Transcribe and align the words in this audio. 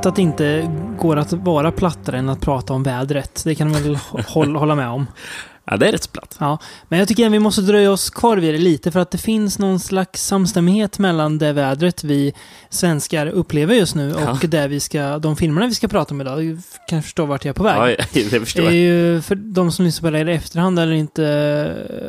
Jag 0.00 0.04
vet 0.04 0.06
att 0.12 0.16
det 0.16 0.22
inte 0.22 0.70
går 0.98 1.16
att 1.16 1.32
vara 1.32 1.72
plattare 1.72 2.18
än 2.18 2.28
att 2.28 2.40
prata 2.40 2.72
om 2.72 2.82
vädret. 2.82 3.42
Det 3.44 3.54
kan 3.54 3.70
man 3.70 3.82
väl 3.82 3.96
hålla, 4.28 4.58
hålla 4.58 4.74
med 4.74 4.88
om. 4.88 5.06
Ja, 5.64 5.76
det 5.76 5.88
är 5.88 5.92
rätt 5.92 6.12
platt. 6.12 6.36
Ja, 6.40 6.58
men 6.88 6.98
jag 6.98 7.08
tycker 7.08 7.26
att 7.26 7.32
vi 7.32 7.38
måste 7.38 7.60
dröja 7.62 7.90
oss 7.92 8.10
kvar 8.10 8.36
vid 8.36 8.54
det 8.54 8.58
lite 8.58 8.90
för 8.90 9.00
att 9.00 9.10
det 9.10 9.18
finns 9.18 9.58
någon 9.58 9.80
slags 9.80 10.26
samstämmighet 10.26 10.98
mellan 10.98 11.38
det 11.38 11.52
vädret 11.52 12.04
vi 12.04 12.34
svenskar 12.70 13.26
upplever 13.26 13.74
just 13.74 13.94
nu 13.94 14.14
och 14.14 14.20
Ja. 14.20 14.38
det 14.48 14.68
vi 14.68 14.80
ska, 14.80 15.18
de 15.18 15.36
filmerna 15.36 15.66
vi 15.66 15.74
ska 15.74 15.88
prata 15.88 16.14
om 16.14 16.20
idag. 16.20 16.38
Du 16.38 16.58
kan 16.88 17.02
förstå 17.02 17.24
vart 17.26 17.44
jag 17.44 17.50
är 17.50 17.54
på 17.54 17.62
väg. 17.62 17.96
Ja, 17.98 18.04
det 18.30 18.40
förstår 18.40 18.62
Det 18.62 18.68
är 18.68 18.72
jag. 18.72 19.14
ju 19.14 19.20
för 19.20 19.34
de 19.34 19.72
som 19.72 19.84
lyssnar 19.84 20.10
på 20.10 20.16
det 20.16 20.32
i 20.32 20.34
efterhand 20.34 20.78
eller 20.78 20.92
inte 20.92 21.24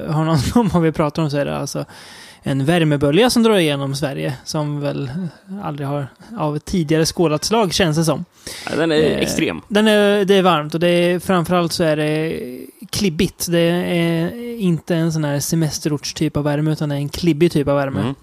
eh, 0.08 0.14
har 0.14 0.26
någon 0.26 0.40
om 0.56 0.68
vad 0.70 0.82
vi 0.82 0.92
pratar 0.92 1.24
om 1.24 1.30
så 1.30 1.38
är 1.38 1.46
det 1.46 1.58
alltså 1.58 1.86
en 2.44 2.66
värmebölja 2.66 3.30
som 3.30 3.44
drar 3.44 3.56
igenom 3.56 3.96
Sverige 3.96 4.34
som 4.46 4.82
väl 4.82 5.12
aldrig 5.64 5.88
har 5.88 6.08
av 6.38 6.60
tidigare 6.60 7.06
skådat 7.06 7.44
slag 7.44 7.74
känns 7.74 7.98
det 7.98 8.04
som. 8.04 8.26
Ja, 8.70 8.76
den 8.76 8.92
är 8.92 8.96
Eh, 8.96 9.18
extrem. 9.18 9.62
Den 9.68 9.88
är, 9.88 10.26
det 10.26 10.36
är 10.36 10.42
varmt 10.42 10.74
och 10.74 10.80
det 10.80 10.88
är, 10.88 11.20
framförallt 11.20 11.74
så 11.74 11.84
är 11.84 11.98
det 11.98 12.40
klibbigt. 12.90 13.48
Det 13.52 13.60
är 13.60 14.32
inte 14.60 14.96
en 14.96 15.14
sån 15.14 15.24
här 15.24 15.40
semesterortstyp 15.40 16.38
av 16.38 16.44
värme 16.44 16.72
utan 16.72 16.90
det 16.90 16.96
är 16.96 17.00
en 17.00 17.10
klibbig 17.10 17.52
typ 17.52 17.68
av 17.68 17.76
värme. 17.76 18.02
Mm. 18.02 18.16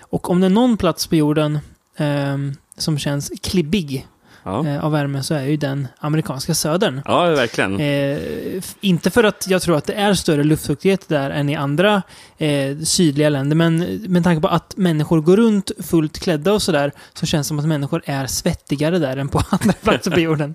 Och 0.00 0.30
om 0.30 0.40
det 0.40 0.46
är 0.46 0.50
någon 0.50 0.76
plats 0.76 1.06
på 1.06 1.16
jorden 1.16 1.58
ehm, 1.96 2.56
som 2.76 2.98
känns 2.98 3.32
klibbig 3.42 4.06
Ja. 4.46 4.66
eh, 4.66 4.84
av 4.84 4.92
värme 4.92 5.22
så 5.22 5.34
är 5.34 5.42
ju 5.44 5.56
den 5.56 5.88
amerikanska 5.98 6.54
södern. 6.54 7.02
ja, 7.04 7.24
verkligen. 7.24 7.80
Eh, 7.80 8.62
inte 8.80 9.10
för 9.10 9.24
att 9.24 9.46
jag 9.48 9.62
tror 9.62 9.76
att 9.76 9.84
det 9.86 9.92
är 9.94 10.14
större 10.14 10.44
luftfuktighet 10.44 11.08
där 11.08 11.30
än 11.30 11.48
i 11.48 11.54
andra 11.56 12.02
eh, 12.38 12.78
sydliga 12.78 13.28
länder, 13.28 13.56
men 13.56 14.02
med 14.08 14.24
tanke 14.24 14.40
på 14.40 14.48
att 14.48 14.76
människor 14.76 15.20
går 15.20 15.36
runt 15.36 15.70
fullt 15.80 16.18
klädda 16.18 16.52
och 16.52 16.62
sådär, 16.62 16.92
så 17.14 17.26
känns 17.26 17.46
det 17.46 17.48
som 17.48 17.58
att 17.58 17.66
människor 17.66 18.02
är 18.04 18.26
svettigare 18.26 18.98
där 18.98 19.16
än 19.16 19.28
på 19.28 19.42
andra 19.50 19.72
platser 19.72 20.10
på 20.10 20.20
jorden. 20.20 20.54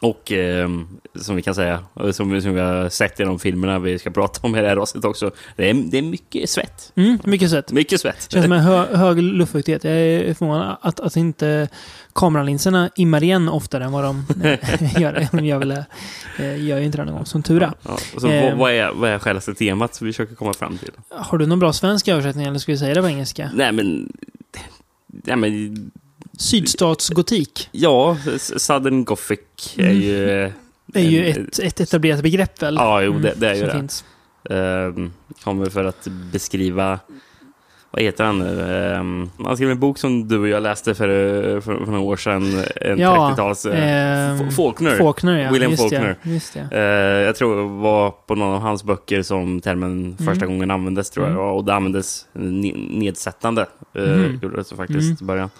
Och 0.00 0.32
eh, 0.32 0.68
som 1.16 1.36
vi 1.36 1.42
kan 1.42 1.54
säga, 1.54 1.84
som, 2.12 2.12
som 2.40 2.54
vi 2.54 2.60
har 2.60 2.88
sett 2.88 3.20
i 3.20 3.22
de 3.22 3.38
filmerna 3.38 3.78
vi 3.78 3.98
ska 3.98 4.10
prata 4.10 4.46
om 4.46 4.56
i 4.56 4.60
det 4.60 4.68
här 4.68 4.76
avsnittet 4.76 5.08
också, 5.08 5.30
det 5.56 5.70
är, 5.70 5.74
det 5.74 5.98
är 5.98 6.02
mycket 6.02 6.50
svett. 6.50 6.92
Mm, 6.94 7.18
mycket 7.24 7.50
svett. 7.50 7.72
Mycket 7.72 8.00
svett. 8.00 8.32
Känns 8.32 8.44
som 8.44 8.52
en 8.52 8.60
hö 8.60 8.96
hög 8.96 9.22
luftfuktighet. 9.22 9.84
Jag 9.84 9.92
är 9.94 10.34
förvånad 10.34 10.76
att, 10.80 11.00
att 11.00 11.16
inte 11.16 11.68
kameralinserna 12.12 12.90
immar 12.96 13.22
igen 13.22 13.48
oftare 13.48 13.84
än 13.84 13.92
vad 13.92 14.04
de 14.04 14.26
eh, 14.44 15.00
gör. 15.00 15.28
De 15.32 15.44
gör, 15.46 15.58
väl, 15.58 15.70
eh, 15.70 16.64
gör 16.64 16.78
ju 16.78 16.84
inte 16.84 16.98
det 16.98 17.04
någon 17.04 17.14
gång, 17.14 17.26
som 17.26 17.42
tur 17.42 17.62
är. 17.62 17.72
Ja, 17.82 17.98
så, 18.18 18.28
Eh. 18.28 18.58
vad, 18.58 18.72
är, 18.72 18.90
vad 18.92 19.10
är 19.10 19.18
självaste 19.18 19.54
temat 19.54 19.94
som 19.94 20.06
vi 20.06 20.12
försöker 20.12 20.34
komma 20.34 20.52
fram 20.52 20.78
till? 20.78 20.90
Har 21.10 21.38
du 21.38 21.46
någon 21.46 21.58
bra 21.58 21.72
svensk 21.72 22.08
översättning 22.08 22.46
eller 22.46 22.58
ska 22.58 22.72
vi 22.72 22.78
säga 22.78 22.94
det 22.94 23.02
på 23.02 23.08
engelska? 23.08 23.50
Nej, 23.54 23.72
men... 23.72 24.12
Nej, 25.06 25.36
men 25.36 25.90
Sydstatsgotik 26.38 27.68
ja, 27.72 28.16
Southern 28.38 29.04
Gothic 29.04 29.38
är 29.76 30.44
Mm. 30.44 30.52
Eh, 30.96 31.04
är 31.06 31.08
ju 31.10 31.26
ett, 31.30 31.58
ett 31.58 31.80
etablerat 31.80 32.22
begrepp 32.22 32.62
väl? 32.62 32.74
Ja, 32.74 33.02
jo, 33.02 33.12
det, 33.12 33.32
det 33.36 33.50
är 33.50 33.54
ju 33.54 33.64
det. 33.64 33.72
finns. 33.72 34.04
Ehm, 34.50 35.12
kommer 35.44 35.66
för 35.66 35.84
att 35.84 36.08
beskriva... 36.32 36.98
Vad 37.90 38.02
heter 38.02 38.24
han 38.24 38.38
nu? 38.38 38.60
Ehm, 38.94 39.30
han 39.44 39.56
skrev 39.56 39.70
en 39.70 39.80
bok 39.80 39.98
som 39.98 40.28
du 40.28 40.38
och 40.38 40.48
jag 40.48 40.62
läste 40.62 40.94
för, 40.94 41.08
för, 41.60 41.60
för 41.60 41.86
några 41.86 42.00
år 42.00 42.16
sedan. 42.16 42.64
En 42.80 42.98
Ja, 42.98 43.30
30-tals... 43.30 43.66
ehm, 43.66 44.40
F- 44.48 44.54
Faulkner. 44.56 44.96
Faulkner, 44.96 45.38
ja. 45.38 45.50
William 45.50 45.70
just 45.70 45.82
Faulkner. 45.82 46.16
Det, 46.22 46.30
just 46.30 46.54
det. 46.54 46.68
Eh, 46.78 47.26
jag 47.26 47.36
tror 47.36 47.56
det 47.56 47.82
var 47.82 48.10
på 48.10 48.34
någon 48.34 48.54
av 48.54 48.60
hans 48.60 48.84
böcker 48.84 49.22
som 49.22 49.60
termen 49.60 50.16
första 50.26 50.46
gången 50.46 50.70
användes, 50.70 51.10
tror 51.10 51.26
jag. 51.26 51.32
Mm. 51.34 51.44
Och 51.46 51.64
det 51.64 51.74
användes 51.74 52.26
ne- 52.34 52.98
nedsättande. 52.98 53.66
Uh, 53.98 54.08
Mhm. 54.16 54.38
Gjorde 54.42 54.56
det 54.56 54.64
så 54.64 54.76
faktiskt 54.76 55.00
Mm. 55.00 55.16
i 55.20 55.24
början. 55.24 55.50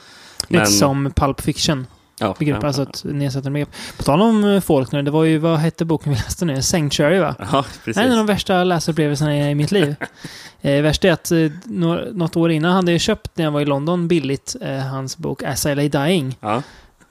Lite 0.48 0.66
som 0.66 1.10
Pulp 1.16 1.40
Fiction. 1.40 1.86
Ja, 2.20 2.36
Begrepp, 2.38 2.58
ja, 2.62 2.66
alltså 2.66 2.82
ett 2.82 3.04
nedsättande 3.04 3.50
begrepp. 3.50 3.68
På 3.96 4.02
tal 4.02 4.20
om 4.22 4.44
eh, 4.44 4.60
Faulkner, 4.60 5.02
det 5.02 5.10
var 5.10 5.24
ju, 5.24 5.38
vad 5.38 5.58
hette 5.58 5.84
boken 5.84 6.12
vi 6.12 6.18
läste 6.18 6.44
nu? 6.44 6.62
Sanctuary 6.62 7.18
va? 7.18 7.34
Ja, 7.38 7.64
precis. 7.84 8.02
en 8.02 8.10
av 8.10 8.16
de 8.16 8.26
värsta 8.26 8.64
läsupplevelserna 8.64 9.50
i 9.50 9.54
mitt 9.54 9.70
liv. 9.72 9.94
eh, 10.60 10.82
värst 10.82 11.04
är 11.04 11.12
att 11.12 11.30
eh, 11.30 11.38
nå- 11.64 12.00
något 12.12 12.36
år 12.36 12.50
innan 12.50 12.72
hade 12.72 12.92
jag 12.92 13.00
köpt, 13.00 13.36
när 13.36 13.44
jag 13.44 13.52
var 13.52 13.60
i 13.60 13.64
London, 13.64 14.08
billigt 14.08 14.56
eh, 14.60 14.76
hans 14.78 15.16
bok 15.16 15.42
As 15.42 15.66
I 15.66 15.74
Lay 15.74 15.88
Dying. 15.88 16.36
Ja. 16.40 16.62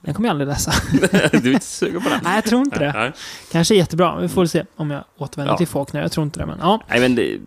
Den 0.02 0.14
kommer 0.14 0.30
jag 0.30 0.32
aldrig 0.34 0.48
läsa. 0.48 0.72
du 1.32 1.50
är 1.50 1.54
inte 1.54 1.66
sugen 1.66 2.02
på 2.02 2.10
den? 2.10 2.20
Nej, 2.24 2.36
jag 2.36 2.44
tror 2.44 2.62
inte 2.62 2.80
det. 2.80 2.92
Nej. 2.94 3.12
Kanske 3.52 3.76
jättebra. 3.76 4.20
Vi 4.20 4.30
får 4.30 4.46
se 4.46 4.64
om 4.76 4.92
jag 4.92 5.04
återvänder 5.18 5.54
Ja. 5.54 5.58
till 5.58 5.68
Faulkner. 5.68 6.02
Jag 6.02 6.12
tror 6.12 6.24
inte 6.24 6.40
det, 6.40 6.46
men 6.46 6.58
ja. 6.62 6.82
Nej, 6.90 7.00
men 7.00 7.16
det, 7.16 7.38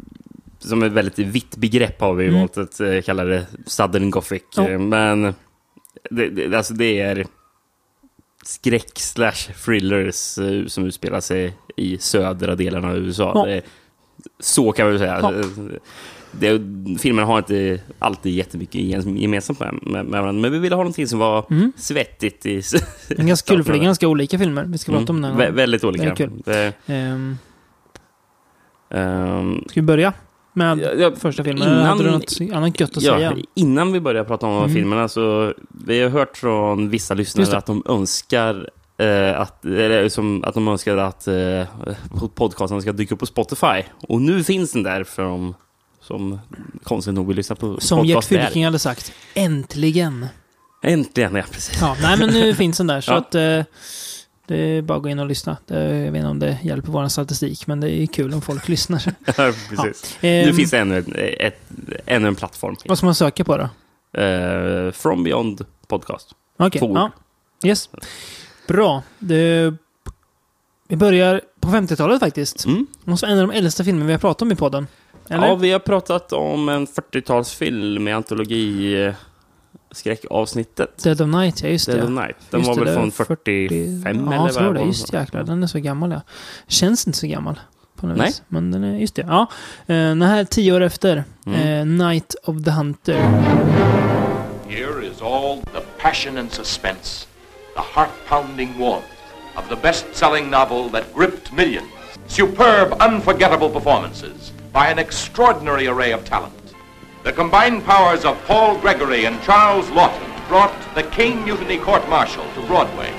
som 0.58 0.82
ett 0.82 0.92
väldigt 0.92 1.18
vitt 1.18 1.56
begrepp 1.56 2.00
har 2.00 2.14
vi 2.14 2.26
Mm. 2.26 2.40
valt 2.40 2.58
att 2.58 2.80
eh, 2.80 3.00
kalla 3.04 3.24
det 3.24 3.46
Southern 3.66 4.10
Gothic. 4.10 4.42
Eh, 4.58 4.78
Men 4.78 5.22
det, 6.10 6.28
det, 6.30 6.56
alltså 6.56 6.74
det 6.74 7.00
är 7.00 7.26
skräck 8.46 8.98
slash 8.98 9.52
thrillers 9.64 10.38
eh, 10.38 10.66
som 10.66 10.84
utspelar 10.84 11.20
sig 11.20 11.56
i 11.76 11.98
södra 11.98 12.54
delen 12.54 12.84
av 12.84 12.96
USA. 12.96 13.32
Ja. 13.34 13.46
Det, 13.46 13.62
så 14.40 14.72
kan 14.72 14.86
vi 14.86 14.92
väl 14.92 15.00
säga. 15.00 15.18
Ja. 15.22 15.32
Det, 16.32 16.60
filmerna 16.98 17.26
har 17.26 17.38
inte 17.38 17.80
alltid 17.98 18.32
jättemycket 18.32 18.74
gem- 18.80 19.16
gemensamt 19.16 19.60
med, 19.60 19.74
med, 19.82 20.04
med 20.06 20.20
varandra, 20.20 20.40
men 20.42 20.52
vi 20.52 20.58
ville 20.58 20.74
ha 20.76 20.82
någonting 20.82 21.06
som 21.06 21.18
var 21.18 21.46
Mm. 21.50 21.72
svettigt 21.76 22.46
i 22.46 22.62
Det 23.08 23.18
är 23.18 23.22
ganska 23.26 23.54
kul, 23.54 23.64
för 23.64 23.72
det 23.72 23.78
är 23.78 23.82
ganska 23.84 24.08
olika 24.08 24.38
filmer 24.38 24.64
vi 24.64 24.78
ska 24.78 24.92
prata 24.92 25.12
om 25.12 25.22
den 25.22 25.32
Mm. 25.34 25.46
Vä-. 25.46 25.50
Väldigt 25.56 25.84
olika. 25.84 26.04
Väldigt 26.04 26.18
kul. 26.18 26.42
Det, 26.44 26.72
Ehm, 26.86 27.38
ehm, 28.90 29.64
ska 29.68 29.80
vi 29.80 29.86
börja 29.86 30.12
med 30.56 30.78
Ja, 30.78 30.92
ja, 30.92 31.12
första 31.16 31.44
filmen? 31.44 31.68
innan- 31.68 31.84
hade 31.84 32.04
du 32.04 32.10
något 32.10 32.40
annat 32.52 32.80
gött 32.80 32.96
att 32.96 33.02
ja, 33.02 33.16
säga? 33.16 33.36
innan 33.54 33.92
vi 33.92 34.00
börjar 34.00 34.24
prata 34.24 34.46
om 34.46 34.56
Mm. 34.58 34.74
filmerna 34.74 35.08
så 35.08 35.54
vi 35.86 36.00
har 36.02 36.10
hört 36.10 36.36
från 36.36 36.88
vissa 36.90 37.14
lyssnare 37.14 37.56
att 37.56 37.66
de 37.66 37.82
önskar 37.88 38.70
eh, 38.98 39.40
att, 39.40 39.64
eller, 39.64 40.08
som, 40.08 40.44
att 40.44 40.54
de 40.54 40.68
önskar 40.68 40.96
att 40.96 41.28
eh, 41.28 41.62
podcasten 42.34 42.82
ska 42.82 42.92
dyka 42.92 43.14
upp 43.14 43.20
på 43.20 43.26
Spotify. 43.26 43.82
Och 44.08 44.20
nu 44.22 44.44
finns 44.44 44.72
den 44.72 44.82
där 44.82 45.04
för 45.04 45.22
de 45.22 45.54
som 46.00 46.38
konstigt 46.82 47.14
nog 47.14 47.26
vill 47.28 47.36
lyssna 47.36 47.56
på 47.56 47.80
Som 47.80 48.04
Gert. 48.06 48.24
Fylking 48.24 48.64
hade 48.64 48.78
sagt. 48.78 49.12
Äntligen! 49.34 50.26
Äntligen, 50.82 51.34
ja 51.34 51.42
precis. 51.52 51.78
Ja, 51.80 51.96
nej 52.02 52.18
men 52.18 52.28
nu 52.30 52.54
finns 52.62 52.76
den 52.78 52.86
där. 52.86 53.00
Så 53.00 53.12
att 53.14 53.34
eh, 53.34 53.60
det 54.46 54.56
är 54.56 54.82
bara 54.82 54.96
att 54.96 55.02
gå 55.02 55.08
in 55.08 55.18
och 55.18 55.26
lyssna. 55.26 55.56
Jag 55.66 55.76
vet 56.12 56.14
inte 56.14 56.26
om 56.26 56.38
det 56.38 56.58
hjälper 56.62 56.92
vår 56.92 57.08
statistik, 57.08 57.66
men 57.66 57.80
det 57.80 57.90
är 57.90 58.06
kul 58.06 58.34
om 58.34 58.42
folk 58.42 58.68
lyssnar. 58.68 59.02
Ja, 59.26 59.52
precis. 59.70 60.18
Ehm, 60.20 60.46
Nu 60.46 60.54
finns 60.54 60.70
det 60.70 60.78
ännu, 60.78 61.04
ett, 61.40 61.60
ännu 62.06 62.28
en 62.28 62.34
plattform. 62.34 62.76
Vad 62.84 62.98
ska 62.98 63.06
man 63.06 63.14
söka 63.14 63.44
på 63.44 63.56
då? 63.56 63.68
Eh, 64.22 64.92
From 64.92 65.24
Beyond 65.24 65.64
Podcast. 65.86 66.30
Okej, 66.58 66.82
ord. 66.82 66.96
ja. 66.96 67.10
Yes. 67.64 67.90
Bra. 68.68 69.02
Det, 69.18 69.74
vi 70.88 70.96
börjar 70.96 71.40
på 71.60 71.68
50-talet 71.68 72.20
faktiskt. 72.20 72.64
Mm. 72.64 72.86
Det 73.04 73.10
måste 73.10 73.26
vara 73.26 73.32
en 73.36 73.42
av 73.42 73.48
de 73.48 73.58
äldsta 73.58 73.84
filmer 73.84 74.06
vi 74.06 74.12
har 74.12 74.18
pratat 74.18 74.42
om 74.42 74.52
i 74.52 74.56
podden. 74.56 74.86
Eller? 75.28 75.46
Ja, 75.48 75.54
vi 75.54 75.72
har 75.72 75.78
pratat 75.78 76.32
om 76.32 76.68
en 76.68 76.86
40-talsfilm 76.86 78.08
i 78.08 78.12
antologi 78.12 79.12
skräckavsnittet. 79.92 81.02
Dead 81.04 81.20
of 81.20 81.28
Night, 81.28 81.62
ja 81.62 81.68
just 81.68 81.86
Dead 81.86 81.98
det. 81.98 82.04
of 82.04 82.10
Night. 82.10 82.36
Den 82.50 82.60
Just 82.60 82.68
var 82.68 82.74
det, 82.74 82.80
väl 82.80 82.88
det 82.88 82.94
från 82.94 83.06
är 83.06 83.10
45 83.10 84.26
Ja, 84.26 84.34
eller 84.34 84.44
jag 84.46 84.52
tror 84.54 84.64
vad 84.64 84.74
det. 84.74 84.80
var? 84.80 84.86
Just 84.86 85.12
jäklar, 85.12 85.42
den 85.44 85.62
är 85.62 85.66
så 85.66 85.78
gammal 85.78 86.10
ja. 86.10 86.20
Känns 86.66 87.06
inte 87.06 87.18
så 87.18 87.26
gammal. 87.26 87.60
På 87.96 88.06
något 88.06 88.16
Nej. 88.18 88.26
vis. 88.26 88.42
Men 88.48 88.70
den 88.70 88.84
är, 88.84 88.98
just 88.98 89.14
det. 89.14 89.24
Ja. 89.28 89.40
Eh, 89.86 89.94
Den 89.96 90.22
här 90.22 90.40
är 90.40 90.44
tio 90.44 90.72
år 90.72 90.80
efter. 90.80 91.24
Mm. 91.46 91.60
Eh, 92.00 92.06
Night 92.08 92.34
of 92.44 92.64
the 92.64 92.70
Hunter. 92.70 93.20
Here 94.68 95.06
is 95.06 95.22
all 95.22 95.60
the 95.74 95.80
passion 96.02 96.38
and 96.38 96.52
suspense, 96.52 97.26
the 97.74 97.82
heart-pounding 98.00 98.78
warmth 98.78 99.06
of 99.56 99.68
the 99.68 99.76
best-selling 99.82 100.50
novel 100.50 100.90
that 100.90 101.04
gripped 101.14 101.52
millions. 101.52 101.86
Superb, 102.26 102.92
unforgettable 103.08 103.68
performances 103.68 104.52
by 104.72 104.86
an 104.92 104.98
extraordinary 104.98 105.88
array 105.88 106.14
of 106.14 106.24
talent. 106.24 106.52
The 107.26 107.32
combined 107.32 107.84
powers 107.84 108.24
of 108.24 108.40
Paul 108.44 108.78
Gregory 108.78 109.24
and 109.24 109.42
Charles 109.42 109.90
Lawton 109.90 110.30
brought 110.46 110.72
the 110.94 111.02
King 111.02 111.44
Mutiny 111.44 111.76
Court-Martial 111.76 112.44
to 112.54 112.60
Broadway. 112.68 113.10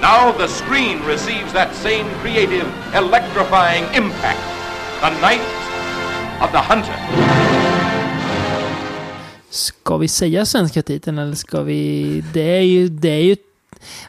Now 0.00 0.32
the 0.32 0.48
screen 0.48 1.02
receives 1.04 1.52
that 1.52 1.74
same 1.74 2.08
creative, 2.22 2.66
electrifying 2.94 3.84
impact. 3.94 4.40
The 5.02 5.10
Night 5.20 5.44
of 6.40 6.50
the 6.52 6.62
Hunter. 6.70 6.96
Ska 9.50 9.96
vi 9.96 10.08
säga 10.08 10.46
svenska 10.46 10.82
titeln 10.82 11.18
eller 11.18 11.34
ska 11.34 11.62
vi... 11.62 12.24
Det 12.32 12.56
är 12.58 12.62
ju... 12.62 12.88
Det 12.88 13.10
är 13.10 13.22
ju 13.22 13.36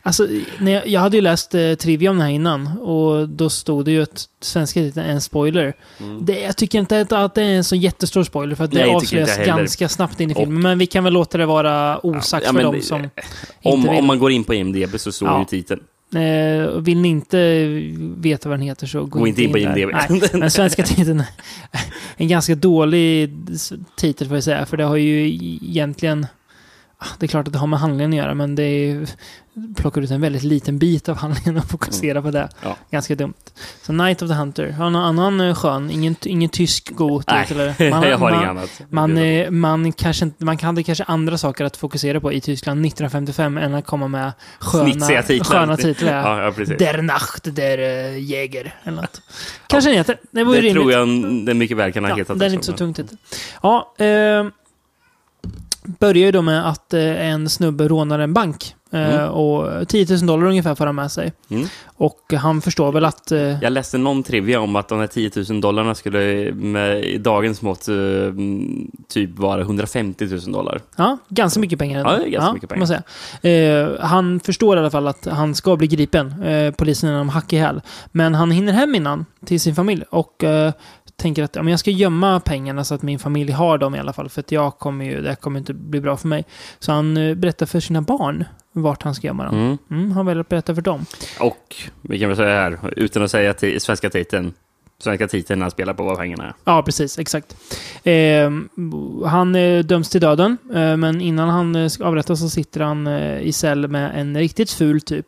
Alltså, 0.01 0.27
när 0.59 0.71
jag, 0.71 0.87
jag 0.87 1.01
hade 1.01 1.17
ju 1.17 1.21
läst 1.21 1.55
eh, 1.55 1.73
Trivia 1.73 2.11
om 2.11 2.17
det 2.17 2.23
här 2.23 2.31
innan 2.31 2.67
och 2.67 3.29
då 3.29 3.49
stod 3.49 3.85
det 3.85 3.91
ju 3.91 4.01
att 4.03 4.25
svenska 4.41 4.79
titeln 4.79 5.05
är 5.05 5.11
en 5.11 5.21
spoiler. 5.21 5.73
Det, 6.21 6.39
jag 6.39 6.57
tycker 6.57 6.79
inte 6.79 7.01
att, 7.01 7.11
att 7.11 7.35
det 7.35 7.41
är 7.43 7.55
en 7.57 7.63
så 7.63 7.75
jättestor 7.75 8.23
spoiler 8.23 8.55
för 8.55 8.63
att 8.63 8.71
det 8.71 8.77
Mm. 8.81 8.87
Nej, 8.87 8.95
avslöjas 8.95 9.37
ganska 9.37 9.89
snabbt 9.89 10.19
in 10.19 10.31
i 10.31 10.33
Och- 10.33 10.37
filmen. 10.37 10.61
Men 10.61 10.79
vi 10.79 10.85
kan 10.85 11.03
väl 11.03 11.13
låta 11.13 11.37
det 11.37 11.45
vara 11.45 12.05
osagt 12.05 12.43
Ja, 12.45 12.47
för 12.47 12.53
men 12.53 12.63
dem 12.63 12.81
som 12.81 13.01
Om, 13.01 13.09
inte 13.77 13.89
vill. 13.89 13.99
om 13.99 14.05
man 14.05 14.19
går 14.19 14.31
in 14.31 14.43
på 14.43 14.53
IMDB 14.53 14.99
så 14.99 15.11
står 15.11 15.27
Ja. 15.27 15.39
ju 15.39 15.45
titeln. 15.45 15.81
Eh, 16.15 16.63
och 16.65 16.87
vill 16.87 16.97
ni 17.01 17.07
inte 17.07 17.65
veta 18.17 18.49
vad 18.49 18.57
den 18.59 18.67
heter 18.67 18.87
så 18.87 18.99
gå, 19.05 19.19
Gå 19.19 19.27
inte 19.27 19.43
in 19.43 19.51
på. 19.51 19.57
IMDb. 19.57 19.89
Nej, 20.09 20.21
men 20.33 20.51
svenska 20.51 20.83
titeln 20.83 21.19
är 21.19 21.25
en 22.17 22.27
ganska 22.27 22.55
dålig 22.55 23.31
titel 23.97 24.27
får 24.27 24.37
jag 24.37 24.43
säga. 24.43 24.65
För 24.65 24.77
det 24.77 24.83
har 24.83 24.95
ju 24.95 25.27
egentligen 25.61 26.27
det 27.19 27.25
är 27.25 27.27
klart 27.27 27.47
att 27.47 27.53
det 27.53 27.59
har 27.59 27.67
med 27.67 27.79
handlingen 27.79 28.11
att 28.11 28.17
göra, 28.17 28.33
men 28.33 28.55
det 28.55 28.63
är, 28.63 29.07
plockar 29.75 30.01
ut 30.01 30.11
en 30.11 30.21
väldigt 30.21 30.43
liten 30.43 30.79
bit 30.79 31.09
av 31.09 31.17
handlingen 31.17 31.57
och 31.57 31.65
fokuserar 31.69 32.21
på 32.21 32.31
det. 32.31 32.49
Ja. 32.63 32.77
Ganska 32.91 33.15
dumt. 33.15 33.33
Så 33.81 33.93
Night 33.93 34.21
of 34.21 34.29
the 34.29 34.35
Hunter. 34.35 34.71
Har 34.71 34.89
någon 34.89 35.01
annan 35.01 35.41
eh, 35.41 35.55
skön? 35.55 35.91
Ingen, 35.91 36.15
ingen 36.25 36.49
tysk 36.49 36.91
god 36.95 37.23
Nej, 37.27 37.47
eller? 37.51 37.75
jag 37.83 38.17
har 38.17 38.19
man, 38.19 38.33
inget 38.33 38.49
annat. 38.49 38.81
Man, 38.89 39.17
eh, 39.17 39.51
man, 39.51 39.91
kanske, 39.91 40.31
man 40.37 40.59
hade 40.59 40.83
kanske 40.83 41.03
andra 41.03 41.37
saker 41.37 41.65
att 41.65 41.77
fokusera 41.77 42.19
på 42.19 42.33
i 42.33 42.41
Tyskland 42.41 42.85
1955 42.85 43.57
än 43.57 43.73
att 43.73 43.85
komma 43.85 44.07
med 44.07 44.31
sköna, 44.59 44.91
Snitsiga 44.91 45.23
titlar. 45.23 45.59
sköna 45.59 45.77
titlar. 45.77 46.13
Ja. 46.13 46.37
Ja, 46.37 46.43
ja, 46.43 46.51
precis. 46.51 46.77
Der 46.77 47.01
Nacht, 47.01 47.55
der 47.55 47.77
uh, 47.77 48.19
Jäger 48.19 48.75
eller 48.83 49.01
något. 49.01 49.21
Kanske 49.67 49.89
den 49.89 49.97
heter. 49.97 50.17
Det 50.31 50.43
Det 50.61 50.73
tror 50.73 50.91
jag 50.91 51.07
den 51.45 51.57
mycket 51.57 51.77
väl 51.77 51.93
kan 51.93 52.03
ha 52.03 52.09
Ja, 52.09 52.15
hetat. 52.15 52.39
den 52.39 52.49
är 52.49 52.53
inte 52.53 52.65
så 52.65 52.73
tung 52.73 52.93
titel. 52.93 53.17
Ja, 53.63 53.95
eh, 53.97 54.45
börjar 55.83 56.25
ju 56.25 56.31
då 56.31 56.41
med 56.41 56.69
att 56.69 56.93
eh, 56.93 57.29
en 57.29 57.49
snubbe 57.49 57.87
rånar 57.87 58.19
en 58.19 58.33
bank. 58.33 58.75
Eh, 58.93 59.01
Mm. 59.01 59.29
Och 59.29 59.87
10 59.87 60.05
000 60.09 60.25
dollar 60.25 60.45
ungefär 60.47 60.75
får 60.75 60.85
han 60.85 60.95
med 60.95 61.11
sig. 61.11 61.33
Mm. 61.49 61.67
Och 61.85 62.33
han 62.33 62.61
förstår 62.61 62.91
väl 62.91 63.05
att... 63.05 63.31
Eh, 63.31 63.39
Jag 63.63 63.73
läste 63.73 63.97
någon 63.97 64.23
trivia 64.23 64.59
om 64.59 64.75
att 64.75 64.87
de 64.87 64.99
här 64.99 65.07
10 65.07 65.31
000 65.49 65.61
dollarna 65.61 65.95
skulle 65.95 66.51
med 66.53 67.03
i 67.05 67.17
dagens 67.17 67.61
mått 67.61 67.87
typ 69.07 69.39
vara 69.39 69.61
150 69.61 70.25
000 70.25 70.51
dollar. 70.51 70.81
Ja, 70.95 71.17
ganska 71.29 71.59
mycket 71.59 71.79
pengar. 71.79 71.99
Ja, 71.99 72.25
ganska 72.29 72.53
mycket 72.53 72.69
får 72.69 72.75
Man 72.77 72.87
säga. 72.87 73.03
Eh, 73.41 73.89
han 73.99 74.39
förstår 74.39 74.77
i 74.77 74.79
alla 74.79 74.89
fall 74.91 75.07
att 75.07 75.25
han 75.31 75.55
ska 75.55 75.75
bli 75.75 75.87
gripen. 75.87 76.43
Eh, 76.43 76.71
polisen 76.73 77.09
är 77.09 77.13
honom 77.13 77.29
hack 77.29 77.53
i 77.53 77.57
häl. 77.57 77.81
Men 78.11 78.35
han 78.35 78.51
hinner 78.51 78.73
hem 78.73 78.95
innan 78.95 79.25
till 79.45 79.59
sin 79.59 79.75
familj 79.75 80.03
och 80.09 80.43
eh, 80.43 80.73
tänker 81.21 81.43
att 81.43 81.55
ja, 81.55 81.63
men 81.63 81.71
jag 81.71 81.79
ska 81.79 81.91
gömma 81.91 82.39
pengarna 82.39 82.83
så 82.83 82.95
att 82.95 83.01
min 83.01 83.19
familj 83.19 83.51
har 83.51 83.77
dem 83.77 83.95
i 83.95 83.99
alla 83.99 84.13
fall. 84.13 84.29
För 84.29 84.39
att 84.39 84.51
jag 84.51 84.77
kommer 84.79 85.05
ju, 85.05 85.21
det 85.21 85.35
kommer 85.35 85.59
inte 85.59 85.73
bli 85.73 86.01
bra 86.01 86.17
för 86.17 86.27
mig. 86.27 86.45
Så 86.79 86.91
han 86.91 87.17
eh, 87.17 87.35
berättar 87.35 87.65
för 87.65 87.79
sina 87.79 88.01
barn 88.01 88.45
vart 88.73 89.03
han 89.03 89.15
ska 89.15 89.27
gömma 89.27 89.45
dem. 89.45 89.55
Mm. 89.55 89.77
Mm, 89.91 90.11
han 90.11 90.25
väljer 90.25 90.41
att 90.41 90.49
berätta 90.49 90.75
för 90.75 90.81
dem. 90.81 91.05
Och 91.39 91.75
vi 92.01 92.19
kan 92.19 92.29
väl 92.29 92.37
säga 92.37 92.49
här, 92.49 92.79
utan 92.95 93.23
att 93.23 93.31
säga 93.31 93.53
till 93.53 93.81
svenska 93.81 94.09
titeln, 94.09 94.53
svenska 95.03 95.27
titeln 95.27 95.61
han 95.61 95.71
spelar 95.71 95.93
på 95.93 96.03
vad 96.03 96.17
pengarna 96.17 96.43
är. 96.45 96.53
Ja, 96.63 96.83
precis. 96.83 97.19
Exakt. 97.19 97.55
Eh, 98.03 98.51
han 99.25 99.55
eh, 99.55 99.79
döms 99.79 100.09
till 100.09 100.21
döden, 100.21 100.57
eh, 100.73 100.97
men 100.97 101.21
innan 101.21 101.49
han 101.49 101.75
eh, 101.75 101.87
ska 101.87 102.05
avrättas 102.05 102.39
så 102.39 102.49
sitter 102.49 102.79
han 102.81 103.07
eh, 103.07 103.41
i 103.41 103.51
cell 103.53 103.87
med 103.87 104.11
en 104.19 104.37
riktigt 104.37 104.71
ful 104.71 105.01
typ. 105.01 105.27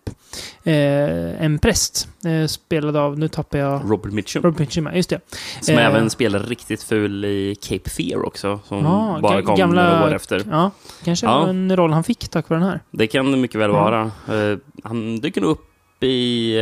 Eh, 0.63 1.43
en 1.45 1.59
präst, 1.61 2.07
spelad 2.47 2.97
av, 2.97 3.19
nu 3.19 3.27
tappar 3.27 3.57
jag... 3.59 3.81
Robert 3.91 4.11
Mitchum. 4.13 4.43
Robert 4.43 4.59
Mitchum, 4.59 4.89
just 4.93 5.09
det. 5.09 5.19
Som 5.61 5.77
även 5.77 6.09
spelar 6.09 6.39
riktigt 6.39 6.83
ful 6.83 7.25
i 7.25 7.55
Cape 7.61 7.89
Fear 7.89 8.25
också. 8.25 8.59
Som 8.67 8.77
Ja, 8.85 9.19
bara 9.21 9.41
kom 9.41 9.55
gamla- 9.55 9.83
några 9.89 10.05
år 10.05 10.13
efter. 10.15 10.43
Ja, 10.51 10.71
kanske 11.03 11.25
Ja. 11.25 11.49
en 11.49 11.75
roll 11.75 11.91
han 11.93 12.03
fick 12.03 12.29
tack 12.29 12.49
vare 12.49 12.59
den 12.59 12.69
här. 12.69 12.79
Det 12.91 13.07
kan 13.07 13.31
det 13.31 13.37
mycket 13.37 13.61
väl 13.61 13.71
vara. 13.71 14.01
Eh, 14.01 14.57
han 14.83 15.19
dyker 15.19 15.41
nog 15.41 15.49
upp 15.51 15.65
i 16.03 16.55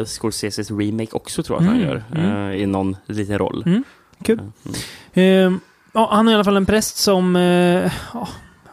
uh, 0.00 0.04
Scorseses 0.04 0.70
remake 0.70 1.12
också 1.12 1.42
tror 1.42 1.62
jag 1.62 1.68
att 1.68 1.74
Mm, 1.74 1.88
han 1.88 1.88
gör. 1.88 2.04
mm. 2.24 2.50
eh, 2.50 2.62
I 2.62 2.66
någon 2.66 2.96
liten 3.06 3.38
roll. 3.38 3.62
Mm, 3.66 3.84
kul. 4.24 4.38
Mm. 4.38 5.52
Eh, 5.54 5.58
ja, 5.92 6.08
han 6.12 6.28
är 6.28 6.32
i 6.32 6.34
alla 6.34 6.44
fall 6.44 6.56
en 6.56 6.66
präst 6.66 6.96
som 6.96 7.36
eh, 7.36 7.92
ja, 8.14 8.28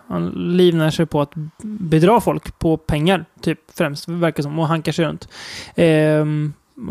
han 0.08 0.30
livnär 0.58 0.92
sig 0.92 1.06
på 1.06 1.22
att 1.22 1.32
bedra 1.64 2.22
folk 2.22 2.60
på 2.60 2.78
pengar, 2.78 3.26
typ 3.42 3.60
främst, 3.78 4.08
verkar 4.08 4.44
som, 4.44 4.60
och 4.60 4.68
hankar 4.68 4.92
sig 4.92 5.06
runt. 5.06 5.28
Eh, 5.76 6.26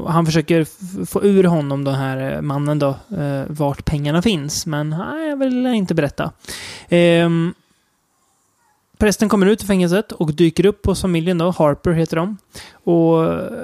han 0.08 0.26
försöker 0.26 0.66
få 1.06 1.22
ur 1.24 1.44
honom, 1.44 1.84
den 1.84 1.94
här 1.94 2.34
eh, 2.36 2.40
mannen 2.42 2.78
då, 2.78 2.88
eh, 3.16 3.42
vart 3.48 3.84
pengarna 3.84 4.22
finns, 4.22 4.66
men 4.66 4.92
jag 5.28 5.36
vill 5.36 5.66
inte 5.66 5.94
berätta. 5.94 6.32
Prästen 9.02 9.28
kommer 9.28 9.46
ut 9.46 9.62
ur 9.62 9.66
fängelset 9.66 10.12
och 10.12 10.34
dyker 10.34 10.66
upp 10.66 10.86
hos 10.86 11.00
familjen 11.00 11.38
då. 11.38 11.50
Harper 11.50 11.92
heter 11.92 12.16
de. 12.16 12.36
Och 12.84 13.16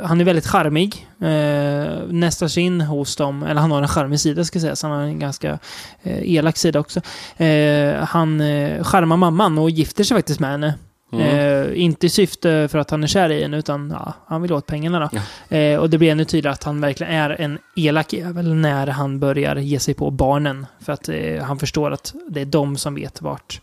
han 0.09 0.21
är 0.21 0.25
väldigt 0.25 0.47
charmig. 0.47 1.07
Eh, 1.21 2.07
nästar 2.09 2.49
sig 2.49 2.63
in 2.63 2.81
hos 2.81 3.17
dem. 3.17 3.43
Eller 3.43 3.61
han 3.61 3.71
har 3.71 3.83
en 3.83 3.89
charmig 3.89 4.21
sida 4.21 4.45
ska 4.45 4.61
sägas. 4.61 4.83
Han 4.83 4.93
har 4.93 5.03
en 5.03 5.19
ganska 5.19 5.59
eh, 6.03 6.35
elak 6.35 6.57
sida 6.57 6.81
också. 6.81 7.01
Eh, 7.37 7.95
han 7.95 8.41
eh, 8.41 8.85
charmar 8.85 9.17
mamman 9.17 9.59
och 9.59 9.71
gifter 9.71 10.05
sig 10.05 10.17
faktiskt 10.17 10.41
med 10.41 10.51
henne. 10.51 10.75
Mm. 11.13 11.27
Eh, 11.27 11.83
inte 11.83 12.07
i 12.07 12.09
syfte 12.09 12.69
för 12.69 12.79
att 12.79 12.91
han 12.91 13.03
är 13.03 13.07
kär 13.07 13.31
i 13.31 13.43
henne, 13.43 13.59
utan 13.59 13.91
ja, 13.91 14.13
han 14.27 14.43
vill 14.43 14.53
åt 14.53 14.67
pengarna 14.67 15.11
då. 15.13 15.57
Eh, 15.57 15.79
och 15.79 15.91
det 15.91 15.99
blir 15.99 16.11
ännu 16.11 16.25
tydligare 16.25 16.53
att 16.53 16.65
han 16.65 16.81
verkligen 16.81 17.13
är 17.13 17.41
en 17.41 17.59
elak 17.77 18.13
jävel 18.13 18.55
när 18.55 18.87
han 18.87 19.21
börjar 19.21 19.57
ge 19.57 19.79
sig 19.79 19.95
på 19.95 20.11
barnen. 20.11 20.67
För 20.81 20.93
att 20.93 21.09
eh, 21.09 21.43
han 21.43 21.59
förstår 21.59 21.91
att 21.91 22.15
det 22.29 22.41
är 22.41 22.47
de 22.47 22.77
som 22.77 22.95
vet 22.95 23.23
vart, 23.23 23.61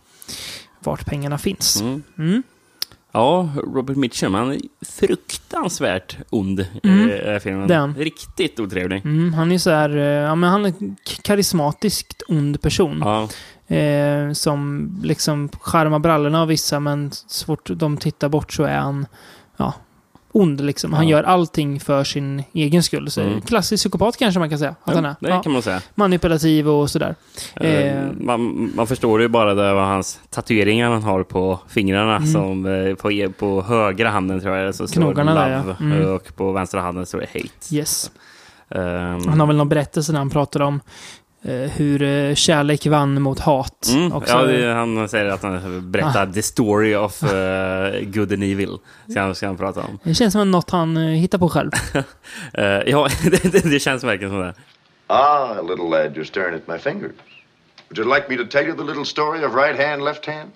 vart 0.86 1.06
pengarna 1.06 1.38
finns. 1.38 1.82
Mm. 1.82 2.04
Mm. 2.18 2.44
Ja, 3.12 3.50
Robert 3.74 3.98
Mitchum, 3.98 4.34
han 4.34 4.52
är 4.52 4.60
fruktansvärt 4.86 6.18
ond 6.30 6.66
Mm. 6.84 7.10
i 7.10 7.14
den 7.18 7.28
här 7.34 7.40
filmen. 7.40 7.72
Han. 7.72 7.96
Riktigt 7.96 8.60
otrevlig. 8.60 9.02
Mm, 9.06 9.34
han 9.34 9.52
är 9.52 9.58
så 9.58 9.70
här, 9.70 9.98
eh, 9.98 10.04
ja 10.04 10.36
men 10.36 10.50
han 10.50 10.66
är 10.66 10.74
en 10.80 10.96
karismatiskt 11.24 12.22
ond 12.28 12.62
person. 12.62 13.02
Ja, 13.04 13.28
Eh, 13.68 14.32
som 14.32 14.90
liksom 15.04 15.50
charmar 15.62 16.00
brallorna 16.00 16.42
av 16.42 16.48
vissa, 16.48 16.80
men 16.80 17.12
så 17.12 17.46
fort 17.46 17.70
de 17.74 17.98
tittar 17.98 18.30
bort 18.30 18.54
så 18.54 18.64
är 18.64 18.78
han, 18.78 19.06
ja, 19.58 19.74
ond 20.38 20.62
liksom. 20.62 20.94
Han 20.94 21.08
Ja. 21.08 21.18
gör 21.18 21.24
allting 21.24 21.80
för 21.80 22.04
sin 22.04 22.44
egen 22.54 22.84
skull. 22.84 23.12
Så 23.12 23.22
Mm. 23.22 23.42
Klassisk 23.42 23.82
psykopat 23.84 24.18
kanske 24.18 24.40
man 24.40 24.50
kan 24.50 24.60
säga 24.60 24.76
att 24.84 24.96
han 24.96 25.06
är. 25.06 25.16
det 25.20 25.30
Ja, 25.30 25.42
kan 25.42 25.52
man 25.52 25.62
säga. 25.62 25.82
manipulativ 25.96 26.70
och 26.70 26.90
sådär. 26.90 27.16
Eh, 27.56 27.70
Eh. 27.72 28.04
man, 28.20 28.72
man 28.76 28.88
förstår 28.88 29.22
ju 29.22 29.28
bara 29.28 29.54
det 29.54 29.74
vad 29.74 29.88
hans 29.88 30.20
tatueringar 30.30 30.92
han 30.92 31.04
har 31.04 31.24
på 31.24 31.60
fingrarna. 31.68 32.16
Mm. 32.16 32.28
Som 32.28 32.66
eh, 32.66 32.96
på, 32.96 33.12
e- 33.12 33.30
på 33.30 33.62
högra 33.62 34.10
handen 34.10 34.40
tror 34.42 34.56
jag 34.56 34.76
så 34.76 34.88
står 34.88 35.02
Knogarna 35.02 35.34
Love 35.34 35.46
där, 35.50 35.76
ja. 35.80 35.86
Mm. 35.86 36.14
och 36.14 36.36
på 36.36 36.52
vänstra 36.52 36.82
handen 36.82 37.06
står 37.06 37.20
det 37.20 37.28
Hate. 37.34 37.76
Yes. 37.76 38.12
Ehm, 38.70 39.28
Han 39.28 39.40
har 39.40 39.48
väl 39.48 39.56
någon 39.56 39.70
berättelse 39.70 40.12
där 40.12 40.20
han 40.20 40.30
pratar 40.30 40.60
om 40.62 40.80
hur 41.52 42.02
eh, 42.02 42.36
kärlek 42.36 42.86
vann 42.88 43.22
mot 43.22 43.40
hat. 43.40 43.88
Mm, 43.88 44.12
också. 44.14 44.34
ja, 44.34 44.42
det, 44.42 44.74
han 44.74 45.10
säger 45.10 45.26
att 45.26 45.44
han 45.44 45.92
berättar 45.92 46.28
the 46.28 46.42
story 46.42 46.96
of 46.96 47.24
eh, 47.24 48.02
good 48.02 48.34
and 48.34 48.44
evil. 48.44 48.78
Ska 49.10 49.22
han, 49.22 49.36
ska 49.36 49.48
han 49.48 49.58
prata 49.58 49.82
om. 49.82 50.00
Det 50.04 50.14
känns 50.14 50.34
som 50.34 50.52
något 50.52 50.70
han 50.70 50.98
eh, 50.98 51.04
hittar 51.04 51.38
på 51.38 51.50
själv. 51.50 51.72
Eh, 52.54 52.64
ja, 52.64 53.08
det, 53.24 53.64
det, 53.64 53.80
känns 53.80 54.04
verkligen 54.04 54.32
som 54.32 54.40
det. 54.40 54.54
Ah, 55.08 55.62
little 55.62 55.90
lad, 55.90 56.18
you're 56.18 56.24
staring 56.24 56.56
at 56.56 56.68
my 56.68 56.78
finger. 56.78 57.12
Would 57.90 57.98
you 57.98 58.16
like 58.16 58.30
me 58.30 58.38
to 58.38 58.46
tell 58.46 58.66
you 58.66 58.76
the 58.76 58.84
little 58.84 59.06
story 59.06 59.46
of 59.46 59.54
right 59.56 59.80
hand, 59.80 60.04
left 60.04 60.26
hand? 60.26 60.52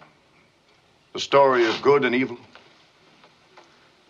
The 1.13 1.19
story 1.19 1.67
of 1.69 1.81
good 1.81 2.05
and 2.05 2.15
evil? 2.15 2.37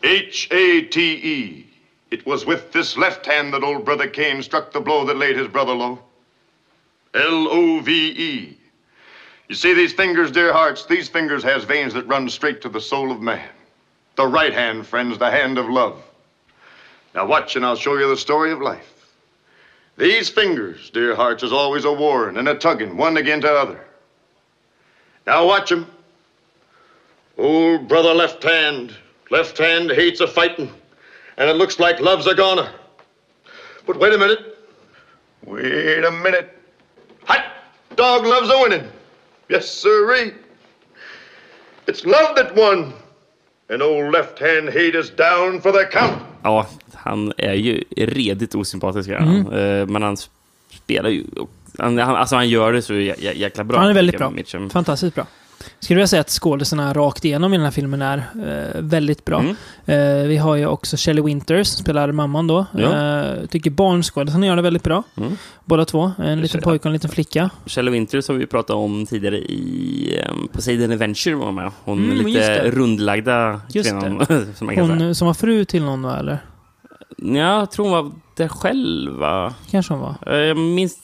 H 0.01 0.47
A 0.51 0.81
T 0.91 0.99
E. 1.01 1.65
It 2.11 2.25
was 2.25 2.45
with 2.45 2.71
this 2.71 2.97
left 2.97 3.25
hand 3.25 3.53
that 3.53 3.63
old 3.63 3.85
brother 3.85 4.07
Cain 4.07 4.41
struck 4.43 4.71
the 4.71 4.79
blow 4.79 5.05
that 5.05 5.17
laid 5.17 5.37
his 5.37 5.47
brother 5.47 5.73
low. 5.73 5.99
L 7.13 7.47
O 7.49 7.79
V 7.79 7.91
E. 7.91 8.57
You 9.47 9.55
see 9.55 9.73
these 9.73 9.93
fingers, 9.93 10.31
dear 10.31 10.53
hearts, 10.53 10.85
these 10.85 11.09
fingers 11.09 11.43
has 11.43 11.63
veins 11.63 11.93
that 11.95 12.07
run 12.07 12.29
straight 12.29 12.61
to 12.61 12.69
the 12.69 12.79
soul 12.79 13.11
of 13.11 13.19
man. 13.19 13.49
The 14.15 14.27
right 14.27 14.53
hand, 14.53 14.85
friends, 14.85 15.17
the 15.17 15.31
hand 15.31 15.57
of 15.57 15.67
love. 15.67 16.03
Now 17.15 17.25
watch 17.25 17.55
and 17.55 17.65
I'll 17.65 17.75
show 17.75 17.97
you 17.97 18.07
the 18.07 18.17
story 18.17 18.51
of 18.51 18.61
life. 18.61 19.07
These 19.97 20.29
fingers, 20.29 20.91
dear 20.91 21.15
hearts, 21.15 21.41
is 21.41 21.51
always 21.51 21.83
a 21.85 21.91
warring 21.91 22.37
and 22.37 22.47
a 22.47 22.55
tugging 22.55 22.95
one 22.95 23.17
against 23.17 23.47
the 23.47 23.53
other. 23.53 23.83
Now 25.25 25.47
watch 25.47 25.71
'em. 25.71 25.87
Old 27.37 27.87
brother 27.87 28.13
left 28.13 28.43
hand, 28.43 28.95
left 29.31 29.57
hand 29.57 29.89
hates 29.89 30.19
a 30.19 30.27
fighting, 30.27 30.71
and 31.37 31.49
it 31.49 31.55
looks 31.55 31.79
like 31.79 31.99
love's 31.99 32.27
a 32.27 32.35
goner. 32.35 32.71
But 33.87 33.97
wait 33.97 34.13
a 34.13 34.17
minute. 34.17 34.57
Wait 35.43 36.03
a 36.03 36.11
minute. 36.11 36.58
Hot 37.29 37.43
dog 37.95 38.25
loves 38.25 38.49
a 38.49 38.57
winning. 38.63 38.85
Yes, 39.49 39.65
sirree. 39.81 40.33
It's 41.87 42.05
love 42.05 42.35
that 42.35 42.55
won. 42.55 42.93
And 43.73 43.81
old 43.81 44.13
left 44.13 44.39
hand 44.39 44.67
hate 44.67 44.99
is 44.99 45.09
down 45.09 45.61
for 45.61 45.71
the 45.71 45.85
count. 45.85 46.17
Ja, 46.43 46.67
han 46.93 47.33
är 47.37 47.53
ju 47.53 47.83
redigt 47.97 48.55
osympatisk. 48.55 49.09
Mm. 49.09 49.53
Eh, 49.53 49.87
men 49.87 50.01
han 50.03 50.17
spelar 50.69 51.09
ju... 51.09 51.23
Han, 51.77 51.99
alltså 51.99 52.35
han 52.35 52.49
gör 52.49 52.73
det 52.73 52.81
så 52.81 52.93
jä, 52.93 53.15
jä, 53.19 53.31
jäkla 53.33 53.63
bra. 53.63 53.79
Han 53.79 53.89
är 53.89 53.93
väldigt 53.93 54.17
bra. 54.17 54.29
Mitchum. 54.29 54.69
Fantastiskt 54.69 55.15
bra. 55.15 55.27
Skulle 55.79 55.95
vilja 55.97 56.07
säga 56.07 56.21
att 56.21 56.29
skådisarna 56.29 56.93
rakt 56.93 57.25
igenom 57.25 57.53
i 57.53 57.57
den 57.57 57.63
här 57.63 57.71
filmen 57.71 58.01
är 58.01 58.17
eh, 58.17 58.81
väldigt 58.81 59.25
bra. 59.25 59.39
Mm. 59.39 59.55
Eh, 59.85 60.27
vi 60.27 60.37
har 60.37 60.55
ju 60.55 60.65
också 60.65 60.97
Shelley 60.97 61.23
Winters 61.23 61.67
som 61.67 61.83
spelar 61.83 62.11
mamman 62.11 62.47
då. 62.47 62.65
Ja. 62.77 63.21
Eh, 63.21 63.45
tycker 63.45 63.69
barnskådisarna 63.71 64.45
gör 64.45 64.55
det 64.55 64.61
väldigt 64.61 64.83
bra. 64.83 65.03
Mm. 65.17 65.37
Båda 65.65 65.85
två. 65.85 66.11
En 66.17 66.41
liten 66.41 66.61
pojke 66.61 66.81
och 66.81 66.85
en 66.85 66.93
liten 66.93 67.09
flicka. 67.09 67.49
Shelley 67.65 67.91
Winters 67.93 68.27
har 68.27 68.35
vi 68.35 68.45
pratat 68.45 68.75
om 68.75 69.05
tidigare 69.05 69.37
i 69.37 70.23
um, 70.31 70.47
Poseidon 70.51 70.91
Adventure 70.91 71.35
var 71.35 71.51
med. 71.51 71.71
Hon 71.83 71.97
Mm, 72.03 72.11
just 72.17 72.25
lite 72.27 72.63
det. 72.63 72.71
rundlagda 72.71 73.61
Just 73.69 73.89
kvinnan, 73.89 74.25
som 74.55 74.65
man 74.65 74.75
kan 74.75 74.89
Hon 74.89 74.97
säga. 74.99 75.09
eh, 75.09 75.13
som 75.13 75.27
var 75.27 75.33
fru 75.33 75.65
till 75.65 75.83
någon 75.83 76.01
va, 76.03 76.19
eller? 76.19 76.39
Ja, 77.17 77.59
jag 77.59 77.71
tror 77.71 77.85
hon 77.85 77.91
var 78.05 78.11
där 78.35 78.47
själv, 78.47 79.11
va? 79.11 79.53
Kanske 79.71 79.93
hon 79.93 80.01
var. 80.01 80.15
Eh, 80.35 80.39
Jag 80.39 80.57
minns, 80.57 80.97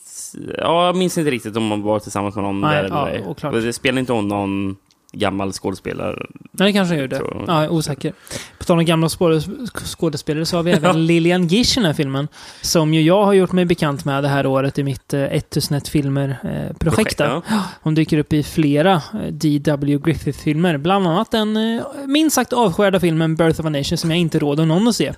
ja, 0.57 0.85
jag 0.85 0.95
minns 0.95 1.17
inte 1.17 1.31
riktigt 1.31 1.57
om 1.57 1.69
hon 1.71 1.81
var 1.81 1.99
tillsammans 1.99 2.35
med 2.35 2.43
någon 2.43 2.61
Nej, 2.61 2.81
där 2.83 2.89
ja, 2.89 3.09
eller 3.09 3.27
oklart. 3.27 3.53
Det 3.53 3.73
spelar 3.73 3.99
inte 3.99 4.13
hon 4.13 4.27
någon 4.27 4.75
gammal 5.11 5.53
skådespelare. 5.53 6.25
Nej, 6.51 6.67
det 6.71 6.73
kanske 6.77 6.95
gjorde. 6.95 7.17
Så- 7.17 7.43
Ja, 7.47 7.53
jag 7.53 7.63
är 7.63 7.69
osäker. 7.71 8.13
På 8.57 8.63
tal 8.63 8.77
om 8.77 8.85
gamla 8.85 9.07
skådes- 9.09 9.69
skådespelare 9.95 10.45
så 10.45 10.55
har 10.55 10.63
vi 10.63 10.71
även 10.71 11.05
Lilian 11.07 11.47
Gish 11.47 11.71
i 11.77 11.81
den 11.81 11.85
här 11.85 11.93
filmen. 11.93 12.27
Som 12.61 12.93
ju 12.93 13.01
jag 13.01 13.25
har 13.25 13.33
gjort 13.33 13.51
mig 13.51 13.65
bekant 13.65 14.05
med 14.05 14.23
det 14.23 14.27
här 14.29 14.45
året 14.45 14.79
i 14.79 14.83
mitt 14.83 15.13
eh, 15.13 15.21
1001 15.23 15.87
filmer-projekt. 15.87 16.79
Projekt, 16.79 17.19
ja. 17.19 17.41
Hon 17.81 17.95
dyker 17.95 18.17
upp 18.17 18.33
i 18.33 18.43
flera 18.43 18.93
eh, 18.93 19.01
D.W. 19.31 19.97
Griffith-filmer. 20.05 20.77
Bland 20.77 21.07
annat 21.07 21.31
den 21.31 21.57
eh, 21.57 21.83
minst 22.07 22.35
sagt 22.35 22.53
avskärda 22.53 22.99
filmen 22.99 23.35
Birth 23.35 23.59
of 23.59 23.65
a 23.65 23.69
Nation 23.69 23.97
som 23.97 24.09
jag 24.11 24.19
inte 24.19 24.39
råder 24.39 24.65
någon 24.65 24.87
att 24.87 24.95
se. 24.95 25.13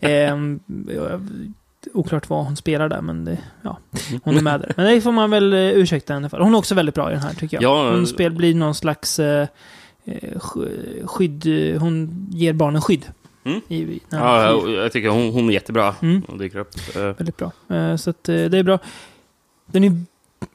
Jag- 1.86 1.96
Oklart 1.96 2.28
vad 2.28 2.44
hon 2.44 2.56
spelar 2.56 2.88
där, 2.88 3.00
men 3.00 3.24
det, 3.24 3.38
ja, 3.62 3.78
hon 4.22 4.36
är 4.36 4.42
med 4.42 4.60
där. 4.60 4.72
Men 4.76 4.86
det 4.86 5.00
får 5.00 5.12
man 5.12 5.30
väl 5.30 5.52
eh, 5.52 5.58
ursäkta 5.58 6.14
henne 6.14 6.28
för. 6.28 6.38
Hon 6.40 6.54
är 6.54 6.58
också 6.58 6.74
väldigt 6.74 6.94
bra 6.94 7.10
i 7.10 7.14
den 7.14 7.22
här, 7.22 7.34
tycker 7.34 7.56
jag. 7.56 7.62
Ja, 7.62 7.90
hon 7.90 8.00
eh, 8.00 8.06
spel, 8.06 8.32
blir 8.32 8.54
någon 8.54 8.74
slags 8.74 9.18
eh, 9.18 9.48
eh, 10.04 10.30
sk- 10.34 11.06
skydd... 11.06 11.46
Hon 11.80 12.26
ger 12.30 12.52
barnen 12.52 12.82
skydd. 12.82 13.04
Mm. 13.44 13.60
I, 13.68 14.00
Ja, 14.10 14.60
flyr. 14.64 14.76
jag 14.82 14.92
tycker 14.92 15.08
hon, 15.08 15.30
hon 15.32 15.48
är 15.48 15.52
jättebra. 15.52 15.94
Mm. 16.02 16.22
Hon 16.28 16.38
dyker 16.38 16.58
upp. 16.58 16.96
Väldigt 16.96 17.36
bra. 17.36 17.52
Så 17.98 18.10
att, 18.10 18.24
det 18.24 18.58
är 18.58 18.62
bra. 18.62 18.78
Den 19.66 19.84
är 19.84 19.92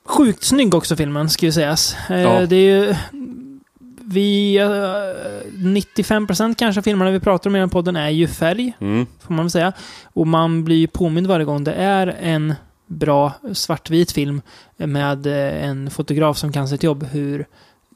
sjukt 0.06 0.44
snygg 0.44 0.76
också, 0.76 0.96
filmen, 0.96 1.30
ska 1.30 1.46
ju 1.46 1.52
sägas. 1.52 1.96
Ja. 2.10 2.46
Det 2.46 2.56
är 2.56 2.86
ju... 2.86 2.96
Vi... 4.06 4.58
eh, 4.58 4.68
95% 5.58 6.56
kanske 6.58 6.80
av 6.80 6.84
filmerna 6.84 7.12
vi 7.12 7.20
pratar 7.20 7.50
om 7.50 7.56
i 7.56 7.60
den 7.60 7.70
podden 7.70 7.96
är 7.96 8.10
ju 8.10 8.28
färg, 8.28 8.74
Mm. 8.80 9.06
får 9.20 9.34
man 9.34 9.46
väl 9.46 9.52
säga. 9.52 9.74
Och 10.04 10.28
man 10.28 10.64
blir 10.64 10.76
ju 10.76 10.88
påmind 10.88 11.28
varje 11.28 11.46
gång 11.46 11.64
det 11.64 11.74
är 11.74 12.08
en 12.22 12.54
bra 12.88 13.34
svartvit 13.54 14.12
film 14.12 14.42
med 14.78 15.28
eh, 15.28 15.66
en 15.70 15.90
fotograf 15.90 16.38
som 16.38 16.52
kan 16.52 16.68
sitt 16.68 16.84
jobb, 16.84 17.04
hur 17.12 17.46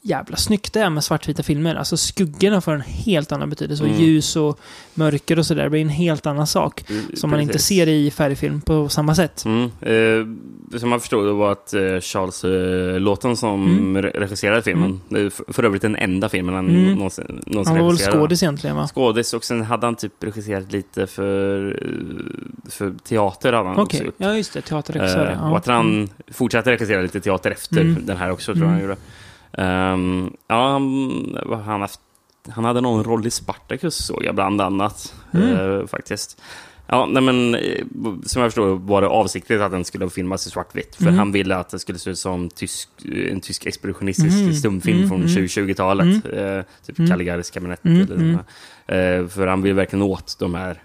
jävla 0.08 0.36
snyggt 0.36 0.72
det 0.72 0.80
är 0.80 0.90
med 0.90 1.04
svartvita 1.04 1.42
filmer. 1.42 1.74
Alltså 1.74 1.96
skuggorna 1.96 2.60
får 2.60 2.72
en 2.72 2.80
helt 2.80 3.32
annan 3.32 3.50
betydelse. 3.50 3.82
Och 3.82 3.88
Mm. 3.88 4.00
ljus 4.02 4.36
och 4.36 4.60
mörker 4.94 5.38
och 5.38 5.46
sådär 5.46 5.68
blir 5.68 5.80
en 5.80 5.88
helt 5.88 6.26
annan 6.26 6.46
sak. 6.46 6.84
Som 7.14 7.30
man 7.30 7.40
inte 7.40 7.52
Precis. 7.52 7.66
ser 7.68 7.86
i 7.88 8.10
färgfilm 8.10 8.60
på 8.60 8.88
samma 8.88 9.14
sätt. 9.14 9.44
Mm. 9.44 9.64
Eh, 9.80 10.78
som 10.78 10.88
man 10.90 11.00
förstod 11.00 11.26
det 11.26 11.32
var 11.32 11.52
att 11.52 11.74
eh, 11.74 11.80
Charles 12.00 12.44
eh, 12.44 13.00
Lawton 13.00 13.36
som 13.36 13.64
Mm. 13.78 14.04
re- 14.04 14.18
regisserade 14.20 14.62
filmen. 14.62 15.00
Mm. 15.10 15.30
För, 15.30 15.52
för 15.52 15.62
övrigt 15.64 15.82
den 15.82 15.96
enda 15.96 16.28
filmen 16.28 16.54
han 16.54 16.68
Mm. 16.68 16.94
någonsin, 16.94 17.42
någonsin 17.46 17.76
Han 17.76 17.84
var 17.84 17.92
väl 17.92 17.98
skådis 18.12 18.42
egentligen 18.42 18.76
va? 18.76 18.88
Skådis 18.88 19.34
och 19.34 19.44
sen 19.44 19.62
hade 19.62 19.86
han 19.86 19.94
typ 19.96 20.12
regisserat 20.24 20.72
lite 20.72 21.06
för, 21.06 21.66
eh, 21.82 22.70
för 22.70 22.92
teater. 23.08 23.52
Hade 23.52 23.68
han 23.68 23.78
Okej, 23.78 23.82
också 23.82 24.04
gjort. 24.04 24.14
ja 24.18 24.34
just 24.36 24.52
det. 24.52 24.60
Teaterregissör. 24.60 25.26
Eh, 25.26 25.32
ja. 25.42 25.50
Och 25.50 25.56
att 25.56 25.66
han 25.66 25.86
Mm. 25.94 26.08
fortsatte 26.32 26.70
regissera 26.70 27.02
lite 27.02 27.20
teater 27.20 27.50
efter 27.50 27.80
Mm. 27.80 28.06
den 28.06 28.16
här 28.16 28.30
också, 28.30 28.52
tror 28.52 28.64
jag 28.64 28.70
han 28.72 28.78
Mm. 28.80 28.88
gjorde. 28.90 29.00
Ehm, 29.56 30.30
ja, 30.48 30.72
han, 30.72 31.36
han, 31.66 31.80
haft, 31.80 32.00
han 32.48 32.64
hade 32.64 32.80
någon 32.80 33.04
roll 33.04 33.26
i 33.26 33.30
Spartacus, 33.30 34.06
såg 34.06 34.24
jag 34.24 34.34
bland 34.34 34.60
annat. 34.60 35.14
Mm. 35.34 35.52
eh, 35.80 35.86
faktiskt. 35.86 36.42
Ja, 36.88 37.06
nej 37.06 37.22
men 37.22 37.54
eh, 37.54 37.84
som 38.26 38.42
jag 38.42 38.50
förstår 38.50 38.76
var 38.76 39.02
det 39.02 39.08
avsiktligt 39.08 39.60
att 39.62 39.70
den 39.70 39.84
skulle 39.84 40.10
filmas 40.10 40.46
i 40.46 40.50
svartvitt. 40.50 40.96
För 40.96 41.02
Mm. 41.02 41.18
han 41.18 41.32
ville 41.32 41.56
att 41.56 41.68
det 41.68 41.78
skulle 41.78 41.98
se 41.98 42.10
ut 42.10 42.18
som 42.18 42.48
tysk, 42.50 42.88
en 43.30 43.40
tysk 43.40 43.66
expeditionistisk 43.66 44.36
Mm. 44.38 44.54
stumfilm 44.54 44.96
Mm, 44.98 45.08
från 45.08 45.20
mm. 45.20 45.28
2020-talet. 45.36 46.06
Eh, 46.24 46.62
typ 46.86 46.98
Mm. 46.98 47.10
Caligaris 47.10 47.50
kabinett. 47.50 47.84
Mm, 47.84 48.02
eller 48.02 48.14
mm. 48.16 48.38
Eh, 48.88 49.28
för 49.28 49.46
han 49.46 49.62
vill 49.62 49.74
verkligen 49.74 50.02
åt 50.02 50.36
de 50.38 50.54
här 50.54 50.82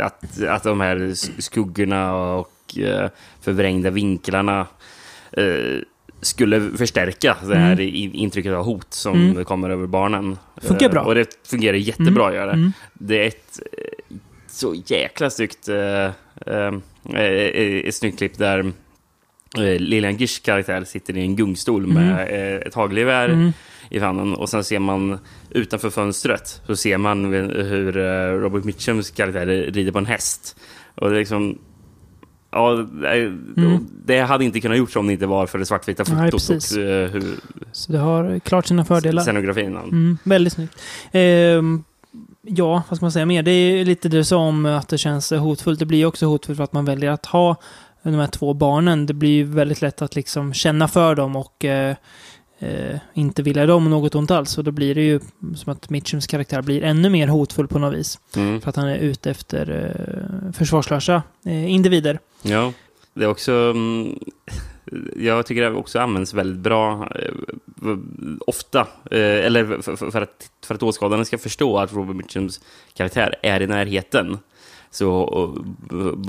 att, 0.00 0.42
att 0.42 0.62
de 0.62 0.80
här 0.80 0.96
sk- 0.96 1.40
skuggorna 1.40 2.14
och 2.14 2.78
eh, 2.78 3.10
förvrängda 3.40 3.90
vinklarna 3.90 4.66
eh, 5.32 5.78
skulle 6.20 6.70
förstärka 6.76 7.36
det 7.48 7.56
här 7.56 7.80
i- 7.80 8.10
intrycket 8.14 8.52
av 8.52 8.64
hot 8.64 8.94
som 8.94 9.30
Mm. 9.30 9.44
kommer 9.44 9.70
över 9.70 9.86
barnen. 9.86 10.38
Funkar 10.62 10.86
Eh, 10.86 10.92
bra. 10.92 11.02
Och 11.02 11.14
det 11.14 11.48
fungerar 11.48 11.76
jättebra 11.76 12.28
att 12.28 12.34
göra. 12.34 12.52
Mm. 12.52 12.72
Det 12.94 13.22
är 13.22 13.26
ett 13.28 13.60
eh, 13.72 14.16
så 14.48 14.74
jäkla 14.86 15.30
snyggt, 15.30 15.68
eh, 15.68 16.10
ett 17.88 17.94
snyggt 17.94 18.18
klipp 18.18 18.38
där 18.38 18.72
Lilian 19.78 20.16
Gish 20.16 20.42
karaktär 20.42 20.84
sitter 20.84 21.16
i 21.16 21.20
en 21.20 21.36
gungstol 21.36 21.86
med 21.86 22.20
eh, 22.20 22.66
ett 22.66 22.74
hagelgevär 22.74 23.28
Mm. 23.28 23.52
i 23.90 24.00
famnen 24.00 24.34
och 24.34 24.48
sen 24.48 24.64
ser 24.64 24.78
man 24.78 25.18
utanför 25.50 25.90
fönstret 25.90 26.60
så 26.66 26.76
ser 26.76 26.98
man 26.98 27.24
hur 27.32 27.92
Robert 28.40 28.64
Mitchums 28.64 29.10
karaktär 29.10 29.46
rider 29.46 29.92
på 29.92 29.98
en 29.98 30.06
häst. 30.06 30.56
Och 30.94 31.10
det 31.10 31.16
är 31.16 31.18
liksom... 31.18 31.58
Ja, 32.56 32.86
det- 33.02 33.62
Mm. 33.62 33.86
det 34.04 34.20
hade 34.20 34.44
inte 34.44 34.60
kunnat 34.60 34.78
gjorts 34.78 34.96
om 34.96 35.06
det 35.06 35.12
inte 35.12 35.26
var 35.26 35.46
för 35.46 35.58
det 35.58 35.66
svartvita 35.66 36.04
Nej, 36.08 36.30
fotot 36.30 36.48
precis. 36.48 36.76
och 36.76 36.82
eh, 36.82 37.10
hur, 37.10 37.22
Så 37.72 37.92
det 37.92 37.98
har 37.98 38.38
klart 38.38 38.66
sina 38.66 38.84
fördelar. 38.84 39.22
scenografin. 39.22 39.76
Mm, 39.76 40.18
väldigt 40.24 40.52
snyggt. 40.52 40.74
Ehm, 41.12 41.84
ja, 42.42 42.82
vad 42.88 42.96
ska 42.96 43.04
man 43.04 43.12
säga 43.12 43.26
mer? 43.26 43.42
Det 43.42 43.50
är 43.50 43.84
lite 43.84 44.08
det 44.08 44.16
du 44.16 44.24
sa 44.24 44.36
om 44.36 44.66
att 44.66 44.88
det 44.88 44.98
känns 44.98 45.30
hotfullt. 45.30 45.78
Det 45.78 45.86
blir 45.86 46.06
också 46.06 46.26
hotfullt 46.26 46.56
för 46.56 46.64
att 46.64 46.72
man 46.72 46.84
väljer 46.84 47.10
att 47.10 47.26
ha 47.26 47.56
de 48.02 48.14
här 48.14 48.26
två 48.26 48.54
barnen. 48.54 49.06
Det 49.06 49.14
blir 49.14 49.44
väldigt 49.44 49.82
lätt 49.82 50.02
att 50.02 50.16
liksom 50.16 50.54
känna 50.54 50.88
för 50.88 51.14
dem 51.14 51.36
och 51.36 51.64
eh, 51.64 51.96
eh, 52.58 52.96
inte 53.14 53.42
vilja 53.42 53.66
dem 53.66 53.90
något 53.90 54.14
ont 54.14 54.30
alls. 54.30 54.58
Och 54.58 54.64
då 54.64 54.70
blir 54.70 54.94
det 54.94 55.02
ju 55.02 55.20
som 55.56 55.72
att 55.72 55.90
Mitchums 55.90 56.26
karaktär 56.26 56.62
blir 56.62 56.82
ännu 56.84 57.10
mer 57.10 57.26
hotfull 57.28 57.68
på 57.68 57.78
något 57.78 57.94
vis. 57.94 58.18
Mm. 58.36 58.60
För 58.60 58.68
att 58.70 58.76
han 58.76 58.88
är 58.88 58.96
ute 58.98 59.30
efter 59.30 59.92
eh, 60.46 60.52
försvarslösa 60.52 61.22
eh, 61.44 61.70
individer. 61.72 62.18
Ja, 62.48 62.72
det 63.14 63.24
är 63.24 63.28
också... 63.28 63.52
mm, 63.52 64.18
Jag 65.16 65.46
tycker 65.46 65.62
det 65.62 65.70
också 65.76 65.98
används 65.98 66.34
väldigt 66.34 66.58
bra 66.62 67.08
eh, 67.14 67.34
ofta. 68.46 68.80
eh, 69.10 69.20
Eller 69.20 69.82
för, 70.10 70.22
att, 70.22 70.50
för 70.66 70.74
att 70.74 70.82
åskådaren 70.82 71.24
ska 71.24 71.38
förstå 71.38 71.78
att 71.78 71.92
Robert 71.92 72.16
Mitchums 72.16 72.60
karaktär 72.94 73.34
är 73.42 73.62
i 73.62 73.66
närheten. 73.66 74.38
Så 74.90 75.64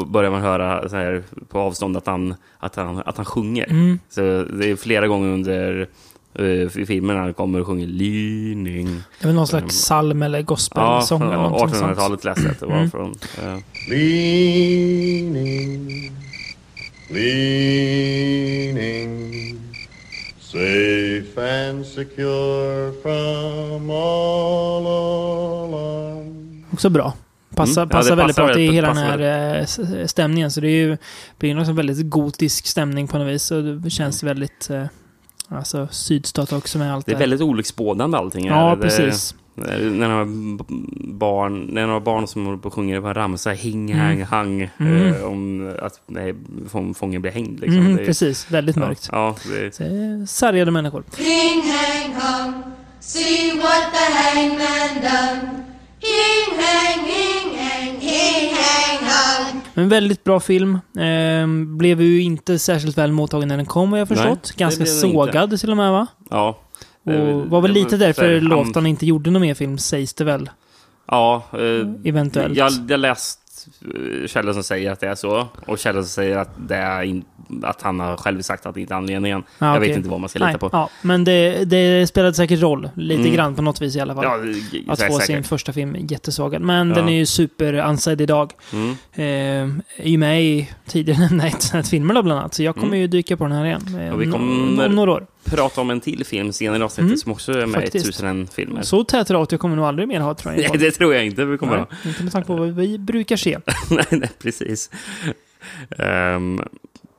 börjar 0.08 0.32
man 0.32 0.42
höra 0.42 0.90
här 0.92 1.24
på 1.50 1.60
avstånd 1.60 1.98
att 1.98 2.08
han, 2.08 2.36
att 2.60 2.76
han, 2.76 3.02
att 3.06 3.18
han 3.18 3.26
sjunger. 3.26 3.70
Mm. 3.70 4.00
Så 4.10 4.22
det 4.44 4.70
är 4.70 4.76
flera 4.76 5.08
gånger 5.08 5.34
under 5.34 5.88
uh, 6.40 6.70
filmen 6.70 7.18
han 7.18 7.34
kommer 7.34 7.60
och 7.62 7.68
sjunger 7.68 7.88
Lyning. 7.88 8.86
Det 8.86 9.24
är 9.24 9.28
väl 9.28 9.36
någon 9.36 9.48
slags 9.48 9.76
psalm 9.84 10.22
eller 10.22 10.38
Ja, 10.40 10.46
gospelsång 10.46 11.22
eller 11.22 11.34
någonting 11.36 11.76
sånt. 11.80 11.98
1800-talet 11.98 12.24
läste 12.24 12.42
jag 12.44 12.52
att 12.52 12.60
det 12.60 12.66
var 12.66 12.76
Mm. 12.78 12.92
från. 12.92 13.16
eh, 13.44 13.58
Leaning, 13.90 15.88
leaning, 18.28 19.60
safe 20.40 21.70
and 21.70 21.86
secure 21.86 22.92
from 23.02 23.90
all 23.90 24.88
alarm. 24.88 26.66
Också 26.74 26.90
bra. 26.90 27.14
Passar, 27.56 27.82
Mm. 27.82 27.90
Ja, 27.92 27.98
passar 27.98 28.10
det 28.10 28.16
väldigt 28.16 28.36
bra 28.36 28.48
till 28.48 28.56
väldigt- 28.56 28.74
hela 28.76 28.88
den 28.88 28.98
här 28.98 29.20
eh, 29.56 29.62
s- 29.64 30.12
stämningen. 30.12 30.52
Så 30.52 30.62
det 30.62 30.68
är 30.68 30.88
ju, 30.88 30.98
blir 31.40 31.50
ju 31.50 31.56
någon 31.56 31.76
väldigt 31.76 32.10
gotisk 32.10 32.68
stämning 32.68 33.08
på 33.08 33.18
något 33.18 33.28
vis. 33.28 33.52
Och 33.52 33.64
det 33.64 33.90
känns 33.90 34.24
väldigt... 34.24 34.70
Eh, 35.52 35.58
alltså 35.58 35.88
sydstat 35.92 36.54
också 36.54 36.78
med 36.78 36.94
allt 36.94 37.06
Det 37.06 37.12
är 37.12 37.18
väldigt 37.18 37.42
olycksbådande 37.42 38.18
allting. 38.18 38.46
Ja, 38.46 38.54
här. 38.56 38.76
Det- 38.76 38.82
precis. 38.82 39.36
När 39.60 40.08
några 40.08 40.26
barn, 41.14 41.60
när 41.72 41.88
några 41.88 42.00
barn 42.00 42.28
som 42.28 42.46
håller 42.46 42.58
på 42.58 42.68
och 42.68 42.74
sjunger 42.74 43.02
på 43.02 43.08
en 43.08 43.14
ramsa, 43.14 43.50
hing, 43.52 43.92
Mm. 43.92 44.06
hang, 44.06 44.24
hang, 44.24 44.70
Mm. 44.78 45.14
eh, 45.14 45.24
om 45.24 45.74
att 45.82 46.02
nej, 46.08 46.36
fång- 46.70 46.94
fången 46.94 47.22
blir 47.22 47.32
hängd. 47.32 47.60
Liksom. 47.60 47.80
Mm, 47.80 47.96
Det 47.96 48.02
är- 48.02 48.06
precis, 48.06 48.52
väldigt 48.52 48.76
ja, 48.76 48.80
mörkt. 48.86 49.10
Ja, 49.12 49.36
det, 49.50 49.76
Så, 49.76 49.84
eh, 49.84 50.26
sargade 50.28 50.72
människor. 50.72 51.04
Hing, 51.18 51.62
hang, 51.72 52.14
hung, 52.14 52.64
see 53.00 53.52
what 53.62 53.86
the 53.94 54.14
hangman 54.14 54.96
done. 55.02 55.50
Hing, 56.00 56.60
hang, 56.60 57.06
hing, 57.06 57.27
Men 59.78 59.90
väldigt 59.90 60.24
bra 60.24 60.40
film. 60.40 60.80
Eh, 61.00 61.48
blev 61.78 62.02
ju 62.02 62.22
inte 62.22 62.60
särskilt 62.60 62.98
väl 62.98 63.12
mottagen 63.12 63.48
när 63.48 63.58
den 63.58 63.66
kom, 63.66 63.92
vad 63.92 64.00
jag 64.00 64.10
Nej, 64.10 64.18
förstått. 64.18 64.44
det 64.44 64.60
Ganska 64.64 64.84
den 64.84 64.94
inte. 64.94 65.00
sågad 65.00 65.60
till 65.60 65.72
och 65.72 65.78
med, 65.78 65.92
va? 65.92 66.08
ja. 66.30 66.60
Det- 67.04 67.34
Och 67.34 67.48
var 67.50 67.62
väl 67.62 67.74
det 67.74 67.80
lite 67.80 67.98
därför 67.98 68.42
Lofton 68.42 68.86
inte 68.86 69.06
gjorde 69.06 69.32
någon 69.32 69.42
mer 69.42 69.54
film, 69.54 69.78
sägs 69.78 70.14
det 70.14 70.24
väl. 70.24 70.50
Ja, 71.08 71.44
eh, 71.54 72.10
Eventuellt. 72.10 72.58
Jag 72.58 72.72
jag 72.88 72.92
har 72.94 72.98
läst 72.98 73.40
eh, 73.40 73.47
källor 74.28 74.54
som 74.54 74.64
säger 74.64 74.92
att 74.92 75.00
det 75.00 75.08
är 75.08 75.16
så 75.16 75.48
och 75.66 75.80
källor 75.80 76.02
som 76.02 76.10
säger 76.10 76.38
att, 76.38 76.50
det 76.68 76.76
är 76.76 77.04
in, 77.04 77.26
att 77.64 77.82
han 77.82 78.00
har 78.00 78.18
själv 78.18 78.42
sagt 78.42 78.66
att 78.66 78.76
det 78.76 78.82
inte 78.82 78.94
är 78.94 78.96
anledningen. 78.98 79.44
Ja, 79.60 79.74
jag 79.74 79.80
vet 79.80 79.98
inte 79.98 80.10
vad 80.10 80.20
man 80.20 80.30
ska 80.30 80.40
Nej, 80.40 80.48
lita 80.54 80.70
på. 80.70 80.78
Ja, 80.78 80.90
men 81.02 81.24
det, 81.24 81.66
det 81.66 82.08
spelade 82.08 82.34
säkert 82.34 82.62
roll. 82.62 82.90
Lite 82.96 83.22
Mm. 83.22 83.34
grann 83.36 83.56
på 83.56 83.62
något 83.62 83.82
vis 83.82 83.96
i 83.96 84.00
alla 84.00 84.16
fall. 84.16 84.24
Ja, 84.24 84.38
det- 84.38 84.92
att 84.92 85.00
få 85.02 85.14
säkert. 85.14 85.26
sin 85.26 85.44
första 85.44 85.74
film 85.74 85.96
jättesågad. 86.00 86.62
Men 86.62 86.90
Ja. 86.90 86.96
den 86.96 87.10
är 87.10 87.14
ju 87.18 87.26
super-ansedd 87.26 88.22
idag. 88.22 88.54
Mm. 88.74 88.90
Eh, 89.14 89.76
är 89.98 90.10
ju 90.10 90.18
med 90.18 90.44
i 90.44 90.70
tidigare 90.88 91.20
nämnda 91.20 91.48
ett 91.48 91.88
filmerna 91.90 92.24
bland 92.24 92.40
annat. 92.40 92.54
Så 92.54 92.64
jag 92.64 92.76
kommer 92.76 92.88
Mm. 92.88 93.00
ju 93.00 93.08
dyka 93.08 93.38
på 93.38 93.44
den 93.44 93.54
här 93.54 93.66
igen. 93.66 93.82
Eh, 94.00 94.32
kommer- 94.32 94.86
Om 94.86 94.96
några 94.96 95.12
år. 95.12 95.26
Prata 95.50 95.82
om 95.82 95.90
en 95.90 96.02
till 96.02 96.26
film 96.26 96.54
senare 96.54 96.80
i 96.80 96.84
avsnittet 96.84 97.08
Mm, 97.08 97.18
som 97.18 97.32
också 97.32 97.52
är 97.52 97.66
med 97.66 97.80
i 97.80 97.82
faktiskt. 97.82 98.10
1001 98.10 98.54
filmer. 98.54 98.82
Så 98.82 99.04
tät 99.04 99.32
radio 99.32 99.58
kommer 99.58 99.76
nog 99.76 99.86
aldrig 99.86 100.08
mer 100.08 100.20
ha 100.20 100.34
tror 100.34 100.54
jag. 100.54 100.64
i 100.64 100.68
Nej, 100.70 100.78
det 100.78 100.92
tror 100.92 101.14
jag 101.14 101.26
inte 101.26 101.46
vi 101.46 101.58
kommer 101.58 101.76
Nej, 101.76 101.86
ha. 102.04 102.10
Inte 102.10 102.24
med 102.24 102.32
tanke 102.32 102.48
på 102.48 102.56
vad 102.56 102.76
vi 102.76 102.98
brukar 102.98 103.36
se. 103.36 103.58
nej, 103.90 104.06
nej, 104.12 104.30
precis. 104.40 104.90
Ehm, 105.98 106.62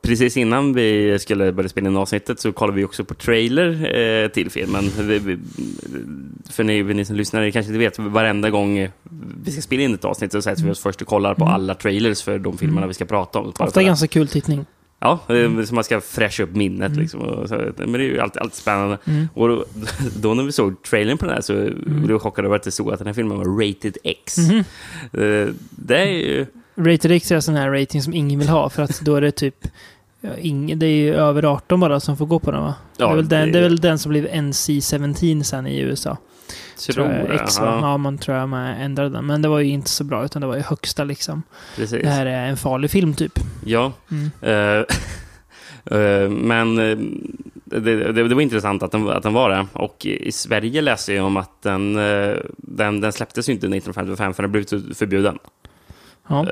precis 0.01 0.37
innan 0.37 0.73
vi 0.73 1.19
skulle 1.19 1.51
börja 1.51 1.69
spela 1.69 1.89
in 1.89 1.97
avsnittet 1.97 2.39
så 2.39 2.51
kollade 2.51 2.77
vi 2.77 2.85
också 2.85 3.03
på 3.05 3.13
trailer 3.13 3.97
eh, 3.97 4.27
till 4.27 4.49
filmen. 4.49 4.89
Vi, 4.99 5.19
vi, 5.19 5.37
för 6.49 6.63
ni, 6.63 6.83
ni 6.83 7.05
som 7.05 7.15
lyssnar 7.15 7.41
ni 7.41 7.51
kanske 7.51 7.71
inte 7.71 7.79
vet, 7.79 7.99
varenda 7.99 8.49
gång 8.49 8.89
vi 9.43 9.51
ska 9.51 9.61
spela 9.61 9.83
in 9.83 9.93
ett 9.93 10.05
avsnitt 10.05 10.31
så 10.31 10.41
sätter 10.41 10.63
vi 10.63 10.71
oss 10.71 10.79
först 10.79 11.01
och 11.01 11.07
kollar 11.07 11.35
på 11.35 11.45
alla 11.45 11.75
trailers 11.75 12.23
för 12.23 12.39
de 12.39 12.57
filmerna 12.57 12.87
vi 12.87 12.93
ska 12.93 13.05
prata 13.05 13.39
om. 13.39 13.45
Mm. 13.45 13.67
Ofta 13.67 13.83
ganska 13.83 14.07
kul 14.07 14.27
tittning. 14.27 14.65
Ja, 14.99 15.19
mm. 15.29 15.65
så 15.65 15.75
man 15.75 15.83
ska 15.83 16.01
fräscha 16.01 16.43
upp 16.43 16.55
minnet. 16.55 16.91
Liksom, 16.95 17.19
och 17.21 17.49
så, 17.49 17.55
men 17.77 17.91
det 17.91 17.97
är 17.99 18.03
ju 18.03 18.19
alltid, 18.19 18.41
alltid 18.41 18.55
spännande. 18.57 18.97
Och 19.33 19.47
då, 19.47 19.65
då 20.21 20.33
när 20.33 20.43
vi 20.43 20.51
såg 20.51 20.83
trailern 20.83 21.17
på 21.17 21.25
den 21.25 21.33
här 21.33 21.41
så 21.41 21.53
blev 21.85 22.07
vi 22.07 22.19
chockade 22.19 22.47
över 22.47 22.55
att 22.55 22.63
det 22.63 22.71
stod 22.71 22.91
att 22.93 22.99
den 22.99 23.07
här 23.07 23.13
filmen 23.13 23.37
var 23.37 23.67
rated 23.67 23.97
X. 24.03 24.37
Eh, 24.39 25.47
Det 25.71 25.97
är 25.97 26.05
ju... 26.05 26.45
Rated 26.75 27.11
X 27.11 27.31
är 27.31 27.39
sån 27.39 27.55
här 27.55 27.69
rating 27.71 28.01
som 28.01 28.13
ingen 28.13 28.39
vill 28.39 28.49
ha 28.49 28.69
för 28.69 28.83
att 28.83 29.01
då 29.01 29.15
är 29.15 29.21
det 29.21 29.31
typ 29.31 29.67
ja, 30.21 30.29
ing, 30.37 30.79
det 30.79 30.85
är 30.85 30.89
ju 30.95 31.15
över 31.15 31.43
18 31.45 31.79
bara 31.79 31.99
som 31.99 32.17
får 32.17 32.25
gå 32.25 32.39
på 32.39 32.51
den 32.51 32.61
va? 32.61 32.75
Ja, 32.97 33.05
det, 33.07 33.11
är 33.11 33.15
väl 33.15 33.27
den, 33.29 33.45
det- 33.47 33.51
det 33.51 33.59
är 33.59 33.63
väl 33.63 33.77
den 33.79 33.99
som 33.99 34.09
blev 34.09 34.25
NC-17 34.27 35.43
sen 35.43 35.67
i 35.67 35.79
USA. 35.79 36.17
Tror 36.79 37.07
jag, 37.11 37.29
det, 37.29 37.33
X, 37.33 37.59
va? 37.59 37.79
ja, 37.81 37.97
man 37.97 38.17
tror 38.17 38.37
jag 38.37 38.49
man 38.49 38.65
ändrade 38.67 39.09
den. 39.09 39.25
Men 39.25 39.41
det 39.41 39.47
var 39.47 39.59
ju 39.59 39.69
inte 39.69 39.89
så 39.89 40.03
bra 40.03 40.25
utan 40.25 40.41
det 40.41 40.47
var 40.47 40.55
ju 40.55 40.61
högsta 40.61 41.03
liksom. 41.03 41.43
precis. 41.75 42.01
Det 42.03 42.09
här 42.09 42.25
är 42.25 42.47
en 42.47 42.57
farlig 42.57 42.91
film 42.91 43.13
typ. 43.13 43.39
Ja. 43.65 43.91
Mm. 44.11 44.31
Eh, 44.41 44.85
eh, 45.99 46.29
men 46.29 46.77
eh, 46.77 46.97
det, 47.65 47.79
det, 48.11 48.27
det 48.27 48.35
var 48.35 48.41
intressant 48.41 48.83
att 48.83 48.91
den, 48.91 49.09
att 49.09 49.23
den 49.23 49.33
var 49.33 49.49
det. 49.49 49.65
Och 49.73 50.05
i 50.05 50.31
Sverige 50.31 50.81
läste 50.81 51.13
jag 51.13 51.25
om 51.25 51.37
att 51.37 51.61
den, 51.61 51.93
den, 52.57 53.01
den 53.01 53.11
släpptes 53.11 53.49
ju 53.49 53.53
inte 53.53 53.65
1955 53.65 54.33
för 54.33 54.43
den 54.43 54.51
blev 54.51 54.93
förbjuden. 54.93 55.39
Ja, 56.27 56.45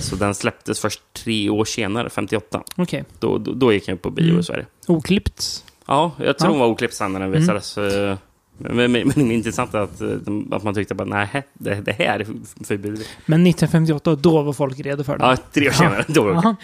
Så 0.00 0.16
den 0.16 0.34
släpptes 0.34 0.80
först 0.80 1.00
tre 1.12 1.50
år 1.50 1.64
senare, 1.64 2.10
58. 2.10 2.62
okej. 2.76 3.04
Då, 3.18 3.38
då, 3.38 3.52
då 3.52 3.72
gick 3.72 3.86
den 3.86 3.98
på 3.98 4.10
bio 4.10 4.28
Mm. 4.28 4.40
i 4.40 4.42
Sverige. 4.42 4.66
Oklippt. 4.86 5.64
Ja, 5.86 6.12
jag 6.18 6.38
tror 6.38 6.48
Ja. 6.48 6.52
hon 6.52 6.60
var 6.60 6.66
oklippt 6.66 6.94
sen 6.94 7.12
när 7.12 7.20
den 7.20 7.28
Mm. 7.28 7.40
visades. 7.40 7.78
eh, 7.78 8.16
Men, 8.58 8.92
men, 8.92 9.12
men 9.16 9.30
intressant 9.30 9.74
att, 9.74 10.00
eh, 10.00 10.08
att 10.50 10.62
man 10.62 10.74
tyckte 10.74 10.94
bara 10.94 11.08
nej, 11.08 11.42
det, 11.52 11.74
det 11.74 11.92
här 11.92 12.18
är 12.20 12.26
förbjudet. 12.64 13.06
Men 13.26 13.46
1958, 13.46 14.14
då 14.14 14.42
var 14.42 14.52
folk 14.52 14.80
redo 14.80 15.04
för 15.04 15.18
det. 15.18 15.24
Ja, 15.24 15.36
tre 15.52 15.68
år 15.68 15.72
senare. 15.72 16.04
Då 16.08 16.22
var 16.22 16.32
det 16.32 16.38
okej. 16.38 16.48
Aha. 16.48 16.56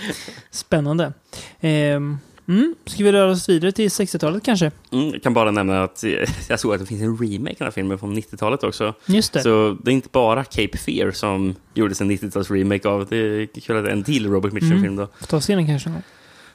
Spännande. 0.50 1.12
Ehm, 1.60 2.18
mm. 2.48 2.74
Ska 2.86 3.04
vi 3.04 3.12
röra 3.12 3.30
oss 3.30 3.48
vidare 3.48 3.72
till 3.72 3.88
60-talet 3.88 4.42
kanske? 4.44 4.70
Mm, 4.92 5.10
jag 5.12 5.22
kan 5.22 5.34
bara 5.34 5.50
nämna 5.50 5.82
att 5.82 6.04
eh, 6.04 6.10
jag 6.48 6.60
såg 6.60 6.74
att 6.74 6.80
det 6.80 6.86
finns 6.86 7.02
en 7.02 7.16
remake 7.18 7.50
av 7.50 7.56
den 7.58 7.66
här 7.66 7.70
filmen 7.70 7.98
från 7.98 8.16
90-talet 8.16 8.64
också. 8.64 8.94
Just 9.06 9.32
det. 9.32 9.42
Så 9.42 9.76
det 9.82 9.90
är 9.90 9.94
inte 9.94 10.08
bara 10.12 10.44
Cape 10.44 10.78
Fear 10.78 11.10
som 11.10 11.54
gjordes 11.74 12.00
en 12.00 12.10
90-tals 12.10 12.50
remake 12.50 12.88
av. 12.88 13.06
Det 13.10 13.16
är 13.16 13.46
kul 13.60 13.76
att 13.76 13.84
det 13.84 13.90
är 13.90 13.92
en 13.92 14.04
till 14.04 14.26
Robert 14.30 14.52
Mitchum-film 14.52 14.96
då. 14.96 15.06
Får 15.20 15.26
ta 15.26 15.40
se 15.40 15.54
den 15.54 15.66
kanske 15.66 15.88
någon. 15.90 16.02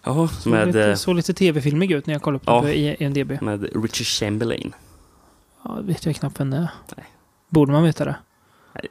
Ja, 0.06 0.28
Såg 0.28 0.52
med, 0.54 0.68
lite, 0.68 0.98
såg 0.98 1.16
lite 1.16 1.34
tv-filmig 1.34 1.92
ut 1.92 2.06
när 2.08 2.14
jag 2.14 2.22
kollade 2.22 2.46
på 2.46 2.52
Ja. 2.52 2.70
IMDB. 2.74 3.42
med 3.42 3.64
Richard 3.84 4.08
Chamberlain. 4.08 4.74
Ja, 5.64 5.78
vet 5.82 6.06
jag 6.06 6.16
knappt 6.16 6.40
vem 6.40 6.50
det 6.50 6.58
är. 6.58 6.68
Nej. 6.98 7.06
Borde 7.50 7.72
man 7.72 7.84
veta 7.84 8.06
det? 8.06 8.16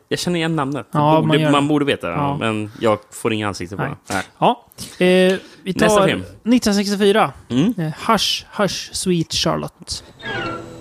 Jag 0.08 0.18
känner 0.18 0.38
igen 0.38 0.56
namnet. 0.56 0.86
Ja, 0.90 1.14
borde, 1.16 1.26
man 1.28 1.40
gör 1.40 1.50
man, 1.50 1.62
det. 1.62 1.68
borde 1.68 1.84
veta, 1.84 2.10
Ja. 2.10 2.36
men 2.36 2.70
jag 2.80 2.98
får 3.10 3.32
inga 3.32 3.48
ansikten 3.48 3.78
på 3.78 3.84
det. 3.84 4.22
Ja. 4.38 4.64
Eh, 5.04 5.38
vi 5.62 5.74
tar 5.74 5.86
Nästa 5.86 6.06
film. 6.06 6.20
1964. 6.20 7.32
Mm. 7.48 7.74
Eh, 7.78 7.92
Hush, 8.12 8.44
Hush, 8.52 8.92
Sweet 8.92 9.32
Charlotte. 9.32 10.02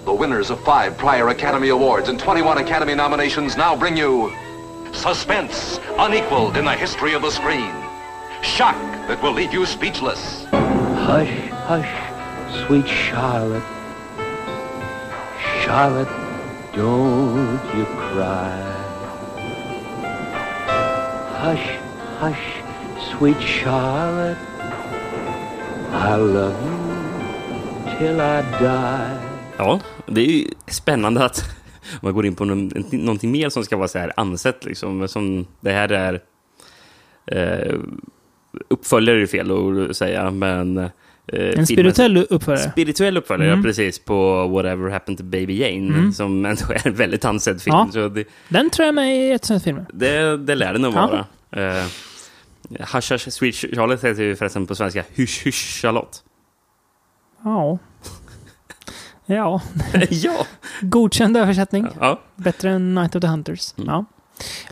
The 0.06 0.18
winners 0.20 0.50
of 0.52 0.60
five 0.66 0.92
prior 0.98 1.28
Academy 1.30 1.70
Awards 1.72 2.10
and 2.10 2.20
21 2.20 2.58
Academy 2.58 2.96
nominations 2.96 3.58
now 3.58 3.80
bring 3.80 3.98
you 4.00 4.30
suspense 4.94 5.82
unequaled 5.98 6.58
in 6.58 6.66
the 6.66 6.76
history 6.76 7.16
of 7.16 7.22
the 7.24 7.32
screen, 7.32 7.72
shock 8.42 8.76
that 9.08 9.24
will 9.24 9.34
leave 9.34 9.54
you 9.54 9.66
speechless. 9.66 10.46
Hush, 11.08 11.30
hush, 11.68 11.90
sweet 12.68 12.88
Charlotte. 12.88 13.81
Charlotte, 15.66 16.10
don't 16.74 17.62
you 17.76 17.86
cry. 17.86 18.52
Hush, 21.42 21.80
hush, 22.20 22.64
sweet 23.12 23.40
Charlotte. 23.40 24.38
I 25.94 26.16
love 26.16 26.56
you 26.66 27.98
till 27.98 28.20
I 28.20 28.42
die. 28.60 29.18
Ja, 29.58 29.80
det 30.06 30.22
är 30.22 30.26
ju 30.26 30.46
spännande 30.68 31.26
att 31.26 31.44
man 32.02 32.14
går 32.14 32.26
in 32.26 32.36
på 32.36 32.46
någonting 32.46 33.32
mer 33.32 33.50
som 33.50 33.64
ska 33.64 33.78
vara 33.78 33.88
så 33.88 34.00
här 34.00 34.14
ansett. 34.18 34.66
Liksom, 34.66 35.08
som 35.08 35.46
det 35.60 35.72
här 35.72 35.90
är... 35.92 36.22
Eh, 37.26 37.80
uppföljare 38.68 39.22
är 39.22 39.28
fel 39.28 39.52
att 39.90 39.98
säga, 39.98 40.32
men... 40.32 40.90
Eh, 41.28 41.60
En 41.60 41.66
spirituell 41.68 42.18
uppförare. 42.30 42.72
Spirituell 42.72 43.18
uppföljare, 43.18 43.52
Mm. 43.52 43.64
precis, 43.64 44.00
på 44.00 44.48
Whatever 44.48 44.90
Happened 44.90 45.18
to 45.18 45.24
Baby 45.24 45.54
Jane, 45.62 45.98
Mm. 45.98 46.14
som 46.14 46.46
ändå 46.46 46.62
är 46.70 46.88
en 46.88 46.94
väldigt 46.96 47.26
ansedd 47.26 47.62
film. 47.62 47.76
Ja. 47.76 47.90
Så 47.94 48.08
det, 48.10 48.24
Den 48.50 48.70
tror 48.70 48.84
jag 48.86 48.90
är 48.92 48.96
med 48.96 49.18
i 49.18 49.32
ett 49.32 49.46
sånt 49.46 49.64
filmer. 49.64 49.86
det, 49.94 50.38
det 50.38 50.56
lär 50.56 50.74
det 50.74 50.80
nog 50.80 50.94
Ja. 50.94 51.26
vara. 51.52 51.78
Eh, 51.80 51.86
Hush 52.94 53.12
Hush 53.14 53.30
Sweet 53.30 53.56
Charlotte 53.56 54.04
heter 54.04 54.24
ju 54.24 54.36
förresten 54.36 54.68
på 54.68 54.76
svenska 54.76 55.04
Hysch 55.14 55.46
Hysch 55.46 55.82
Charlotte. 55.82 56.18
Ja. 57.44 57.78
Ja, 59.26 59.62
ja! 60.10 60.46
godkänd 60.82 61.38
översättning. 61.38 61.88
ja. 62.00 62.22
Bättre 62.36 62.70
än 62.70 62.96
Night 62.96 63.16
of 63.16 63.22
the 63.22 63.28
Hunters. 63.28 63.74
Mm. 63.78 63.88
Ja. 63.90 64.06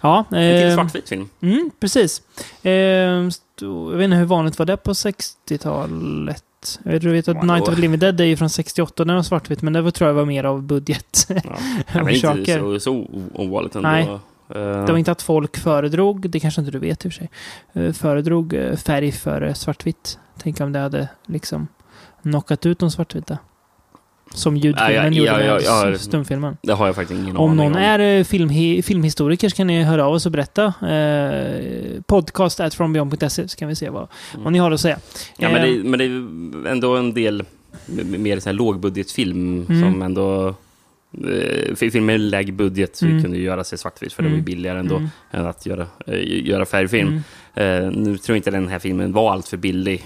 Ja, 0.01 0.25
En 0.31 0.59
till 0.59 0.67
eh, 0.69 0.75
svartvit 0.75 1.09
film. 1.09 1.29
mm, 1.41 1.69
precis. 1.79 2.21
Eh, 2.65 3.29
jag 3.61 3.97
vet 3.97 4.05
inte 4.05 4.17
hur 4.17 4.25
vanligt 4.25 4.59
var 4.59 4.65
det 4.65 4.77
på 4.77 4.93
60-talet? 4.93 6.43
Jag 6.83 6.91
vet, 6.91 7.03
jag 7.03 7.11
vet 7.11 7.27
att? 7.27 7.43
Night 7.43 7.67
of 7.67 7.75
the 7.75 7.81
Living 7.81 7.99
Dead 7.99 8.21
är 8.21 8.25
ju 8.25 8.37
från 8.37 8.49
68, 8.49 9.05
den 9.05 9.15
var 9.15 9.23
svartvitt, 9.23 9.61
men 9.61 9.73
det 9.73 9.81
var, 9.81 9.91
tror 9.91 10.07
jag 10.07 10.15
var 10.15 10.25
mer 10.25 10.43
av 10.43 10.61
budget. 10.63 11.25
Ja. 11.29 11.35
Det 11.93 12.01
var 12.01 12.09
inte 12.09 12.59
så, 12.59 12.79
så 12.79 13.07
ovanligt 13.33 13.75
ändå. 13.75 13.89
Nej. 13.89 14.03
Eh, 14.49 14.85
Det 14.85 14.91
var 14.91 14.97
inte 14.97 15.11
att 15.11 15.21
folk 15.21 15.57
föredrog, 15.57 16.29
det 16.29 16.39
kanske 16.39 16.61
inte 16.61 16.71
du 16.71 16.79
vet 16.79 17.05
i 17.05 17.09
och 17.09 17.13
för 17.13 17.17
sig, 17.19 17.29
eh, 17.73 17.93
föredrog 17.93 18.53
eh, 18.53 18.75
färg 18.75 19.11
före 19.11 19.53
svartvitt. 19.55 20.19
Tänk 20.37 20.61
om 20.61 20.71
det 20.71 20.79
hade 20.79 21.07
liksom 21.25 21.67
knockat 22.21 22.65
ut 22.65 22.79
de 22.79 22.91
svartvita. 22.91 23.37
Som 24.33 24.57
ljudfilmen 24.57 25.13
Ja, 25.13 25.23
ja, 25.23 25.41
gjorde 25.41 25.63
ja, 25.63 25.89
ja, 25.89 25.97
stumfilmen. 25.97 26.57
Det 26.63 26.73
har 26.73 26.85
jag 26.85 26.95
faktiskt 26.95 27.19
ingen 27.21 27.37
Om 27.37 27.51
aning 27.51 27.57
någon 27.65 27.75
om. 27.75 27.81
är 27.81 27.99
eh, 27.99 28.23
filmhi- 28.23 28.81
filmhistoriker 28.81 29.49
så 29.49 29.55
kan 29.55 29.67
ni 29.67 29.83
höra 29.83 30.05
av 30.05 30.13
oss 30.13 30.25
och 30.25 30.31
berätta. 30.31 30.65
Eh, 30.89 32.01
podcast 32.07 32.59
at 32.59 32.73
frombeyond.se 32.73 33.47
så 33.47 33.57
kan 33.57 33.67
vi 33.67 33.75
se 33.75 33.89
vad, 33.89 34.07
vad 34.37 34.53
ni 34.53 34.59
har 34.59 34.71
att 34.71 34.79
säga. 34.81 34.95
Mm. 35.39 35.53
Ja, 35.53 35.59
men, 35.59 35.69
Eh, 35.69 35.75
det, 35.77 35.83
men 35.89 35.99
det 35.99 36.05
är 36.69 36.71
ändå 36.71 36.95
en 36.95 37.13
del 37.13 37.43
mer 38.03 38.39
så 38.39 38.49
här 38.49 38.53
lågbudgetfilm 38.53 39.65
Mm. 39.69 39.81
som 39.81 40.01
ändå... 40.01 40.47
Eh, 41.13 41.75
fi- 41.75 41.91
filmer 41.91 42.01
med 42.13 42.19
lägre 42.19 42.51
budget 42.51 42.95
så 42.95 43.05
Mm. 43.05 43.21
kunde 43.23 43.37
ju 43.37 43.43
göra 43.43 43.63
sig 43.63 43.77
svartvit 43.77 44.13
för 44.13 44.23
det 44.23 44.29
var 44.29 44.33
Mm. 44.33 44.45
billigare 44.45 44.79
ändå 44.79 44.95
Mm. 44.95 45.09
än 45.31 45.45
att 45.45 45.65
göra, 45.65 45.87
eh, 46.07 46.47
göra 46.47 46.65
färgfilm. 46.65 47.21
Mm. 47.55 47.85
Eh, 47.85 47.91
nu 47.91 48.17
tror 48.17 48.33
jag 48.35 48.37
inte 48.37 48.51
den 48.51 48.67
här 48.67 48.79
filmen 48.79 49.13
var 49.13 49.31
allt 49.31 49.47
för 49.47 49.57
billig. 49.57 50.05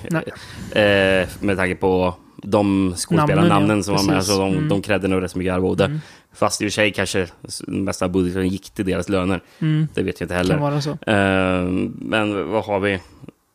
Eh, 0.71 1.27
med 1.39 1.57
tanke 1.57 1.75
på 1.75 2.15
de 2.43 2.93
skådespelarnamnen 2.97 3.84
som 3.84 3.95
var 3.95 4.03
med. 4.03 4.15
Precis. 4.15 4.34
Så 4.34 4.39
de, 4.41 4.51
Mm. 4.53 4.69
de 4.69 4.82
krävde 4.82 5.08
nog 5.08 5.23
rätt 5.23 5.32
så 5.32 5.38
mycket 5.38 5.53
arvode. 5.53 5.86
Mm. 5.86 5.99
Fast 6.34 6.62
i 6.62 6.65
och 6.65 6.71
för 6.71 6.73
sig 6.73 6.91
kanske 6.91 7.27
mesta 7.67 8.10
budgeten 8.10 8.47
gick 8.47 8.69
till 8.69 8.86
deras 8.86 9.10
löner. 9.10 9.41
Mm. 9.60 9.88
Det 9.93 10.03
vet 10.03 10.19
jag 10.19 10.25
inte 10.25 10.36
Kan 10.36 10.38
heller. 10.38 10.58
vara 10.58 10.82
så. 10.82 10.89
Eh, 10.91 11.63
men 12.01 12.49
vad 12.51 12.65
har 12.65 12.79
vi? 12.79 12.99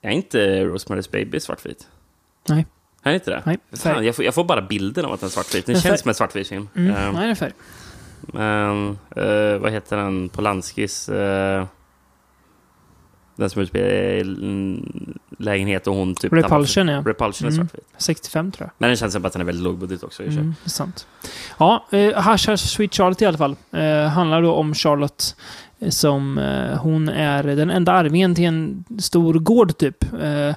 Är 0.02 0.10
inte 0.10 0.38
Rosemary's 0.64 1.10
Baby 1.12 1.40
svartvit? 1.40 1.86
Nej. 2.48 2.66
Är 3.02 3.14
inte 3.14 3.30
det? 3.30 3.42
Nej, 3.46 3.58
Fan, 3.72 4.04
jag, 4.06 4.14
får, 4.16 4.24
jag 4.24 4.34
får 4.34 4.44
bara 4.44 4.62
bilden 4.62 5.04
av 5.04 5.12
att 5.12 5.20
den 5.20 5.26
är 5.26 5.30
svartvit. 5.30 5.66
Den 5.66 5.74
känns 5.74 5.84
färg- 5.84 5.96
som 6.02 6.08
en 6.08 6.14
svartvit 6.14 6.48
film. 6.48 6.68
Mm. 6.74 6.90
Eh, 6.90 7.12
Nej, 7.12 7.24
det 7.26 7.30
är 7.30 7.34
färg. 7.34 7.52
men 8.20 8.88
eh, 9.16 9.58
vad 9.58 9.72
heter 9.72 9.96
den? 9.96 10.28
Polanskis... 10.28 11.08
Uh, 11.08 11.64
den 13.38 13.50
som 13.50 13.62
utspelar 13.62 13.88
i 13.88 14.20
en 14.20 15.18
lägenhet 15.38 15.86
och 15.86 15.94
hon 15.94 16.14
typ... 16.14 16.32
Repulsion, 16.32 16.88
ja. 16.88 17.02
Repulsion 17.06 17.48
är 17.48 17.52
Mm. 17.52 17.68
svartvit. 17.68 17.84
65 17.98 18.52
tror 18.52 18.66
jag. 18.66 18.70
Men 18.78 18.88
den 18.88 18.96
känns 18.96 19.12
som 19.12 19.24
att 19.24 19.32
den 19.32 19.42
är 19.42 19.46
väldigt 19.46 19.64
lågbudget 19.64 20.02
också. 20.02 20.22
i. 20.22 20.26
Mm, 20.26 20.54
det 20.64 20.68
är 20.68 20.70
sant. 20.70 21.06
Ja, 21.58 21.86
eh, 21.92 22.30
Hush 22.30 22.50
Hush 22.50 22.66
Sweet 22.66 22.94
Charlotte 22.94 23.22
i 23.22 23.26
alla 23.26 23.38
fall. 23.38 23.56
Eh, 23.72 24.02
handlar 24.06 24.42
då 24.42 24.52
om 24.52 24.74
Charlotte 24.74 25.36
eh, 25.78 25.90
som 25.90 26.38
eh, 26.38 26.78
hon 26.78 27.08
är 27.08 27.42
den 27.42 27.70
enda 27.70 27.92
arvingen 27.92 28.34
till 28.34 28.44
en 28.44 28.84
stor 28.98 29.34
gård 29.34 29.76
typ. 29.78 30.04
Eh, 30.22 30.54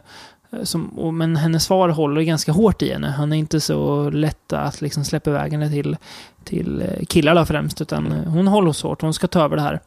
som, 0.64 1.00
och, 1.00 1.14
men 1.14 1.36
hennes 1.36 1.68
far 1.68 1.90
håller 1.90 2.22
ganska 2.22 2.52
hårt 2.52 2.82
i 2.82 2.94
henne. 2.94 3.08
Han 3.08 3.34
är 3.34 3.38
inte 3.38 3.60
så 3.60 4.10
lätt 4.10 4.54
att 4.54 4.82
liksom 4.82 5.04
släppa 5.06 5.30
iväg 5.30 5.52
henne 5.52 5.70
till, 5.70 5.98
till 6.44 6.82
eh, 6.82 7.06
killar 7.06 7.46
främst. 7.46 7.82
Utan 7.82 8.06
Mm. 8.08 8.26
hon 8.26 8.48
håller 8.48 8.70
oss 8.70 8.84
hårt. 8.84 9.02
Hon 9.02 9.14
ska 9.14 9.28
ta 9.28 9.44
över 9.44 9.56
det 9.56 9.62
här. 9.62 9.80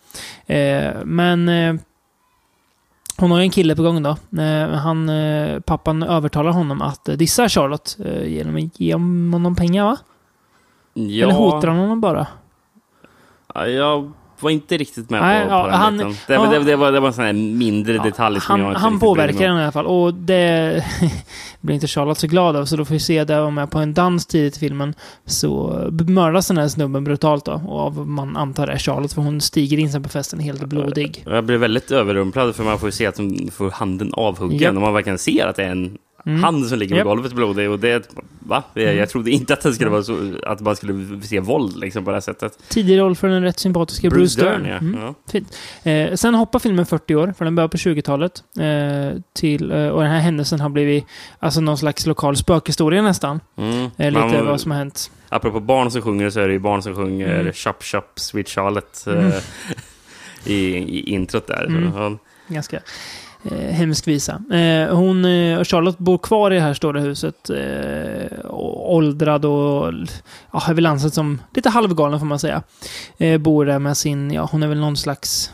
Eh, 0.46 1.04
men 1.04 1.48
eh, 1.48 1.74
hon 3.16 3.30
har 3.30 3.38
ju 3.38 3.44
en 3.44 3.50
kille 3.50 3.76
på 3.76 3.82
gång 3.82 4.02
då. 4.02 4.16
Eh, 4.42 4.68
han, 4.70 5.08
eh, 5.08 5.60
pappan 5.60 6.02
övertalar 6.02 6.50
honom 6.50 6.82
att 6.82 7.08
eh, 7.08 7.14
dissa 7.16 7.48
Charlotte 7.48 7.96
genom 8.24 8.56
att 8.56 8.80
ge 8.80 8.94
honom 8.94 9.56
pengar 9.56 9.84
va? 9.84 9.96
Ja, 10.94 11.24
Eller 11.24 11.34
hotar 11.34 11.68
han 11.68 11.78
honom 11.78 12.00
bara? 12.00 12.26
ja, 13.54 14.04
var 14.44 14.50
inte 14.50 14.76
riktigt 14.76 15.10
med 15.10 15.20
Nej, 15.20 15.44
på, 15.44 15.50
ja, 15.50 15.62
på 15.62 15.68
den 15.70 15.76
han- 15.76 15.92
biten. 15.96 16.14
Det, 16.26 16.34
ja. 16.34 16.46
det, 16.46 16.58
det, 16.64 16.76
var, 16.76 16.92
det 16.92 17.00
var 17.00 17.08
en 17.08 17.14
sån 17.14 17.24
här 17.24 17.32
mindre 17.32 17.98
detalj 17.98 18.40
som 18.40 18.52
han, 18.52 18.60
jag 18.60 18.70
inte 18.70 18.80
han 18.80 19.00
påverkar 19.00 19.48
den 19.48 19.58
i 19.58 19.62
alla 19.62 19.72
fall. 19.72 19.86
Och 19.86 20.14
det 20.14 20.84
blir 21.60 21.74
inte 21.74 21.86
Charlotte 21.86 22.18
så 22.18 22.26
glad 22.26 22.56
av. 22.56 22.64
Så 22.64 22.76
då 22.76 22.84
får 22.84 22.94
vi 22.94 23.00
se 23.00 23.24
det 23.24 23.40
var 23.40 23.50
med 23.50 23.70
på 23.70 23.78
en 23.78 23.94
dans 23.94 24.26
tidigt 24.26 24.56
i 24.56 24.60
filmen. 24.60 24.94
Så 25.26 25.78
mördas 26.08 26.48
den 26.48 26.58
här 26.58 26.68
snubben 26.68 27.04
brutalt 27.04 27.44
då. 27.44 27.52
Och 27.66 27.80
av, 27.80 28.06
man 28.08 28.36
antar 28.36 28.68
är 28.68 28.78
Charlotte. 28.78 29.12
För 29.12 29.22
hon 29.22 29.40
stiger 29.40 29.78
in 29.78 29.92
sen 29.92 30.02
på 30.02 30.08
festen 30.08 30.40
helt 30.40 30.64
blodig. 30.64 31.22
Jag 31.26 31.44
blev 31.44 31.60
väldigt 31.60 31.90
överrumplad 31.90 32.54
för 32.56 32.64
man 32.64 32.78
får 32.78 32.88
ju 32.88 32.92
se 32.92 33.06
att 33.06 33.16
de 33.16 33.50
får 33.52 33.70
handen 33.70 34.10
avhuggen 34.14 34.60
Ja. 34.62 34.68
och 34.70 34.74
man 34.80 34.94
verkligen 34.94 35.18
ser 35.18 35.46
att 35.46 35.56
det 35.56 35.64
är 35.64 35.70
en 35.70 35.98
Mm. 36.26 36.42
hand 36.42 36.66
som 36.66 36.78
ligger 36.78 36.94
på 36.94 36.98
Japp. 36.98 37.04
golvet 37.06 37.32
blodig 37.32 37.70
och 37.70 37.78
det, 37.78 38.08
va? 38.38 38.62
Jag, 38.74 38.84
Mm. 38.84 38.96
jag 38.98 39.08
trodde 39.08 39.30
inte 39.30 39.52
att 39.52 39.60
det 39.60 39.72
skulle 39.72 39.90
vara 39.90 40.02
så, 40.02 40.32
att 40.46 40.60
man 40.60 40.76
skulle 40.76 41.22
se 41.22 41.40
våld 41.40 41.76
liksom 41.76 42.04
på 42.04 42.10
det 42.10 42.16
här 42.16 42.20
sättet. 42.20 42.58
Tidig 42.68 42.98
roll 42.98 43.16
för 43.16 43.28
den 43.28 43.42
rätt 43.42 43.58
sympatiska 43.58 44.08
Bruce, 44.10 44.40
Dern. 44.44 44.64
ja. 44.66 44.76
Mm. 44.76 45.14
Fint. 45.32 45.56
Eh, 45.82 46.14
sen 46.14 46.34
hoppar 46.34 46.58
filmen 46.58 46.86
40 46.86 47.14
år, 47.14 47.34
för 47.38 47.44
den 47.44 47.54
börjar 47.54 47.68
på 47.68 47.76
20-talet. 47.76 48.42
Eh, 48.60 49.18
till, 49.32 49.70
eh, 49.72 49.88
och 49.88 50.02
den 50.02 50.10
här 50.10 50.20
händelsen 50.20 50.60
har 50.60 50.68
blivit 50.68 51.04
alltså, 51.38 51.60
någon 51.60 51.78
slags 51.78 52.06
lokal 52.06 52.36
spökhistoria 52.36 53.02
nästan. 53.02 53.40
Mm. 53.56 53.90
Eh, 53.96 54.10
lite 54.10 54.20
Man- 54.20 54.46
vad 54.46 54.60
som 54.60 54.70
har 54.70 54.78
hänt. 54.78 55.10
Apropå 55.28 55.60
barn 55.60 55.90
som 55.90 56.02
sjunger 56.02 56.30
så 56.30 56.40
är 56.40 56.46
det 56.46 56.52
ju 56.52 56.58
barn 56.58 56.82
som 56.82 56.94
sjunger 56.94 57.40
Mm. 57.40 57.52
Chop 57.52 57.82
Chop 57.82 58.04
Sweet 58.16 58.48
Charlotte 58.48 59.04
Mm. 59.06 59.26
eh, 59.26 59.34
i, 60.44 60.54
i 60.76 61.10
introt 61.10 61.46
där. 61.46 61.64
Mm. 61.64 62.18
Ganska 62.48 62.80
eh, 63.44 63.74
hemsk 63.74 64.08
visa. 64.08 64.42
Eh, 64.52 64.96
hon, 64.96 65.24
eh, 65.24 65.58
och 65.58 65.68
Charlotte 65.68 65.98
bor 65.98 66.18
kvar 66.18 66.50
i 66.50 66.54
det 66.54 66.60
här 66.60 66.74
stora 66.74 67.00
huset. 67.00 67.50
Eh, 67.50 68.50
åldrad 68.50 69.44
och 69.44 69.92
ja, 70.52 70.62
är 70.68 70.74
väl 70.74 70.86
ansedd 70.86 71.12
som 71.12 71.40
lite 71.54 71.68
halvgalen 71.68 72.18
får 72.18 72.26
man 72.26 72.38
säga. 72.38 72.62
Eh, 73.18 73.38
bor 73.38 73.66
där 73.66 73.78
med 73.78 73.96
sin, 73.96 74.30
ja 74.30 74.48
hon 74.52 74.62
är 74.62 74.66
väl 74.66 74.80
någon 74.80 74.96
slags 74.96 75.50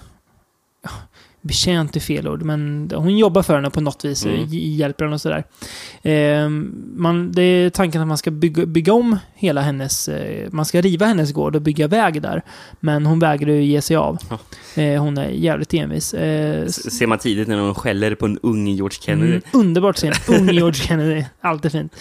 betjänt 1.42 1.96
är 1.96 2.00
fel 2.00 2.28
ord, 2.28 2.42
men 2.42 2.90
hon 2.94 3.18
jobbar 3.18 3.42
för 3.42 3.54
henne 3.54 3.70
på 3.70 3.80
något 3.80 4.04
vis. 4.04 4.26
Mm. 4.26 4.46
Hjälper 4.50 5.04
henne 5.04 5.14
och 5.14 5.20
sådär. 5.20 5.44
Eh, 6.02 6.48
man, 6.96 7.32
det 7.32 7.42
är 7.42 7.70
tanken 7.70 8.00
att 8.02 8.08
man 8.08 8.18
ska 8.18 8.30
bygga, 8.30 8.66
bygga 8.66 8.92
om 8.92 9.18
hela 9.34 9.60
hennes... 9.60 10.08
Eh, 10.08 10.48
man 10.50 10.64
ska 10.64 10.80
riva 10.80 11.06
hennes 11.06 11.32
gård 11.32 11.56
och 11.56 11.62
bygga 11.62 11.88
väg 11.88 12.22
där. 12.22 12.42
Men 12.80 13.06
hon 13.06 13.18
vägrar 13.18 13.52
ju 13.52 13.64
ge 13.64 13.82
sig 13.82 13.96
av. 13.96 14.18
Eh, 14.74 15.02
hon 15.02 15.18
är 15.18 15.28
jävligt 15.28 15.74
envis. 15.74 16.14
Eh, 16.14 16.66
Ser 16.66 17.06
man 17.06 17.18
tidigt 17.18 17.48
när 17.48 17.56
de 17.56 17.74
skäller 17.74 18.14
på 18.14 18.26
en 18.26 18.38
ung 18.42 18.68
George 18.68 18.98
Kennedy. 19.00 19.30
Mm, 19.30 19.42
underbart 19.52 19.96
scen. 19.96 20.12
Ung 20.28 20.50
George 20.50 20.74
Kennedy. 20.74 21.24
Alltid 21.40 21.72
fint. 21.72 21.92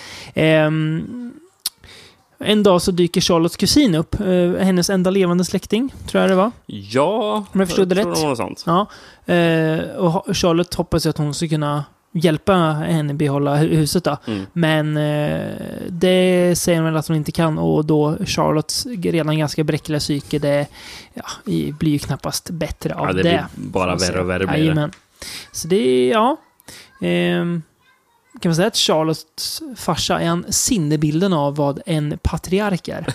En 2.44 2.64
dag 2.64 2.82
så 2.82 2.92
dyker 2.92 3.22
Charlottes 3.22 3.58
kusin 3.58 3.96
upp. 3.96 4.20
eh, 4.20 4.52
hennes 4.66 4.90
enda 4.90 5.10
levande 5.10 5.46
släkting, 5.46 5.94
tror 6.08 6.22
jag 6.22 6.32
det 6.32 6.36
var. 6.36 6.52
Ja, 6.66 7.46
Om 7.54 7.60
jag 7.60 7.68
förstod 7.70 7.88
det 7.88 7.96
tror 7.96 8.12
rätt. 8.12 8.22
det 8.22 8.28
var 8.28 8.36
sånt. 8.36 8.64
Ja. 8.66 8.86
Eh, 9.34 9.80
och 9.96 10.12
ha- 10.12 10.34
Charlotte 10.34 10.74
hoppas 10.76 11.06
att 11.06 11.18
hon 11.18 11.34
ska 11.34 11.48
kunna 11.48 11.84
hjälpa 12.12 12.54
henne 12.56 13.14
behålla 13.14 13.56
hu- 13.58 13.76
huset 13.76 14.04
då. 14.04 14.18
Mm. 14.28 14.46
Men 14.54 14.98
eh, 14.98 15.56
det 15.90 16.56
säger 16.58 16.78
hon 16.78 16.86
väl 16.86 16.98
att 16.98 17.08
hon 17.08 17.18
inte 17.18 17.32
kan 17.32 17.58
och 17.58 17.86
då 17.86 18.18
Charlottes 18.26 18.86
redan 18.86 19.38
ganska 19.40 19.64
bräckliga 19.64 20.00
psyke, 20.00 20.40
det 20.40 20.68
ja, 21.14 21.24
blir 21.80 21.92
ju 21.92 22.00
knappast 22.00 22.50
bättre 22.50 22.96
av 22.96 23.08
Ja, 23.08 23.14
det 23.14 23.24
det. 23.24 23.46
blir 23.56 23.68
bara 23.70 23.96
värre 23.96 24.22
och 24.22 24.30
värre 24.30 24.48
blir 24.48 24.74
det. 24.74 24.90
Så 25.52 25.68
det 25.68 25.76
är, 25.76 26.12
ja. 26.12 26.38
Ehm, 27.02 27.62
kan 28.42 28.50
man 28.50 28.56
säga 28.56 28.68
att 28.68 28.78
Charlottes 28.78 29.62
farsa 29.76 30.20
är 30.20 30.28
han 30.28 30.46
sinnebilden 30.50 31.34
av 31.34 31.56
vad 31.56 31.82
en 31.86 32.20
patriark 32.24 32.88
är? 32.88 33.14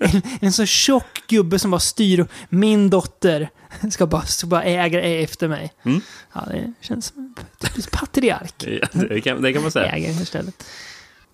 en, 0.00 0.22
en 0.40 0.52
så 0.52 0.66
tjock 0.66 1.26
gubbe 1.26 1.58
som 1.58 1.70
bara 1.70 1.80
styr 1.80 2.20
och 2.20 2.28
min 2.48 2.90
dotter 2.90 3.50
ska 3.90 4.06
bara, 4.06 4.22
ska 4.22 4.46
bara 4.46 4.62
äga 4.62 5.02
efter 5.02 5.48
mig. 5.48 5.72
Mm. 5.82 6.00
Ja, 6.32 6.40
det 6.50 6.72
känns 6.80 7.06
som 7.06 7.34
en 7.76 7.82
patriark. 7.90 8.64
Ja, 8.66 8.88
det, 8.92 9.20
kan, 9.20 9.42
det 9.42 9.52
kan 9.52 9.62
man 9.62 9.70
säga. 9.70 9.92
Äger 9.92 10.22
istället. 10.22 10.64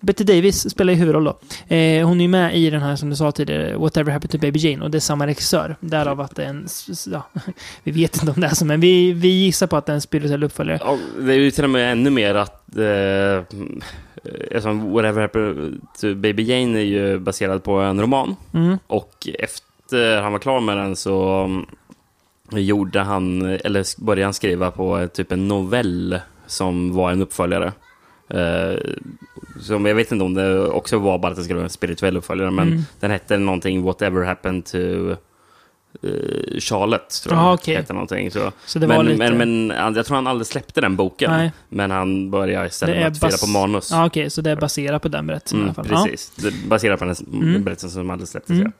Betty 0.01 0.23
Davis 0.23 0.69
spelar 0.69 0.93
ju 0.93 0.99
huvudroll 0.99 1.23
då. 1.23 1.39
Eh, 1.75 2.07
hon 2.07 2.19
är 2.19 2.21
ju 2.21 2.27
med 2.27 2.57
i 2.57 2.69
den 2.69 2.81
här, 2.81 2.95
som 2.95 3.09
du 3.09 3.15
sa 3.15 3.31
tidigare, 3.31 3.77
Whatever 3.77 4.11
Happened 4.11 4.31
to 4.31 4.37
Baby 4.37 4.59
Jane. 4.59 4.83
Och 4.83 4.91
det 4.91 4.97
är 4.97 4.99
samma 4.99 5.27
regissör. 5.27 5.75
Därav 5.79 6.21
att 6.21 6.35
det 6.35 6.43
är 6.43 6.49
en... 6.49 6.67
Ja, 7.07 7.23
vi 7.83 7.91
vet 7.91 8.15
inte 8.15 8.31
om 8.31 8.41
det 8.41 8.47
är 8.47 8.55
så, 8.55 8.65
men 8.65 8.79
vi, 8.79 9.13
vi 9.13 9.27
gissar 9.27 9.67
på 9.67 9.77
att 9.77 9.85
det 9.85 9.91
är 9.91 9.95
en 9.95 10.01
spirituell 10.01 10.43
uppföljare. 10.43 10.79
Ja, 10.81 10.97
det 11.19 11.33
är 11.33 11.37
ju 11.37 11.51
till 11.51 11.63
och 11.63 11.69
med 11.69 11.91
ännu 11.91 12.09
mer 12.09 12.35
att... 12.35 12.77
Eh, 12.77 13.57
Whatever 14.63 15.21
Happened 15.21 15.81
to 16.01 16.15
Baby 16.15 16.43
Jane 16.43 16.79
är 16.79 16.83
ju 16.83 17.19
baserad 17.19 17.63
på 17.63 17.71
en 17.71 18.01
roman. 18.01 18.35
Mm. 18.53 18.77
Och 18.87 19.27
efter 19.39 20.21
han 20.21 20.31
var 20.31 20.39
klar 20.39 20.59
med 20.59 20.77
den 20.77 20.95
så 20.95 21.43
mm, 21.43 21.65
gjorde 22.51 22.99
han, 22.99 23.41
eller 23.41 24.03
började 24.03 24.25
han 24.25 24.33
skriva 24.33 24.71
på 24.71 25.07
typ 25.13 25.31
en 25.31 25.47
novell 25.47 26.19
som 26.47 26.93
var 26.93 27.11
en 27.11 27.21
uppföljare. 27.21 27.71
Eh, 28.33 28.79
som 29.61 29.85
jag 29.85 29.95
vet 29.95 30.11
inte 30.11 30.23
om 30.25 30.33
det 30.33 30.65
också 30.67 30.97
var 30.99 31.17
bara 31.17 31.31
att 31.31 31.37
det 31.37 31.43
skulle 31.43 31.55
vara 31.57 31.63
en 31.65 31.69
spirituell 31.69 32.17
uppföljare, 32.17 32.51
men 32.51 32.67
Mm. 32.67 32.81
den 32.99 33.11
hette 33.11 33.37
någonting 33.37 33.83
Whatever 33.83 34.23
Happened 34.25 34.65
to 34.65 34.77
eh, 34.77 36.59
Charlotte, 36.59 37.21
tror 37.23 37.35
jag. 37.35 37.45
Ah, 37.45 37.53
okej. 37.53 37.75
Hette 37.75 37.93
någonting, 37.93 38.31
så. 38.31 38.51
Så 38.65 38.79
det 38.79 38.87
men, 38.87 38.97
var 38.97 39.03
lite... 39.03 39.31
men, 39.31 39.67
men 39.67 39.95
jag 39.95 40.05
tror 40.05 40.15
han 40.15 40.27
aldrig 40.27 40.47
släppte 40.47 40.81
den 40.81 40.95
boken. 40.95 41.31
Nej. 41.31 41.51
Men 41.69 41.91
han 41.91 42.31
började 42.31 42.67
istället 42.67 42.95
med 42.95 43.07
att 43.07 43.19
fira 43.19 43.29
bas- 43.29 43.41
på 43.41 43.47
manus. 43.49 43.91
Ja, 43.91 44.05
okej, 44.05 44.29
så 44.29 44.41
det 44.41 44.51
är 44.51 44.55
baserat 44.55 45.01
på 45.01 45.07
den 45.07 45.27
berättelsen 45.27 45.59
i 45.59 45.61
Mm, 45.61 45.73
alla 45.77 45.83
fall. 45.89 45.97
Ja. 45.97 46.03
precis. 46.11 46.29
Det 46.35 46.67
baserat 46.69 46.99
på 46.99 47.05
den 47.05 47.15
Mm. 47.33 47.63
berättelsen 47.63 47.89
som 47.89 48.09
aldrig 48.09 48.27
släpptes. 48.27 48.49
Mm. 48.59 48.71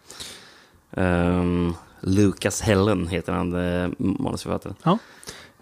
Ja. 0.96 1.02
Ehm, 1.02 1.74
Lucas 2.02 2.62
Helen 2.62 3.08
heter 3.08 3.34
han, 3.34 3.54
eh, 3.84 3.90
manusförfattaren. 3.98 4.76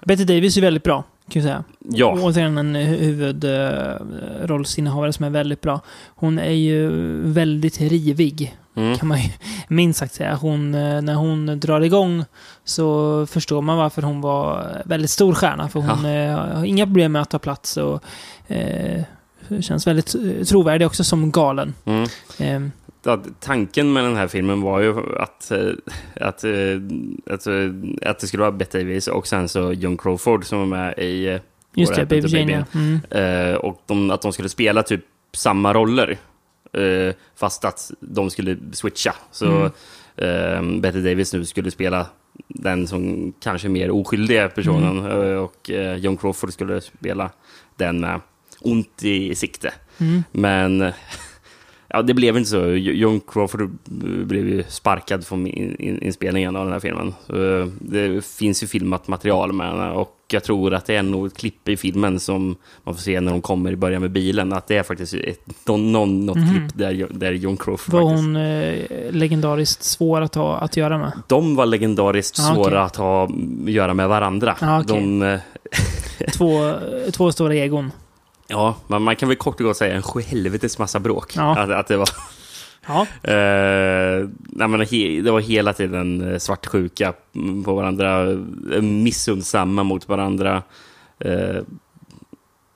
Betty 0.05 0.23
Davis 0.23 0.57
är 0.57 0.61
väldigt 0.61 0.83
bra, 0.83 1.03
kan 1.29 1.41
jag 1.41 1.49
säga. 1.49 1.63
Ja. 1.79 2.17
Återigen 2.21 2.57
en 2.57 2.75
huvudrollsinnehavare 2.75 5.13
som 5.13 5.25
är 5.25 5.29
väldigt 5.29 5.61
bra. 5.61 5.81
Hon 6.15 6.39
är 6.39 6.51
ju 6.51 6.89
väldigt 7.23 7.81
rivig, 7.81 8.55
Mm. 8.75 8.97
kan 8.97 9.07
man 9.07 9.21
ju 9.21 9.29
minst 9.67 9.99
sagt 9.99 10.13
säga. 10.13 10.35
Hon, 10.35 10.75
eh, 10.75 11.01
när 11.01 11.13
hon 11.13 11.59
drar 11.59 11.81
igång 11.81 12.25
så 12.63 13.25
förstår 13.25 13.61
man 13.61 13.77
varför 13.77 14.01
hon 14.01 14.21
var 14.21 14.67
väldigt 14.85 15.09
stor 15.11 15.33
stjärna. 15.33 15.69
För 15.69 15.79
hon 15.79 16.05
eh, 16.05 16.55
har 16.57 16.65
inga 16.65 16.85
problem 16.85 17.11
med 17.11 17.21
att 17.21 17.29
ta 17.29 17.39
plats 17.39 17.77
och 17.77 18.03
eh, 18.47 19.01
känns 19.61 19.87
väldigt 19.87 20.15
eh, 20.15 20.43
trovärdig 20.45 20.87
också 20.87 21.03
som 21.03 21.31
galen. 21.31 21.73
Mm. 21.85 22.03
Eh, 22.39 22.59
Ja, 22.59 22.69
tanken 23.39 23.93
med 23.93 24.03
den 24.03 24.15
här 24.15 24.27
filmen 24.27 24.61
var 24.61 24.79
ju 24.79 25.17
att, 25.17 25.51
eh, 25.51 25.71
att, 26.15 26.43
eh, 26.43 26.81
att, 27.25 27.47
eh, 27.47 27.69
att 28.01 28.19
det 28.19 28.27
skulle 28.27 28.41
vara 28.41 28.51
Bette 28.51 28.77
Davis 28.77 29.07
och 29.07 29.27
sen 29.27 29.49
så 29.49 29.73
John 29.73 29.97
Crawford 29.97 30.45
som 30.45 30.59
var 30.59 30.65
med 30.65 30.99
i 30.99 31.39
just 31.75 31.95
det, 31.95 32.05
Baby 32.05 32.27
Jane, 32.27 32.65
ja. 32.71 32.79
Mm. 32.79 33.57
Och 33.57 33.81
de, 33.85 34.11
att 34.11 34.21
de 34.21 34.33
skulle 34.33 34.49
spela 34.49 34.83
typ 34.83 35.01
samma 35.33 35.73
roller. 35.73 36.17
Fast 37.35 37.65
att 37.65 37.91
de 37.99 38.29
skulle 38.29 38.57
switcha. 38.71 39.15
Så 39.31 39.65
eh, 40.15 40.61
Bette 40.79 41.01
Davis 41.01 41.33
nu 41.33 41.45
skulle 41.45 41.71
spela 41.71 42.05
den 42.47 42.87
som 42.87 43.33
kanske 43.39 43.69
mer 43.69 43.91
oskyldiga 43.91 44.49
personen. 44.49 45.05
eh, 45.05 45.37
och 45.37 45.69
John 45.97 46.17
Crawford 46.17 46.53
skulle 46.53 46.81
spela 46.81 47.29
den 47.75 47.99
med 47.99 48.21
ont 48.61 49.03
i 49.03 49.35
sikte. 49.35 49.73
Mm. 49.97 50.23
Men 50.31 50.91
ja, 51.89 52.01
det 52.01 52.13
blev 52.13 52.37
inte 52.37 52.49
så. 52.49 52.65
John 52.75 53.21
Crawford 53.27 53.69
blev 54.27 54.47
ju 54.49 54.63
sparkad 54.67 55.25
från 55.27 55.47
in, 55.47 55.75
in, 55.79 56.01
inspelningen 56.01 56.55
av 56.55 56.63
den 56.65 56.73
här 56.73 56.79
filmen. 56.79 57.13
Så, 57.27 57.59
eh, 57.59 57.67
det 57.79 58.25
finns 58.25 58.63
ju 58.63 58.67
filmat 58.67 59.07
material 59.07 59.53
med 59.53 59.67
henne 59.69 59.91
och 59.91 60.15
jag 60.31 60.43
tror 60.43 60.73
att 60.73 60.85
det 60.85 60.95
är 60.95 61.03
nog 61.03 61.27
ett 61.27 61.37
klipp 61.37 61.69
i 61.69 61.77
filmen 61.77 62.19
som 62.19 62.55
man 62.83 62.95
får 62.95 63.01
se 63.01 63.21
när 63.21 63.31
de 63.31 63.41
kommer 63.41 63.71
i 63.71 63.75
början 63.75 64.01
med 64.01 64.11
bilen. 64.11 64.53
Att 64.53 64.67
det 64.67 64.77
är 64.77 64.83
faktiskt 64.83 65.13
ett, 65.13 65.67
någon, 65.67 66.25
något 66.25 66.37
Mhm. 66.37 66.49
klipp 66.49 66.77
där, 66.77 67.07
där 67.11 67.31
John 67.31 67.57
Crawford 67.57 67.93
Var 67.93 68.01
faktiskt... 68.09 68.23
hon 68.25 68.35
eh, 68.35 69.11
legendariskt 69.11 69.83
svår 69.83 70.21
att 70.21 70.35
ha 70.35 70.57
att 70.57 70.77
göra 70.77 70.97
med? 70.97 71.11
De 71.27 71.55
var 71.55 71.65
legendariskt 71.65 72.39
Ah, 72.39 72.53
svåra 72.55 72.83
att 72.83 72.95
ha 72.95 73.23
att 73.23 73.69
göra 73.69 73.93
med 73.93 74.09
varandra. 74.09 74.55
Ah, 74.61 74.79
okej. 74.81 74.95
De, 74.95 75.21
eh, 75.21 75.39
Två, 76.33 76.73
två 77.11 77.31
stora 77.31 77.55
egon. 77.55 77.91
Ja, 78.49 78.75
man, 78.87 79.01
man 79.01 79.15
kan 79.15 79.29
väl 79.29 79.37
kort 79.37 79.59
och 79.59 79.65
gott 79.65 79.77
säga 79.77 79.95
en 79.95 80.01
sjuhelvetes 80.01 80.77
massa 80.79 80.99
bråk. 80.99 81.33
Ja. 81.35 81.57
Att, 81.57 81.69
att 81.69 81.87
det 81.87 81.97
var... 81.97 82.09
Ja. 82.87 83.07
Eh, 83.23 84.29
nej, 84.33 84.67
men 84.67 84.79
he, 84.79 85.21
det 85.21 85.31
var 85.31 85.39
hela 85.39 85.73
tiden 85.73 86.31
eh, 86.31 86.37
svartsjuka 86.37 87.13
på 87.65 87.75
varandra, 87.75 88.31
eh, 88.73 88.81
missundsamma 88.81 89.83
mot 89.83 90.07
varandra. 90.07 90.63
Eh, 91.19 91.61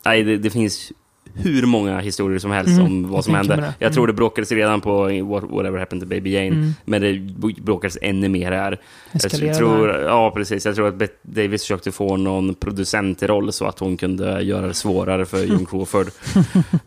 nej, 0.05 0.23
det, 0.23 0.37
det 0.37 0.49
finns 0.49 0.91
hur 1.33 1.65
många 1.65 1.99
historier 1.99 2.39
som 2.39 2.51
helst 2.51 2.71
Mm, 2.79 2.85
om 2.85 3.09
vad 3.09 3.25
som 3.25 3.35
hände. 3.35 3.73
Jag 3.79 3.93
tror 3.93 4.03
Mm. 4.03 4.15
det 4.15 4.17
bråkades 4.17 4.51
redan 4.51 4.81
på 4.81 5.09
What- 5.09 5.49
Whatever 5.55 5.79
Happened 5.79 6.01
to 6.03 6.07
Baby 6.09 6.29
Jane, 6.33 6.47
Mm. 6.47 6.71
men 6.85 7.01
det 7.01 7.19
bråkades 7.61 7.97
ännu 8.01 8.29
mer 8.29 8.51
här. 8.51 8.79
Jag 9.11 9.57
tror, 9.57 9.89
ja, 9.89 10.31
precis. 10.31 10.65
Jag 10.65 10.75
tror 10.75 10.87
att 10.87 10.95
Bette 10.95 11.13
Davis 11.21 11.61
försökte 11.61 11.91
få 11.91 12.17
någon 12.17 12.55
producent 12.55 13.23
i 13.23 13.27
roll 13.27 13.51
så 13.53 13.65
att 13.65 13.79
hon 13.79 13.97
kunde 13.97 14.41
göra 14.41 14.67
det 14.67 14.73
svårare 14.73 15.25
för 15.25 15.43
John 15.43 15.65
Crawford. 15.65 16.07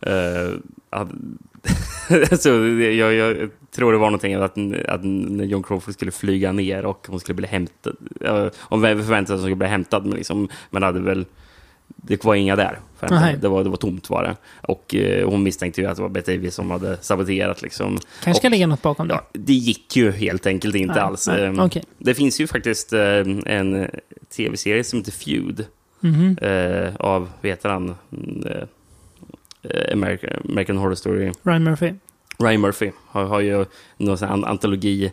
Eh, 0.00 0.52
att- 0.90 2.40
så 2.40 2.48
det- 2.58 2.92
jag, 2.92 3.14
jag 3.14 3.50
tror 3.76 3.92
det 3.92 3.98
var 3.98 4.06
någonting 4.06 4.34
att, 4.34 4.42
att 4.88 5.04
när 5.04 5.44
John 5.44 5.62
Crawford 5.62 5.94
skulle 5.94 6.10
flyga 6.12 6.52
ner 6.52 6.84
och 6.86 7.06
hon 7.08 7.20
skulle 7.20 7.36
bli 7.36 7.46
hämtad. 7.46 7.96
Ja, 8.20 8.50
Hon 8.58 8.80
förväntade 8.80 9.06
sig 9.06 9.22
att 9.22 9.28
hon 9.30 9.38
skulle 9.40 9.56
bli 9.56 9.68
hämtad, 9.68 10.06
men, 10.06 10.16
liksom, 10.16 10.48
men 10.70 10.82
hade 10.82 11.00
väl... 11.00 11.24
Det 12.06 12.24
var 12.24 12.34
inga 12.34 12.56
där. 12.56 12.78
Det, 13.40 13.48
var, 13.48 13.64
det 13.64 13.70
var 13.70 13.76
tomt 13.76 14.10
var 14.10 14.22
det. 14.22 14.36
Och 14.62 14.94
eh, 14.94 15.28
hon 15.28 15.42
misstänkte 15.42 15.80
ju 15.80 15.86
att 15.86 15.96
det 15.96 16.02
var 16.02 16.08
Bette 16.08 16.32
Davis 16.36 16.54
som 16.54 16.70
hade 16.70 16.96
saboterat. 17.00 17.62
Liksom. 17.62 17.98
Kanske 18.24 18.40
ska 18.40 18.48
ligga 18.48 18.66
något 18.66 18.82
bakom 18.82 19.08
det. 19.08 19.14
Ja, 19.14 19.26
det 19.32 19.52
gick 19.52 19.96
ju 19.96 20.10
helt 20.12 20.46
enkelt 20.46 20.74
inte 20.74 20.94
Nej, 20.94 21.02
alls. 21.02 21.28
nej, 21.28 21.44
Ehm, 21.44 21.60
okej. 21.60 21.82
Det 21.98 22.14
finns 22.14 22.40
ju 22.40 22.46
faktiskt 22.46 22.92
eh, 22.92 23.00
en 23.46 23.74
eh, 23.82 23.88
tv-serie 24.36 24.84
som 24.84 24.98
heter 24.98 25.12
Feud. 25.12 25.66
Mhm. 26.00 26.38
eh, 26.42 26.96
av, 26.96 27.30
vad 27.40 27.50
heter 27.50 27.68
han? 27.68 27.94
Mm, 28.12 28.46
eh, 29.62 29.92
American, 29.92 30.30
American 30.48 30.76
Horror 30.76 30.94
Story. 30.94 31.32
Ryan 31.42 31.64
Murphy. 31.64 31.92
Ryan 32.38 32.60
Murphy 32.60 32.90
har, 33.06 33.24
har 33.24 33.40
ju 33.40 33.64
någon 33.96 34.18
sån 34.18 34.28
här 34.28 34.34
an- 34.34 34.44
antologi, 34.44 35.12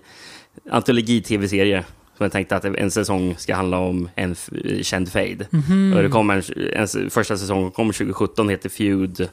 antologi-tv-serie. 0.71 1.83
Som 2.17 2.23
jag 2.23 2.31
tänkte 2.31 2.55
att 2.55 2.65
en 2.65 2.91
säsong 2.91 3.35
ska 3.37 3.55
handla 3.55 3.77
om 3.77 4.09
en 4.15 4.35
känd 4.81 5.11
fade. 5.11 5.47
Mhm. 5.49 5.93
Och 5.95 6.03
det 6.03 6.09
kom 6.09 6.29
en, 6.29 6.43
en, 6.73 7.09
första 7.09 7.37
säsongen 7.37 7.71
kom 7.71 7.87
2017, 7.87 8.49
heter 8.49 8.69
Feud 8.69 9.29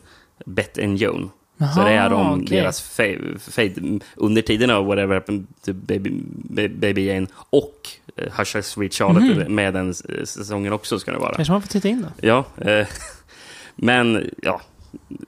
Bet 0.46 0.78
and 0.78 0.98
Joan. 0.98 1.30
så 1.58 1.64
Jaha, 1.80 1.84
det 1.88 1.94
är 1.94 2.12
om 2.12 2.42
okej. 2.42 2.58
deras 2.58 2.98
fa- 2.98 3.38
fade 3.38 4.00
under 4.16 4.42
tiden 4.42 4.70
av 4.70 4.86
Whatever 4.86 5.14
Happened 5.14 5.46
to 5.64 5.72
Baby, 5.72 6.10
Ba- 6.34 6.68
Baby 6.80 7.06
Jane 7.08 7.26
och 7.50 7.88
uh, 8.22 8.24
Hush 8.38 8.56
Hush 8.56 8.66
Sweet 8.68 8.94
Charlotte 8.94 9.36
Mhm. 9.36 9.54
med 9.54 9.74
den 9.74 9.90
s- 9.90 10.02
säsongen 10.24 10.72
också 10.72 10.98
ska 10.98 11.12
det 11.12 11.18
vara. 11.18 11.34
Kanske 11.34 11.52
man 11.52 11.62
får 11.62 11.68
titta 11.68 11.88
in 11.88 12.02
då. 12.02 12.08
Ja, 12.28 12.44
eh, 12.70 12.86
men 13.76 14.30
ja, 14.42 14.60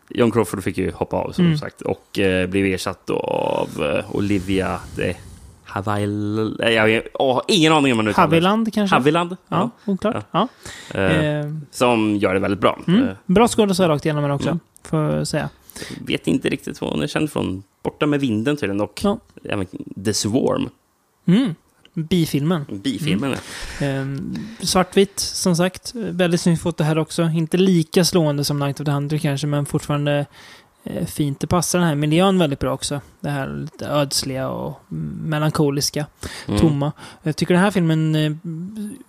John 0.08 0.30
Crawford 0.30 0.62
fick 0.64 0.78
ju 0.78 0.90
hoppa 0.92 1.16
av 1.16 1.32
som 1.32 1.44
Mm. 1.46 1.58
sagt 1.58 1.80
och 1.80 2.18
eh, 2.18 2.46
blev 2.46 2.66
ersatt 2.66 3.10
av 3.10 3.68
eh, 3.82 4.16
Olivia 4.16 4.80
de 4.96 5.14
Havilland. 5.72 6.56
Jag, 6.58 6.72
jag, 6.72 6.88
jag 6.90 7.02
har 7.34 7.42
ingen 7.48 7.72
aning 7.72 7.92
om 7.92 7.96
man 7.96 8.08
uttalar 8.08 8.28
det. 8.28 8.34
Haviland 8.34 8.72
kanske? 8.74 8.96
Haviland. 8.96 9.36
Ja, 9.48 9.70
oklart. 9.84 10.26
Ja. 10.30 10.48
Ja. 10.94 11.00
Eh, 11.00 11.24
Eh, 11.40 11.46
som 11.70 12.16
gör 12.16 12.34
det 12.34 12.40
väldigt 12.40 12.60
bra. 12.60 12.78
mm. 12.88 13.02
Eh, 13.08 13.14
Bra 13.26 13.48
skådespelare 13.48 13.92
rakt 13.94 14.04
igenom 14.06 14.24
henne 14.24 14.34
också, 14.34 14.48
Mm. 14.48 14.60
får 14.84 15.00
jag 15.00 15.26
säga. 15.28 15.48
vet 16.06 16.26
inte 16.26 16.48
riktigt 16.48 16.80
vad 16.80 16.90
hon 16.90 17.02
är 17.02 17.06
känd 17.06 17.32
från. 17.32 17.62
Borta 17.82 18.06
med 18.06 18.20
vinden 18.20 18.56
tydligen 18.56 18.80
och 18.80 19.00
Ja. 19.04 19.18
även 19.44 19.66
The 20.04 20.14
Swarm, 20.14 20.68
Mm. 21.26 21.54
Bifilmen. 21.94 22.64
bifilmen. 22.70 23.32
Eh, 23.80 24.06
svartvitt, 24.66 25.20
som 25.20 25.56
sagt. 25.56 25.92
Väldigt 25.94 26.40
snyggt 26.40 26.62
foto 26.62 26.84
här 26.84 26.98
också. 26.98 27.22
Inte 27.22 27.56
lika 27.56 28.04
slående 28.04 28.44
som 28.44 28.58
Night 28.58 28.80
of 28.80 28.84
the 28.84 28.90
Hunter 28.90 29.18
kanske, 29.18 29.46
men 29.46 29.66
fortfarande 29.66 30.26
fint. 31.06 31.40
Det 31.40 31.46
passar 31.46 31.78
den 31.78 31.88
här 31.88 31.94
miljön 31.94 32.38
väldigt 32.38 32.58
bra 32.58 32.72
också. 32.72 33.00
Det 33.20 33.30
här 33.30 33.48
lite 33.48 33.86
ödsliga 33.86 34.48
och 34.48 34.80
melankoliska, 34.88 36.06
Mm. 36.48 36.60
tomma. 36.60 36.92
Jag 37.22 37.36
tycker 37.36 37.54
den 37.54 37.62
här 37.62 37.70
filmen 37.70 38.14
eh, 38.14 38.32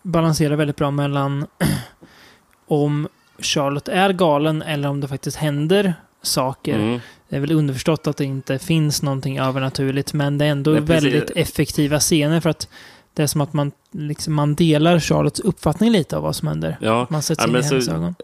balanserar 0.02 0.56
väldigt 0.56 0.76
bra 0.76 0.92
mellan 0.92 1.46
om 2.68 3.08
Charlotte 3.40 3.88
är 3.88 4.14
galen 4.14 4.62
eller 4.62 4.90
om 4.90 5.02
det 5.02 5.08
faktiskt 5.08 5.38
händer 5.38 5.94
saker. 6.22 6.76
Mm. 6.80 7.00
Det 7.30 7.36
är 7.36 7.40
väl 7.40 7.52
underförstått 7.52 8.08
att 8.08 8.18
det 8.18 8.26
inte 8.26 8.60
finns 8.60 9.02
någonting 9.02 9.38
övernaturligt, 9.40 10.14
men 10.14 10.38
det 10.38 10.46
är 10.46 10.50
ändå 10.50 10.74
precis. 10.76 10.90
väldigt 10.90 11.30
effektiva 11.30 12.00
scener 12.00 12.40
för 12.40 12.50
att 12.50 12.68
det 13.14 13.24
är 13.24 13.28
som 13.28 13.42
att 13.42 13.54
man, 13.54 13.72
liksom, 13.92 14.34
man 14.34 14.56
delar 14.56 15.00
Charlottes 15.00 15.40
uppfattning 15.40 15.92
lite 15.92 16.18
av 16.18 16.24
vad 16.24 16.36
som 16.36 16.48
händer. 16.48 16.78
Ja, 16.82 17.08
Man 17.10 17.22
sätter 17.22 17.44
Ja, 17.44 17.50
in 17.50 17.56
i 17.56 17.62
hennes 17.68 17.88
ögon. 17.88 18.16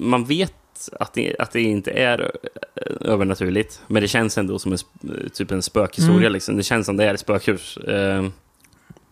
man 0.00 0.24
vet 0.24 0.52
att 1.00 1.12
det, 1.14 1.36
att 1.38 1.50
det 1.52 1.60
inte 1.60 1.90
är 1.90 2.20
eh, 2.20 3.12
övernaturligt, 3.12 3.80
men 3.86 4.02
det 4.02 4.08
känns 4.08 4.38
ändå 4.38 4.58
som 4.58 4.72
en, 4.72 4.78
typ 5.32 5.50
en 5.50 5.62
spökhistoria. 5.62 6.20
Mm. 6.20 6.32
Liksom. 6.32 6.56
Det 6.56 6.62
känns 6.62 6.86
som 6.86 6.96
det 6.96 7.04
är 7.04 7.14
ett 7.14 7.20
spökhus. 7.20 7.76
Eh, 7.76 8.26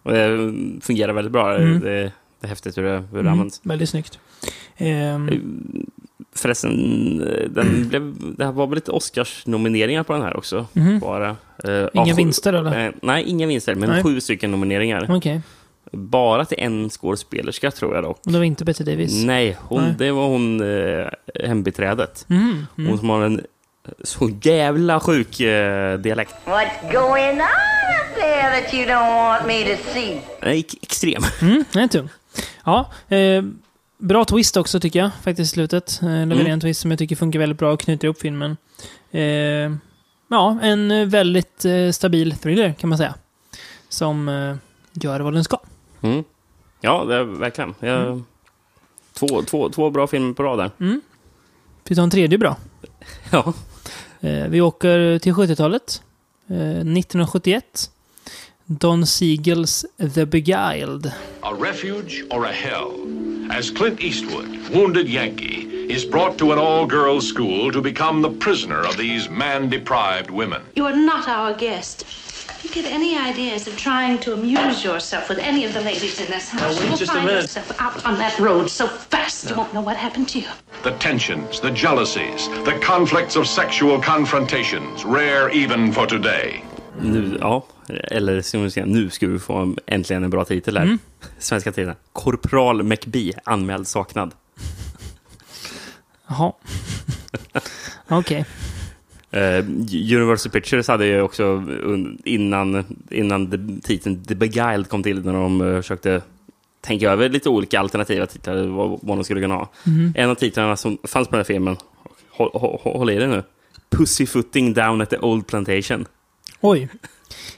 och 0.03 0.13
det 0.13 0.53
fungerar 0.81 1.13
väldigt 1.13 1.33
bra. 1.33 1.57
Mm. 1.57 1.81
Det, 1.81 1.89
det 2.41 2.47
är 2.47 2.49
häftigt 2.49 2.79
hur 2.79 2.83
det, 2.83 2.91
hur 2.91 2.99
det 3.13 3.21
Mm, 3.21 3.33
används. 3.33 3.61
väldigt 3.63 3.89
snyggt. 3.89 4.19
Eh, 4.77 5.19
Förresten, 6.35 6.73
eh, 7.29 7.51
den 7.51 7.89
blev, 7.89 8.15
det 8.37 8.45
här 8.45 8.53
var 8.53 8.67
väl 8.67 8.75
lite 8.75 8.91
Oscars-nomineringar 8.93 10.03
på 10.03 10.13
den 10.13 10.23
här 10.23 10.37
också? 10.37 10.67
mhm. 10.73 10.99
Bara. 10.99 11.37
Eh, 11.65 11.87
Inga 11.93 12.15
vinster 12.15 12.53
eller? 12.53 12.93
nej, 13.03 13.25
inga 13.25 13.47
vinster, 13.47 13.75
men 13.75 13.91
Nej. 13.91 14.03
sju 14.03 14.21
stycken 14.21 14.51
nomineringar. 14.51 15.07
Okej. 15.17 15.41
Bara 15.97 16.45
till 16.45 16.59
en 16.61 16.91
skådespelerska 16.91 17.71
tror 17.71 17.95
jag 17.95 18.05
dock. 18.05 18.21
Och 18.27 18.33
det 18.33 18.39
var 18.39 18.45
inte 18.45 18.65
Betty 18.65 18.85
Davis? 18.85 19.25
Nej, 19.25 19.57
hon, 19.61 19.83
Nej. 19.83 19.95
det 19.99 20.11
var 20.13 20.27
hon 20.29 20.61
eh, 20.61 21.07
hembiträdet. 21.47 22.25
Hon 22.29 22.67
mm. 22.79 22.99
som 22.99 23.09
har 23.11 23.23
en 23.23 23.45
så 24.05 24.31
jävla 24.43 25.01
sjuk 25.01 25.41
eh, 25.41 25.99
dialekt. 25.99 26.35
What's 26.45 26.93
going 26.93 27.33
on 27.41 27.41
up 27.41 28.17
there 28.17 28.61
that 28.63 28.75
you 28.75 28.85
don't 28.87 29.15
want 29.15 29.47
me 29.47 29.77
to 29.77 29.83
see? 29.95 30.21
Nej, 30.43 30.59
ex- 30.59 30.77
extrem. 30.83 31.23
Mm, 31.43 31.65
den 31.73 31.83
är 31.83 31.89
tung. 31.89 32.09
Ja, 32.65 32.93
eh, 33.09 33.43
bra 33.99 34.25
twist 34.25 34.57
också 34.57 34.81
tycker 34.81 34.99
jag, 34.99 35.11
faktiskt 35.23 35.53
i 35.53 35.55
slutet. 35.55 35.99
Eh, 36.03 36.09
levererar 36.09 36.41
Mm. 36.41 36.53
en 36.53 36.61
twist 36.61 36.81
som 36.81 36.91
jag 36.91 36.99
tycker 36.99 37.17
funkar 37.17 37.39
väldigt 37.39 37.59
bra 37.59 37.73
och 37.73 37.81
knyter 37.81 38.09
upp 38.09 38.21
filmen. 38.21 38.57
Eh, 39.11 39.21
ja, 40.31 40.59
en 40.63 41.11
väldigt 41.11 41.65
eh, 41.65 41.91
stabil 41.91 42.33
thriller 42.37 42.73
kan 42.73 42.89
man 42.89 42.99
säga. 42.99 43.15
Som 43.89 44.29
eh, 44.29 44.57
gör 44.93 45.21
vad 45.21 45.33
den 45.35 45.45
ska. 45.45 45.59
Mm. 46.03 46.25
Ja, 46.81 47.05
det 47.05 47.15
är, 47.15 47.23
verkligen. 47.25 47.75
Jag, 47.81 48.03
Mm. 48.07 48.25
två, 49.13 49.43
två, 49.43 49.69
två 49.69 49.91
bra 49.91 50.07
filmer 50.07 50.35
på 50.35 50.43
rad 50.43 50.59
där. 50.59 50.71
Mm. 50.81 51.01
Vi 51.89 51.95
tar 51.97 52.03
en 52.03 52.11
tredje 52.11 52.39
bra. 52.39 52.57
Ja. 53.31 53.53
Eh, 54.21 54.47
vi 54.49 54.61
åker 54.61 55.19
till 55.19 55.33
70-talet. 55.33 56.03
Eh, 56.49 56.57
1971. 56.57 57.91
Don 58.65 59.07
Siegels 59.07 59.85
The 60.15 60.27
Beguiled. 60.27 61.13
A 61.41 61.53
refuge 61.61 62.25
or 62.31 62.45
a 62.47 62.53
hell? 62.53 62.91
As 63.59 63.71
Clint 63.71 64.01
Eastwood, 64.01 64.47
wounded 64.75 65.09
Yankee, 65.09 65.87
is 65.89 66.11
brought 66.11 66.39
to 66.39 66.53
an 66.53 66.59
all 66.59 66.87
girls 66.87 67.29
school 67.29 67.73
to 67.73 67.81
become 67.81 68.23
the 68.29 68.35
prisoner 68.45 68.81
of 68.81 68.97
these 68.97 69.31
man 69.31 69.71
deprived 69.71 70.31
women. 70.31 70.61
You 70.75 70.87
are 70.87 70.97
not 70.97 71.29
our 71.29 71.55
guest. 71.59 72.05
You 72.67 72.83
get 72.83 72.93
any 72.93 73.17
ideas 73.17 73.69
of 73.69 73.77
trying 73.77 74.19
to 74.21 74.33
amuse 74.33 74.83
yourself 74.85 75.29
with 75.29 75.39
any 75.39 75.65
of 75.67 75.73
the 75.73 75.81
ladies 75.81 76.21
in 76.21 76.27
this 76.27 76.49
house, 76.51 76.75
wait 76.75 76.85
you 76.85 76.91
will 76.91 76.97
just 76.99 77.13
a 77.13 77.15
find 77.15 77.27
minute. 77.27 77.43
yourself 77.43 77.81
out 77.81 78.05
on 78.07 78.17
that 78.19 78.39
road 78.41 78.69
so 78.71 78.87
fast 78.89 79.49
you 79.51 79.57
won't 79.57 79.71
know 79.73 79.85
what 79.85 79.97
happened 79.97 80.29
to 80.29 80.39
you. 80.39 80.49
The 80.83 80.91
tensions, 80.99 81.61
the 81.61 81.71
jealousies, 81.71 82.49
the 82.65 82.73
conflicts 82.87 83.37
of 83.37 83.47
sexual 83.47 84.03
confrontations, 84.03 85.05
rare 85.05 85.49
even 85.53 85.93
for 85.93 86.07
today. 86.07 86.65
Nu, 87.01 87.39
ja. 87.41 87.65
Eller 88.11 88.87
nu 88.87 89.11
ska 89.11 89.27
vi 89.27 89.39
få 89.39 89.57
en- 89.57 89.77
äntligen 89.87 90.25
en 90.25 90.31
bra 90.31 90.45
titel 90.45 90.77
här. 90.77 90.85
Mm. 90.85 90.99
Svenska 91.39 91.73
titeln. 91.73 91.97
Korpral 92.13 92.83
McBee, 92.83 93.33
anmäld 93.45 93.89
saknad. 93.89 94.35
Jaha. 96.29 96.53
Okej. 98.09 98.39
Eh, 98.39 98.45
Universal 99.33 100.53
Pictures 100.53 100.89
hade 100.89 101.07
ju 101.07 101.21
också 101.23 101.65
innan, 102.25 102.85
innan 103.11 103.81
titeln 103.85 104.25
The 104.25 104.35
Beguiled 104.35 104.89
kom 104.89 105.03
till, 105.03 105.25
när 105.25 105.33
de 105.33 105.61
uh, 105.61 105.81
försökte 105.81 106.23
tänka 106.81 107.11
över 107.11 107.29
lite 107.29 107.49
olika 107.49 107.81
alternativa 107.81 108.27
titlar, 108.27 108.67
vad, 108.67 108.99
vad 109.03 109.19
de 109.19 109.25
skulle 109.25 109.41
kunna 109.41 109.55
ha. 109.55 109.69
Mhm. 109.85 110.13
En 110.17 110.31
av 110.31 110.35
titlarna 110.35 110.77
som 110.77 110.99
fanns 111.05 111.29
på 111.29 111.33
den 111.33 111.39
här 111.39 111.45
filmen, 111.45 111.77
håll, 112.31 112.51
håll, 112.55 112.81
håll 112.83 113.11
i 113.11 113.15
det 113.15 113.27
nu, 113.27 113.43
Pussyfooting 113.91 114.75
down 114.75 115.01
at 115.01 115.11
the 115.11 115.19
old 115.19 115.47
plantation. 115.47 116.07
Oj. 116.61 116.89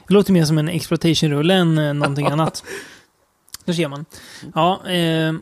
Det 0.07 0.13
låter 0.13 0.33
mer 0.33 0.45
som 0.45 0.57
en 0.57 0.69
exploitation-rulle 0.69 1.53
än 1.53 1.77
eh, 1.77 1.93
någonting 1.93 2.27
annat. 2.31 2.63
Där 3.65 3.73
ser 3.73 3.87
man. 3.87 4.05
Ja, 4.55 4.89
eh, 4.89 5.33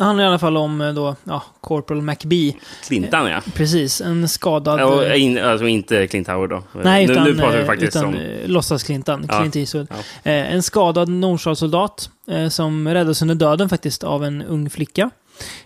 det 0.00 0.04
handlar 0.04 0.24
i 0.24 0.26
alla 0.26 0.38
fall 0.38 0.56
om 0.56 0.80
eh, 0.80 0.92
då, 0.92 1.16
ja, 1.24 1.42
Corporal 1.60 2.02
McBee. 2.02 2.56
Clintan, 2.86 3.30
ja. 3.30 3.40
Precis, 3.54 4.00
en 4.00 4.28
skadad... 4.28 4.80
Och, 4.80 5.04
eh, 5.04 5.22
in, 5.22 5.38
alltså 5.38 5.66
inte 5.66 6.06
Clint 6.06 6.28
Howard 6.28 6.50
då. 6.50 6.62
Nej, 6.82 7.06
nu, 7.06 7.12
utan, 7.12 7.24
nu 7.24 7.34
pratar 7.34 7.56
vi 7.56 7.60
eh, 7.60 7.66
faktiskt 7.66 7.96
utan 7.96 8.08
om... 8.08 8.14
eh, 8.14 8.48
låtsas-Clintan, 8.48 9.26
Ja. 9.28 9.38
Clint 9.38 9.56
Eastwood. 9.56 9.86
Ja. 9.90 9.96
Eh, 10.30 10.54
en 10.54 10.62
skadad 10.62 11.08
Nordstatssoldat 11.08 12.10
eh, 12.30 12.48
som 12.48 12.88
räddas 12.88 13.22
under 13.22 13.34
döden 13.34 13.68
faktiskt 13.68 14.04
av 14.04 14.24
en 14.24 14.42
ung 14.42 14.70
flicka. 14.70 15.10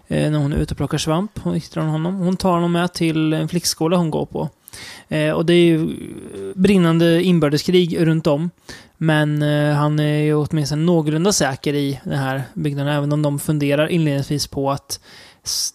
Eh, 0.08 0.30
när 0.30 0.38
hon 0.38 0.52
är 0.52 0.56
ute 0.56 0.74
och 0.74 0.78
plockar 0.78 0.98
svamp. 0.98 1.30
Hon 1.42 1.54
hittar 1.54 1.80
honom. 1.80 2.14
Hon 2.14 2.36
tar 2.36 2.50
honom 2.50 2.72
med 2.72 2.92
till 2.92 3.32
en 3.32 3.48
flickskola 3.48 3.96
hon 3.96 4.10
går 4.10 4.26
på. 4.26 4.48
Eh, 5.08 5.30
och 5.30 5.46
det 5.46 5.54
är 5.54 5.64
ju 5.66 5.88
brinnande 6.54 7.22
inbördeskrig 7.22 8.06
runt 8.06 8.26
om. 8.26 8.50
Men 8.96 9.42
eh, 9.42 9.74
han 9.74 9.98
är 9.98 10.18
ju 10.18 10.34
åtminstone 10.34 10.82
någorlunda 10.82 11.32
säker 11.32 11.74
i 11.74 12.00
den 12.04 12.18
här 12.18 12.42
byggnaden. 12.54 12.92
Även 12.96 13.12
om 13.12 13.22
de 13.22 13.38
funderar 13.38 13.86
inledningsvis 13.88 14.46
på 14.46 14.70
att 14.70 15.00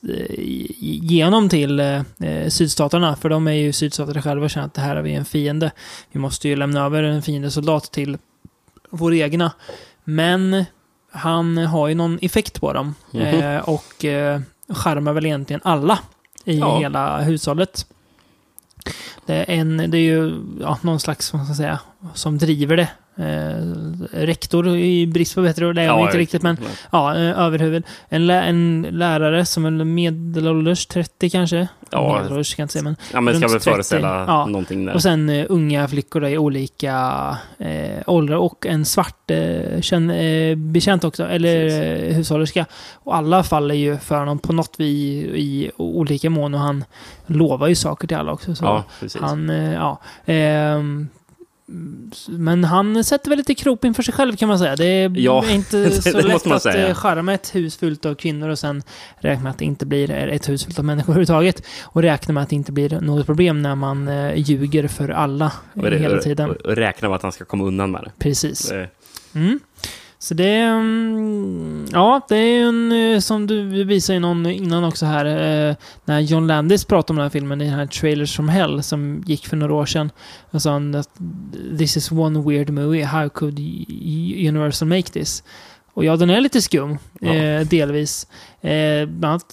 eh, 0.09 0.35
ge 0.79 1.23
honom 1.23 1.49
till 1.49 1.79
eh, 1.79 2.01
eh, 2.19 2.49
sydstaterna. 2.49 3.15
För 3.15 3.29
de 3.29 3.47
är 3.47 3.51
ju 3.51 3.73
sydstater 3.73 4.21
själva 4.21 4.43
och 4.45 4.49
känner 4.49 4.67
att 4.67 4.73
det 4.73 4.81
här 4.81 4.95
är 4.95 5.01
vi 5.01 5.13
en 5.13 5.25
fiende. 5.25 5.71
Vi 6.11 6.19
måste 6.19 6.47
ju 6.49 6.55
lämna 6.55 6.85
över 6.85 7.03
en 7.03 7.21
fiendesoldat 7.21 7.91
till 7.91 8.17
vår 8.89 9.13
egna. 9.13 9.51
Men 10.03 10.65
han 11.11 11.57
har 11.57 11.87
ju 11.87 11.95
någon 11.95 12.19
effekt 12.21 12.61
på 12.61 12.73
dem. 12.73 12.95
Mhm. 13.11 13.21
Eh, 13.21 13.69
och 13.69 14.05
eh, 14.05 14.41
charmar 14.69 15.13
väl 15.13 15.25
egentligen 15.25 15.61
alla 15.63 15.99
i 16.45 16.59
Ja. 16.59 16.79
hela 16.79 17.21
hushållet. 17.21 17.85
Det 19.25 19.35
är, 19.35 19.49
en, 19.49 19.77
det 19.77 19.97
är 19.97 20.01
ju 20.01 20.33
ja, 20.61 20.77
någon 20.81 20.99
slags, 20.99 21.33
vad 21.33 21.41
ska 21.41 21.49
jag 21.49 21.57
säga, 21.57 21.79
som 22.13 22.37
driver 22.37 22.77
det. 22.77 22.89
Eh, 23.19 23.63
rektor 24.11 24.77
i 24.77 25.07
brist 25.07 25.35
på 25.35 25.41
bättre 25.41 25.67
ord, 25.67 25.75
det 25.75 25.81
är 25.81 25.85
Ja, 25.85 26.05
inte 26.05 26.17
riktigt, 26.17 26.41
men 26.41 26.57
nej. 26.61 26.69
ja, 26.91 27.15
eh, 27.15 27.39
överhuvud. 27.39 27.83
En, 28.09 28.27
lä, 28.27 28.41
en 28.43 28.87
lärare 28.91 29.45
som 29.45 29.65
är 29.65 29.71
medelålders, 29.71 30.85
30 30.85 31.29
kanske? 31.29 31.67
Ja. 31.91 32.13
Medelålders 32.17 32.55
kan 32.55 32.63
jag 32.63 32.65
inte 32.65 32.73
säga, 32.73 32.83
men 32.83 32.95
Ja, 33.13 33.21
men 33.21 33.33
ska 33.35 33.47
väl 33.47 33.59
30. 33.59 33.71
föreställa 33.71 34.25
Ja. 34.27 34.45
någonting 34.45 34.85
där. 34.85 34.93
Och 34.93 35.01
sen 35.01 35.29
eh, 35.29 35.45
unga 35.49 35.87
flickor 35.87 36.25
i 36.25 36.37
olika 36.37 36.97
eh, 37.57 38.03
åldrar 38.07 38.35
och 38.37 38.65
en 38.65 38.85
svart 38.85 39.31
eh, 39.31 39.81
känn, 39.81 40.11
bekänt 40.71 41.03
också, 41.03 41.23
eller 41.27 41.65
eh, 42.09 42.13
hushållerska. 42.15 42.65
Och 42.93 43.15
alla 43.15 43.43
faller 43.43 43.75
ju 43.75 43.97
för 43.97 44.19
honom 44.19 44.39
på 44.39 44.53
något 44.53 44.75
vis 44.79 45.25
i 45.25 45.71
olika 45.77 46.29
mån 46.29 46.53
och 46.53 46.59
han 46.59 46.83
lovar 47.25 47.67
ju 47.67 47.75
saker 47.75 48.07
till 48.07 48.17
alla 48.17 48.31
också. 48.31 48.55
Så 48.55 48.65
Ja, 48.65 48.83
precis. 48.99 49.21
han, 49.21 49.49
ja. 49.73 50.01
Ehm, 51.69 52.11
men 52.27 52.63
han 52.63 53.03
sätter 53.03 53.29
väl 53.29 53.37
lite 53.37 53.55
krokben 53.55 53.93
för 53.93 54.03
sig 54.03 54.13
själv 54.13 54.35
kan 54.35 54.47
man 54.49 54.59
säga. 54.59 54.75
Det 54.75 54.85
är 54.85 55.11
Ja, 55.15 55.45
inte 55.51 55.77
det- 55.77 55.91
så 56.01 56.17
det 56.17 56.21
lätt 56.21 56.47
att 56.47 56.61
säga. 56.63 56.87
eh, 56.87 56.93
charma 56.95 57.33
ett 57.33 57.55
hus 57.55 57.77
fullt 57.77 58.05
av 58.05 58.15
kvinnor 58.15 58.49
och 58.49 58.59
sen 58.59 58.83
räkna 59.19 59.43
med 59.43 59.49
att 59.51 59.57
det 59.57 59.65
inte 59.65 59.85
blir 59.85 60.11
ett 60.11 60.49
hus 60.49 60.65
fullt 60.65 60.79
av 60.79 60.85
människor 60.85 61.11
överhuvudtaget. 61.13 61.63
Och 61.83 62.01
räkna 62.01 62.33
med 62.33 62.43
att 62.43 62.49
det 62.49 62.55
inte 62.55 62.71
blir 62.71 62.89
något 63.01 63.25
problem 63.25 63.61
när 63.61 63.75
man 63.75 64.07
eh, 64.07 64.33
ljuger 64.35 64.87
för 64.87 65.09
alla 65.09 65.51
Och 65.73 65.81
det- 65.91 65.97
hela 65.97 66.21
tiden. 66.21 66.49
Och, 66.49 66.55
och 66.55 66.75
räkna 66.75 67.09
med 67.09 67.15
att 67.15 67.23
han 67.23 67.31
ska 67.31 67.45
komma 67.45 67.63
undan 67.65 67.91
med 67.91 68.01
det. 68.03 68.11
Precis. 68.19 68.71
Mm. 69.35 69.59
Så 70.21 70.33
det 70.33 70.45
är... 70.55 70.71
mm, 70.79 71.85
Ja, 71.91 72.21
det 72.29 72.35
är 72.37 72.63
en... 72.63 72.91
eh, 72.91 73.19
Som 73.19 73.47
du 73.47 73.83
visade 73.83 74.13
ju 74.15 74.19
någon 74.19 74.45
innan 74.45 74.83
också 74.83 75.05
här. 75.05 75.25
eh, 75.69 75.75
När 76.05 76.19
John 76.19 76.47
Landis 76.47 76.85
pratade 76.85 77.11
om 77.13 77.15
den 77.17 77.23
här 77.23 77.29
filmen, 77.29 77.61
i 77.61 77.65
den 77.65 77.73
här 77.73 77.85
Trailers 77.85 78.35
from 78.35 78.49
Hell, 78.49 78.83
som 78.83 79.23
gick 79.25 79.47
för 79.47 79.57
några 79.57 79.73
år 79.73 79.85
sedan. 79.85 80.11
Och 80.51 80.61
sa 80.61 80.71
han 80.71 80.95
att 80.95 81.09
this 81.77 81.97
is 81.97 82.11
one 82.11 82.41
weird 82.41 82.69
movie, 82.69 83.03
how 83.05 83.29
could 83.29 83.59
Universal 84.47 84.87
make 84.87 85.03
this? 85.11 85.43
Och 85.93 86.05
ja, 86.05 86.15
den 86.15 86.29
är 86.29 86.41
lite 86.41 86.61
skum, 86.61 86.97
Ja. 87.19 87.33
eh, 87.33 87.67
delvis. 87.67 88.27
Eh, 88.61 89.05
bland 89.05 89.25
annat 89.25 89.45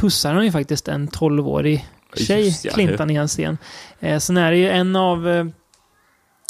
pussar 0.00 0.34
han 0.34 0.44
ju 0.44 0.52
faktiskt 0.52 0.88
en 0.88 1.08
12-årig 1.08 1.86
tjej, 2.16 2.44
Just 2.44 2.64
ja, 2.64 2.72
Clinton, 2.72 3.10
i 3.10 3.14
en 3.14 3.28
scen. 3.28 3.58
Eh, 4.00 4.18
sen 4.18 4.36
är 4.36 4.50
det 4.50 4.56
ju 4.56 4.68
en 4.70 4.96
av 4.96 5.50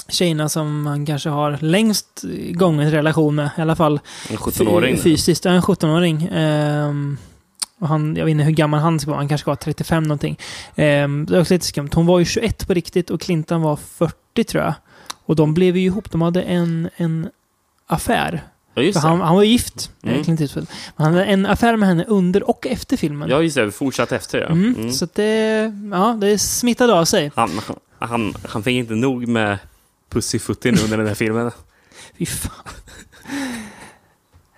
tjejerna 0.08 0.48
som 0.48 0.86
han 0.86 1.06
kanske 1.06 1.28
har 1.28 1.58
längst 1.60 2.24
gången 2.52 2.90
relation 2.90 3.34
med, 3.34 3.50
i 3.58 3.60
alla 3.60 3.76
fall 3.76 4.00
En 4.30 4.36
17-åring. 4.36 4.96
fy- 4.96 5.02
fysiskt. 5.02 5.44
Ja, 5.44 5.50
en 5.50 5.62
17-åring. 5.62 6.28
Ehm, 6.32 7.16
och 7.80 7.88
han, 7.88 8.16
jag 8.16 8.24
vet 8.24 8.30
inte 8.32 8.44
hur 8.44 8.50
gammal 8.52 8.80
han 8.80 9.00
ska 9.00 9.10
vara, 9.10 9.20
han 9.20 9.28
kanske 9.28 9.46
var 9.50 9.56
35 9.56 10.02
någonting. 10.02 10.38
Ehm, 10.76 11.26
det 11.26 11.36
är 11.36 11.40
också 11.40 11.54
lite 11.54 11.66
skumt. 11.66 11.88
Hon 11.94 12.06
var 12.06 12.18
ju 12.18 12.24
21 12.24 12.66
på 12.66 12.74
riktigt 12.74 13.10
och 13.10 13.20
Clinton 13.20 13.62
var 13.62 13.76
40 13.76 14.44
tror 14.44 14.64
jag. 14.64 14.74
Och 15.26 15.36
de 15.36 15.54
blev 15.54 15.76
ju 15.76 15.84
ihop, 15.84 16.10
de 16.10 16.22
hade 16.22 16.42
en, 16.42 16.88
en 16.96 17.28
affär. 17.86 18.42
Ja, 18.74 18.82
just 18.82 18.98
han, 18.98 19.20
han 19.20 19.34
var 19.36 19.42
gift, 19.42 19.90
Mm. 20.02 20.24
Clint 20.24 20.40
Eastwood. 20.40 20.66
Men 20.96 21.04
han 21.04 21.14
hade 21.14 21.24
en 21.26 21.46
affär 21.46 21.76
med 21.76 21.88
henne 21.88 22.04
under 22.04 22.50
och 22.50 22.66
efter 22.66 22.96
filmen. 22.96 23.28
Ja, 23.30 23.42
just 23.42 23.56
det. 23.56 23.70
Fortsatt 23.70 24.12
efter, 24.12 24.38
ja. 24.40 24.46
Mm, 24.46 24.74
Mm. 24.78 24.92
Så 24.92 25.06
det, 25.14 25.72
ja, 25.92 26.16
det 26.20 26.38
smittade 26.38 26.94
av 26.94 27.04
sig. 27.04 27.30
Han, 27.34 27.50
han, 27.98 28.34
han 28.48 28.62
fick 28.62 28.74
inte 28.74 28.94
nog 28.94 29.28
med 29.28 29.58
Pussyfootin 30.14 30.78
under 30.84 30.96
den 30.98 31.06
här 31.06 31.14
filmen. 31.14 31.50
Fy 32.18 32.26
fan. 32.26 32.52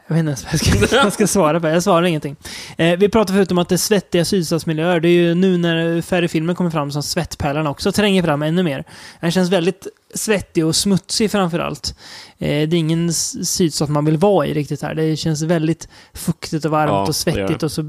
Jag 0.09 0.14
vet 0.14 0.21
inte 0.21 0.29
ens 0.29 0.45
vad 0.45 0.53
jag 0.53 0.61
ska, 0.61 0.97
vad 0.97 1.07
jag 1.07 1.12
ska 1.12 1.27
svara 1.27 1.61
på. 1.61 1.69
Jag 1.69 1.83
svarar 1.83 2.07
ingenting. 2.07 2.37
Eh, 2.77 2.99
vi 2.99 3.09
pratade 3.09 3.37
förut 3.37 3.51
om 3.51 3.59
att 3.59 3.69
det 3.69 3.75
är 3.75 3.77
svettiga 3.77 4.25
sydstatsmiljöer. 4.25 5.01
Det 5.01 5.09
är 5.09 5.12
ju 5.12 5.35
nu 5.35 5.59
när 5.59 6.03
färre 6.03 6.29
filmer 6.29 6.55
kommer 6.55 6.71
fram 6.71 6.90
som 6.90 7.03
svettpärlan 7.03 7.66
också 7.66 7.92
tränger 7.92 8.23
fram 8.23 8.42
ännu 8.42 8.62
mer. 8.62 8.85
Den 9.21 9.33
känns 9.33 9.51
väldigt 9.51 9.87
svettig 10.14 10.66
och 10.66 10.77
smutsig 10.77 11.31
framför 11.31 11.59
allt. 11.59 11.95
Eh, 12.38 12.69
det 12.69 12.77
är 12.77 12.79
ingen 12.79 13.12
sydstat 13.12 13.88
man 13.88 14.05
vill 14.05 14.16
vara 14.16 14.47
i 14.47 14.55
riktigt 14.55 14.83
här. 14.83 14.95
Det 14.95 15.16
känns 15.16 15.42
väldigt 15.42 15.88
fuktigt 16.14 16.64
och 16.64 16.71
varmt 16.71 16.90
Ja, 16.90 17.07
och 17.07 17.16
svettigt 17.16 17.62
och 17.62 17.73
så 17.73 17.83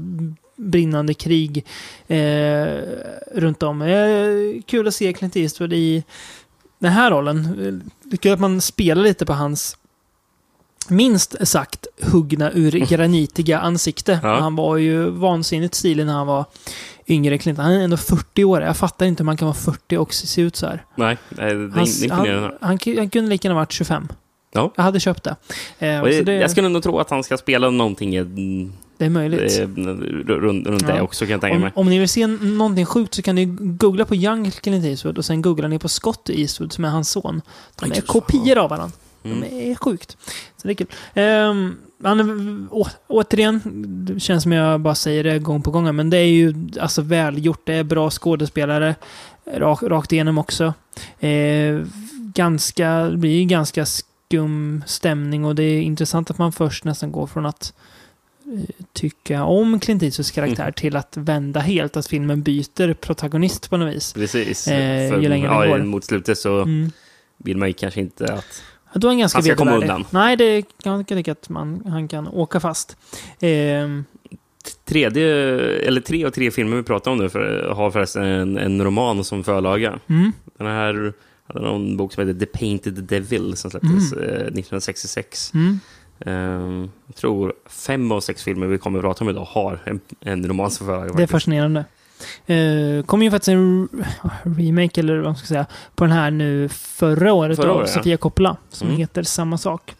brinnande 0.58 1.14
krig 1.14 1.64
eh, 2.08 2.78
runt 3.34 3.62
om. 3.62 3.82
Eh, 3.82 4.62
kul 4.66 4.88
att 4.88 4.94
se 4.94 5.12
Clint 5.12 5.36
Eastwood 5.36 5.72
i 5.72 6.04
den 6.78 6.92
här 6.92 7.10
rollen. 7.10 7.82
Det 8.02 8.16
kul 8.16 8.32
att 8.32 8.40
man 8.40 8.60
spelar 8.60 9.02
lite 9.02 9.26
på 9.26 9.32
hans 9.32 9.76
minst 10.88 11.48
sagt 11.48 11.86
huggna 12.02 12.52
ur 12.52 12.70
granitiga 12.70 13.60
ansikte. 13.60 14.20
Ja. 14.22 14.40
Han 14.40 14.56
var 14.56 14.76
ju 14.76 15.10
vansinnigt 15.10 15.74
stilig 15.74 16.06
när 16.06 16.12
han 16.12 16.26
var 16.26 16.44
yngre 17.08 17.38
Clinton. 17.38 17.64
Han 17.64 17.74
är 17.74 17.80
ändå 17.84 17.96
40 17.96 18.44
år. 18.44 18.62
Jag 18.62 18.76
fattar 18.76 19.06
inte 19.06 19.22
hur 19.22 19.26
man 19.26 19.36
kan 19.36 19.46
vara 19.46 19.56
40 19.56 19.96
och 19.96 20.14
se 20.14 20.40
ut 20.42 20.56
så 20.56 20.66
här. 20.66 20.84
Nej, 20.94 21.16
det 21.28 21.42
är 21.42 21.68
Hans- 21.68 22.02
imponerande. 22.04 22.40
han, 22.40 22.68
han, 22.68 22.78
ku- 22.78 22.98
han 22.98 23.10
kunde 23.10 23.30
lika 23.30 23.48
gärna 23.48 23.60
varit 23.60 23.72
25. 23.72 24.08
Ja. 24.52 24.72
Jag 24.76 24.82
hade 24.84 25.00
köpt 25.00 25.22
det. 25.24 25.36
Eh, 25.78 26.02
det, 26.24 26.32
jag 26.32 26.50
skulle 26.50 26.68
nog 26.68 26.82
tro 26.82 26.98
att 26.98 27.10
han 27.10 27.22
ska 27.24 27.36
spela 27.36 27.70
någonting 27.70 28.14
det 28.98 29.04
är 29.04 29.10
möjligt. 29.10 29.58
eh, 29.58 29.66
runt, 30.26 30.66
runt 30.66 30.86
det 30.86 30.96
Ja. 30.96 31.02
också, 31.02 31.24
kan 31.24 31.32
jag 31.32 31.40
tänka 31.40 31.56
Om, 31.56 31.62
mig. 31.62 31.72
om 31.74 31.88
ni 31.88 31.98
vill 31.98 32.08
se 32.08 32.26
någonting 32.26 32.86
sjukt 32.86 33.14
så 33.14 33.22
kan 33.22 33.34
ni 33.34 33.44
googla 33.60 34.04
på 34.04 34.14
Young 34.16 34.50
Clint 34.50 34.84
Eastwood 34.84 35.18
och 35.18 35.24
sen 35.24 35.42
googlar 35.42 35.68
ni 35.68 35.78
på 35.78 35.88
Scott 35.88 36.30
Eastwood 36.30 36.72
som 36.72 36.84
är 36.84 36.88
hans 36.88 37.10
son. 37.10 37.42
De 37.80 37.92
är 37.92 38.00
kopior 38.00 38.58
av 38.58 38.70
varandra. 38.70 38.96
Mm. 39.24 39.40
De 39.40 39.70
är 39.70 39.74
sjukt. 39.74 40.16
Så 40.56 40.68
det 40.68 40.72
är 40.72 40.74
kul. 40.74 40.86
Ehm, 41.14 41.74
han 42.02 42.68
å, 42.70 42.86
återigen, 43.06 43.60
det 44.06 44.20
känns 44.20 44.42
som 44.42 44.52
jag 44.52 44.80
bara 44.80 44.94
säger 44.94 45.24
det 45.24 45.38
gång 45.38 45.62
på 45.62 45.70
gång, 45.70 45.96
men 45.96 46.10
det 46.10 46.16
är 46.16 46.24
ju 46.26 46.54
alltså 46.80 47.02
välgjort. 47.02 47.60
Det 47.64 47.74
är 47.74 47.84
bra 47.84 48.10
skådespelare 48.10 48.94
rak, 49.54 49.82
rakt 49.82 50.12
igenom 50.12 50.38
också. 50.38 50.74
Eh, 51.20 51.80
ganska, 52.34 52.90
det 52.90 53.16
blir 53.16 53.30
ju 53.40 53.44
ganska 53.44 53.86
skum 53.86 54.82
stämning 54.86 55.44
och 55.44 55.54
det 55.54 55.62
är 55.62 55.80
intressant 55.82 56.30
att 56.30 56.38
man 56.38 56.52
först 56.52 56.84
nästan 56.84 57.12
går 57.12 57.26
från 57.26 57.46
att 57.46 57.72
tycka 58.92 59.44
om 59.44 59.80
Clint 59.80 60.02
Eastwoods 60.02 60.30
karaktär 60.30 60.62
Mm. 60.62 60.72
till 60.72 60.96
att 60.96 61.16
vända 61.16 61.60
helt, 61.60 61.96
att 61.96 62.06
filmen 62.06 62.42
byter 62.42 62.94
protagonist 62.94 63.70
på 63.70 63.76
något 63.76 63.94
vis. 63.94 64.12
Precis. 64.12 64.68
Eh, 64.68 65.10
För, 65.12 65.20
ju 65.20 65.28
längre 65.28 65.46
ja, 65.46 65.66
går. 65.66 65.78
Mot 65.78 66.04
slutet 66.04 66.38
så 66.38 66.60
Mm. 66.62 66.90
vill 67.36 67.56
man 67.56 67.68
ju 67.68 67.74
kanske 67.74 68.00
inte 68.00 68.24
att... 68.32 68.62
Ja, 68.92 68.98
Då 68.98 69.06
är 69.08 69.10
han 69.10 69.18
ganska 69.18 69.36
Han 69.36 69.42
ska 69.44 69.54
komma 69.54 69.76
undan. 69.76 70.04
Nej, 70.10 70.36
det 70.36 70.62
kan 70.82 70.92
jag 70.92 71.06
tycka 71.08 71.32
att 71.32 71.48
man, 71.48 71.82
han 71.86 72.08
kan 72.08 72.28
åka 72.28 72.60
fast. 72.60 72.96
Ehm, 73.40 74.04
Tredje, 74.84 75.26
eller 75.86 76.00
tre 76.00 76.24
av 76.24 76.30
tre 76.30 76.50
filmer 76.50 76.76
vi 76.76 76.82
pratar 76.82 77.10
om 77.10 77.18
nu 77.18 77.28
för, 77.28 77.68
har 77.74 77.90
förresten 77.90 78.22
en, 78.24 78.58
en 78.58 78.84
roman 78.84 79.24
som 79.24 79.44
förlaga. 79.44 79.98
mm. 80.06 80.32
Den 80.58 80.66
här 80.66 81.12
hade 81.46 81.60
någon 81.66 81.96
bok 81.96 82.12
som 82.12 82.26
heter 82.28 82.40
The 82.40 82.58
Painted 82.58 82.94
Devil 82.94 83.56
som 83.56 83.70
släpptes 83.70 84.12
eh, 84.12 84.18
1966. 84.34 85.54
Mm. 85.54 85.80
Ehm, 86.20 86.90
jag 87.06 87.16
tror 87.16 87.52
fem 87.66 88.12
av 88.12 88.20
sex 88.20 88.42
filmer 88.42 88.66
vi 88.66 88.78
kommer 88.78 88.98
att 88.98 89.02
prata 89.04 89.24
om 89.24 89.30
idag 89.30 89.44
har 89.44 89.78
en, 89.84 90.00
en 90.20 90.46
roman 90.48 90.70
som 90.70 90.86
förlaga. 90.86 91.12
Det 91.12 91.22
är 91.22 91.26
fascinerande. 91.26 91.84
Uh, 92.50 93.02
kom 93.02 93.22
ju 93.22 93.30
faktiskt 93.30 93.48
en 93.48 93.88
re- 93.88 94.04
remake, 94.58 95.00
eller 95.00 95.14
vad 95.16 95.24
man 95.24 95.36
ska 95.36 95.46
säga, 95.46 95.66
på 95.94 96.04
den 96.04 96.12
här 96.12 96.30
nu 96.30 96.68
förra 96.68 97.32
året 97.32 97.56
Förra 97.56 97.70
av 97.70 97.76
året. 97.76 97.90
Sofia 97.90 98.16
Coppola, 98.16 98.56
som 98.70 98.88
Mm. 98.88 98.98
heter 99.00 99.22
samma 99.22 99.58
sak. 99.58 99.94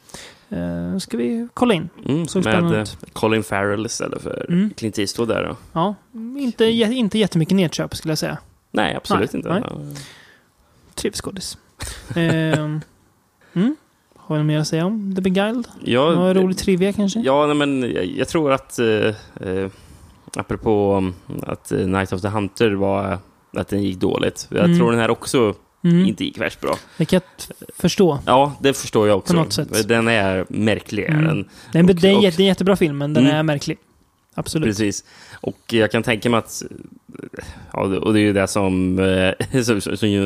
Uh, 0.53 0.99
ska 0.99 1.17
vi 1.17 1.49
kolla 1.55 1.75
in. 1.75 1.89
Mm, 2.07 2.29
spännande 2.29 2.71
med 2.71 2.81
eh, 2.81 2.89
Colin 3.13 3.43
Farrell 3.43 3.87
istället 3.87 4.23
för 4.23 4.47
Mm. 4.49 4.71
Clint 4.77 4.99
Eastwood 4.99 5.29
där 5.29 5.45
då. 5.45 5.57
Ja, 5.73 5.95
inte, 6.39 6.65
inte 6.71 7.19
jättemycket 7.19 7.57
nedköp 7.57 7.97
skulle 7.97 8.11
jag 8.13 8.19
säga. 8.19 8.39
Nej, 8.71 8.95
absolut 8.95 9.33
Nej, 9.33 9.39
inte. 9.39 9.49
nej. 9.79 9.97
Trevlig 10.95 11.17
skådis. 11.17 11.59
Ehm, 12.17 12.81
mm. 13.55 13.77
Har 14.29 14.37
något 14.37 14.47
mer 14.47 14.59
att 14.59 14.69
säga 14.69 14.87
om 14.87 15.15
The 15.15 15.21
Beguiled? 15.21 15.69
Ja, 15.85 16.11
Någon 16.11 16.35
rolig 16.35 16.59
trivia 16.59 16.93
kanske? 16.93 17.21
Ja, 17.21 17.55
men 17.55 17.83
jag, 17.93 18.05
jag 18.07 18.29
tror 18.29 18.53
att 18.53 18.79
eh, 18.79 18.87
eh, 19.49 19.71
apropå 20.37 20.95
um, 20.97 21.15
att 21.43 21.73
eh, 21.73 21.79
Night 21.79 22.13
of 22.13 22.21
the 22.23 22.29
Hunter 22.29 22.71
var 22.71 23.19
att 23.57 23.69
den 23.69 23.83
gick 23.83 23.97
dåligt. 23.97 24.47
Jag 24.51 24.65
Mm. 24.65 24.79
tror 24.79 24.91
den 24.91 25.01
här 25.01 25.11
också 25.11 25.55
Mm. 25.85 26.07
inte 26.07 26.25
gick 26.25 26.39
värst 26.41 26.61
bra. 26.61 26.75
Det 26.97 27.05
kan 27.05 27.21
jag 27.21 27.57
förstå. 27.77 28.19
Ja, 28.27 28.53
det 28.61 28.75
förstår 28.75 29.09
jag 29.09 29.17
också. 29.19 29.35
På 29.35 29.41
något 29.41 29.53
sätt. 29.53 29.89
Den 29.89 30.09
är 30.09 30.45
märklig. 30.49 31.05
är 31.05 31.09
Mm. 31.09 31.25
Den. 31.25 31.49
Det 31.73 31.79
är, 31.79 31.83
en, 31.83 31.89
Och- 31.91 31.95
det 31.97 32.09
är 32.09 32.11
en 32.13 32.17
och- 32.17 32.23
jätte- 32.23 32.37
det 32.37 32.43
är 32.43 32.45
en 32.45 32.49
jättebra 32.49 32.77
film, 32.77 32.99
men 32.99 33.15
den 33.15 33.25
Mm. 33.25 33.37
är 33.37 33.43
märklig. 33.43 33.79
Absolut. 34.39 34.67
Precis. 34.69 35.05
Och 35.41 35.59
jag 35.73 35.91
kan 35.91 36.03
tänka 36.03 36.31
mig 36.31 36.39
att, 36.39 36.63
ja, 37.73 37.81
och 37.81 38.13
det 38.13 38.21
är 38.21 38.23
ju 38.23 38.33
det 38.33 38.47
som, 38.49 38.99
eh, 38.99 39.63
som, 39.63 39.81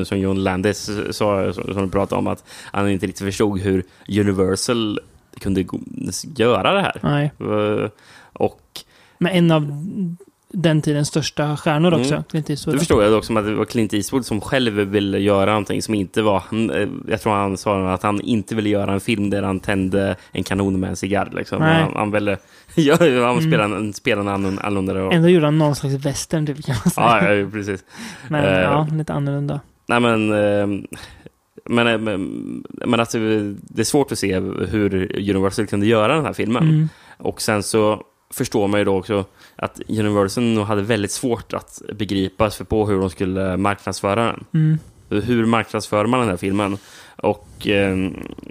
som, 0.05 0.19
John 0.19 0.43
Landis 0.43 0.91
sa, 1.11 1.53
som 1.53 1.85
du 1.85 1.91
pratade 1.91 2.19
om, 2.19 2.27
att 2.27 2.45
han 2.73 2.91
inte 2.91 3.07
riktigt 3.07 3.27
förstod 3.27 3.61
hur 3.61 3.85
Universal 4.09 5.01
kunde 5.41 5.65
göra 6.37 6.73
det 6.73 6.81
här. 6.81 7.01
Nej. 7.03 7.33
Eh, 7.41 7.91
Och 8.33 8.81
Men 9.19 9.33
en 9.33 9.51
av 9.51 9.63
den 10.53 10.83
tidens 10.83 11.09
största 11.09 11.57
stjärnor 11.57 11.95
också. 11.95 12.13
Mm. 12.15 12.25
Clint 12.31 12.51
Eastwood. 12.51 12.75
Det 12.75 12.79
förstår 12.79 13.03
jag 13.03 13.13
dock 13.13 13.25
som 13.25 13.37
att 13.37 13.45
det 13.45 13.55
var 13.55 13.65
Clint 13.65 13.93
Eastwood 13.95 14.27
som 14.27 14.41
själv 14.41 14.73
ville 14.73 15.19
göra 15.19 15.47
någonting 15.51 15.83
som 15.83 15.95
inte 15.95 16.23
var... 16.23 16.43
Eh, 16.53 16.89
jag 17.09 17.21
tror 17.21 17.33
han 17.33 17.57
sa 17.57 17.93
att 17.93 18.03
han 18.03 18.21
inte 18.21 18.55
ville 18.55 18.69
göra 18.69 18.93
en 18.93 19.01
film 19.01 19.31
där 19.31 19.43
han 19.43 19.61
tände 19.61 20.17
en 20.33 20.45
kanon 20.45 20.81
med 20.81 20.91
en 20.91 20.97
cigarr. 20.97 21.31
Liksom. 21.37 21.63
Han, 21.63 21.93
han 21.97 22.11
ville... 22.11 22.39
Ja, 22.75 22.97
han 23.01 23.09
Mm. 23.09 23.41
spelade 23.51 23.77
en, 23.77 23.93
spelade 23.93 24.31
en 24.31 24.59
annorlunda 24.59 24.95
roll. 24.95 25.13
Ändå 25.15 25.29
gjorde 25.29 25.47
han 25.47 25.59
någon 25.59 25.75
slags 25.75 25.95
western, 25.95 26.47
typ, 26.47 26.65
kan 26.67 26.75
man 26.85 26.91
säga. 26.93 27.35
Ja, 27.35 27.51
precis. 27.51 27.85
Men 28.29 28.45
Eh, 28.45 28.61
ja, 28.61 28.89
lite 28.93 29.13
annorlunda. 29.13 29.61
nej 29.87 30.01
men... 30.01 30.33
eh, 30.33 30.67
Men, 31.69 32.05
men, 32.05 32.65
men 32.87 33.01
alltså, 33.01 33.19
det 33.63 33.83
är 33.83 33.85
svårt 33.85 34.13
att 34.13 34.19
se 34.19 34.41
hur 34.41 35.17
Universal 35.31 35.67
kunde 35.67 35.87
göra 35.87 36.15
den 36.15 36.25
här 36.25 36.33
filmen. 36.33 36.63
Mm. 36.63 36.89
Och 37.19 37.43
sen 37.43 37.63
så 37.63 38.03
förstår 38.33 38.69
man 38.69 38.81
ju 38.81 38.85
då 38.85 38.97
också 38.99 39.25
att 39.57 39.81
Universal 39.89 40.45
nog 40.45 40.65
hade 40.67 40.83
väldigt 40.83 41.11
svårt 41.13 41.53
att 41.53 41.83
begripa 41.95 42.51
sig 42.51 42.67
på 42.67 42.87
hur 42.87 43.01
de 43.01 43.11
skulle 43.11 43.57
marknadsföra 43.57 44.25
den. 44.27 44.45
Mm. 44.55 44.79
Hur 45.23 45.47
marknadsför 45.47 46.07
man 46.07 46.21
den 46.21 46.29
här 46.29 46.37
filmen? 46.37 46.79
Och 47.17 47.67
eh, 47.67 47.97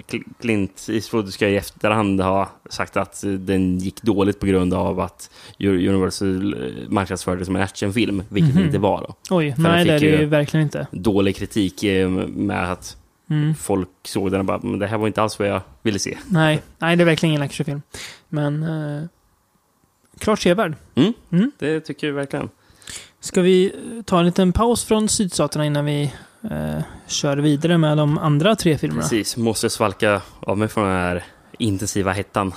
Cl- 0.09 0.23
Clint 0.41 0.87
Eastwood 0.89 1.33
ska 1.33 1.47
i 1.47 1.57
efterhand 1.57 2.21
ha 2.21 2.49
sagt 2.69 2.97
att 2.97 3.23
den 3.39 3.77
gick 3.77 4.01
dåligt 4.01 4.39
på 4.39 4.45
grund 4.45 4.73
av 4.73 4.99
att 4.99 5.29
Universal 5.59 6.53
eh, 6.53 6.89
marknadsförde 6.89 7.39
det 7.41 7.45
som 7.45 7.55
en 7.55 7.61
actionfilm, 7.61 8.23
vilket 8.29 8.53
Mhm. 8.53 8.61
det 8.61 8.65
inte 8.67 8.79
var. 8.79 9.01
Då. 9.07 9.35
Oj, 9.35 9.53
För 9.55 9.61
nej 9.61 9.85
det 9.85 9.93
är 9.93 9.99
det 9.99 10.05
ju 10.05 10.25
verkligen 10.25 10.63
inte. 10.63 10.87
Dålig 10.91 11.35
kritik 11.35 11.83
eh, 11.83 12.09
med 12.09 12.71
att 12.71 12.97
Mm. 13.29 13.55
folk 13.55 13.89
såg 14.03 14.31
den 14.31 14.39
och 14.39 14.45
bara, 14.45 14.59
men 14.63 14.79
det 14.79 14.87
här 14.87 14.97
var 14.97 15.07
inte 15.07 15.21
alls 15.21 15.39
vad 15.39 15.47
jag 15.47 15.61
ville 15.83 15.99
se. 15.99 16.17
Nej, 16.29 16.61
nej, 16.79 16.95
det 16.95 17.03
är 17.03 17.05
verkligen 17.05 17.31
ingen 17.31 17.41
actionfilm. 17.41 17.81
Men 18.29 18.63
eh, 18.63 19.03
klart 20.21 20.39
sevärd. 20.39 20.75
Mm, 20.95 21.13
Mm. 21.31 21.51
Det 21.59 21.79
tycker 21.79 22.07
jag 22.07 22.13
verkligen. 22.13 22.49
Ska 23.19 23.41
vi 23.41 23.65
eh, 23.65 23.71
ta 24.05 24.19
en 24.19 24.25
liten 24.25 24.53
paus 24.53 24.83
från 24.85 25.09
sydstaterna 25.09 25.65
innan 25.65 25.85
vi 25.85 26.11
eh, 26.51 26.81
kör 27.07 27.37
vidare 27.37 27.77
med 27.77 27.97
de 27.97 28.17
andra 28.17 28.55
tre 28.55 28.77
filmerna? 28.77 29.01
Precis, 29.01 29.37
måste 29.37 29.69
svalka 29.69 30.21
av 30.39 30.57
mig 30.57 30.67
från 30.67 30.83
den 30.83 30.93
här 30.93 31.23
intensiva 31.59 32.11
hettan. 32.11 32.53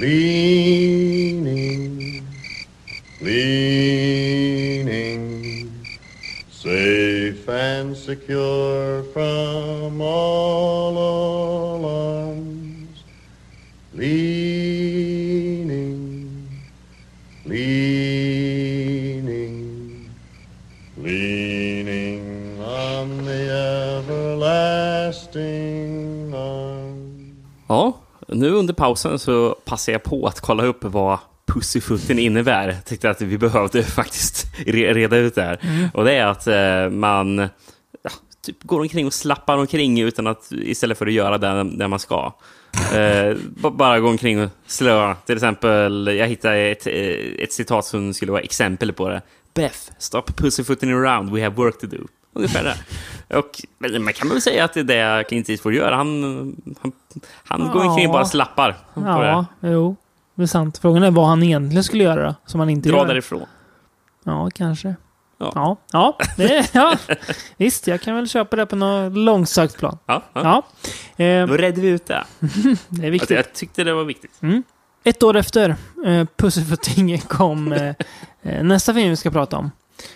Leaning, 0.00 2.22
leaning, 4.76 5.70
safe 6.50 7.46
and 7.80 7.96
secure 7.96 9.02
from 9.12 10.00
all 10.00 10.96
alarms. 11.76 13.04
Leaning, 13.92 14.35
Ja, 27.68 27.98
nu 28.28 28.50
under 28.50 28.74
pausen 28.74 29.18
så 29.18 29.56
passar 29.64 29.92
jag 29.92 30.02
på 30.02 30.26
att 30.26 30.40
kolla 30.40 30.64
upp 30.64 30.84
vad 30.84 31.18
Pussyfooten 31.46 32.18
innebär. 32.18 32.68
Jag 32.68 32.84
tyckte 32.84 33.10
att 33.10 33.20
vi 33.20 33.38
behövde 33.38 33.82
faktiskt 33.82 34.46
re- 34.56 34.94
reda 34.94 35.16
ut 35.16 35.34
det 35.34 35.42
här. 35.42 35.58
Mm. 35.62 35.88
Och 35.94 36.04
det 36.04 36.12
är 36.12 36.26
att 36.26 36.46
eh, 36.46 36.90
man 36.98 37.38
ja, 38.02 38.10
typ 38.42 38.62
går 38.62 38.80
omkring 38.80 39.06
och 39.06 39.14
slappar 39.14 39.56
omkring 39.56 40.00
utan 40.00 40.26
att, 40.26 40.52
istället 40.52 40.98
för 40.98 41.06
att 41.06 41.12
göra 41.12 41.38
det 41.38 41.64
där 41.64 41.88
man 41.88 41.98
ska. 41.98 42.32
Eh, 42.94 43.36
bara 43.70 44.00
gå 44.00 44.08
omkring 44.08 44.42
och 44.42 44.50
slöa. 44.66 45.14
Till 45.14 45.34
exempel, 45.34 46.06
jag 46.18 46.28
hittade 46.28 46.56
ett, 46.56 46.86
eh, 46.86 47.42
ett 47.42 47.52
citat 47.52 47.84
som 47.84 48.14
skulle 48.14 48.32
vara 48.32 48.42
exempel 48.42 48.92
på 48.92 49.08
det. 49.08 49.22
Beth, 49.54 49.78
stop 49.98 50.22
pussyfooting 50.22 50.92
around, 50.92 51.30
we 51.32 51.42
have 51.42 51.54
work 51.54 51.78
to 51.80 51.86
do. 51.86 51.98
Ungefär 52.32 52.64
det. 52.64 52.76
Och 53.38 53.62
man 54.00 54.12
kan 54.12 54.28
väl 54.28 54.42
säga 54.42 54.64
att 54.64 54.74
det 54.74 54.80
är 54.80 55.16
det 55.18 55.24
Clint 55.24 55.48
Eastwood 55.48 55.74
gör. 55.74 55.92
Han, 55.92 56.22
han, 56.80 56.92
han 57.44 57.70
går 57.72 57.84
omkring 57.86 58.06
och 58.06 58.12
bara 58.12 58.24
slappar. 58.24 58.76
på 58.94 59.00
det. 59.00 59.06
Ja, 59.10 59.46
jo. 59.60 59.96
Det 60.34 60.42
är 60.42 60.46
sant. 60.46 60.78
Frågan 60.78 61.02
är 61.02 61.10
vad 61.10 61.26
han 61.26 61.42
egentligen 61.42 61.84
skulle 61.84 62.04
göra 62.04 62.34
som 62.46 62.60
han 62.60 62.70
inte 62.70 62.88
Dra 62.88 62.96
gör. 62.98 63.06
därifrån. 63.06 63.46
Ja, 64.24 64.50
kanske. 64.54 64.94
Ja. 65.38 65.52
Ja, 65.54 65.76
ja, 65.92 66.16
det, 66.36 66.70
ja. 66.74 66.96
Visst, 67.56 67.86
jag 67.86 68.00
kan 68.00 68.14
väl 68.14 68.28
köpa 68.28 68.56
det 68.56 68.66
på 68.66 68.76
något 68.76 69.12
långsökt 69.18 69.78
plan. 69.78 69.98
Ja, 70.06 70.22
ja. 70.32 70.62
Ja. 71.16 71.24
Eh, 71.24 71.46
Då 71.46 71.56
redde 71.56 71.80
vi 71.80 71.88
ut 71.88 72.06
det. 72.06 72.24
det 72.88 73.02
är 73.02 73.06
Att 73.06 73.12
viktigt. 73.12 73.30
jag 73.30 73.52
tyckte 73.52 73.84
det 73.84 73.94
var 73.94 74.04
viktigt. 74.04 74.42
Mm. 74.42 74.62
Ett 75.04 75.22
år 75.22 75.36
efter 75.36 75.76
eh, 76.06 76.24
Pussyfooting 76.36 77.18
kom 77.18 77.72
eh, 77.72 77.94
eh, 78.42 78.62
nästa 78.64 78.94
film 78.94 79.10
vi 79.10 79.16
ska 79.16 79.30
prata 79.30 79.56
om. 79.56 79.70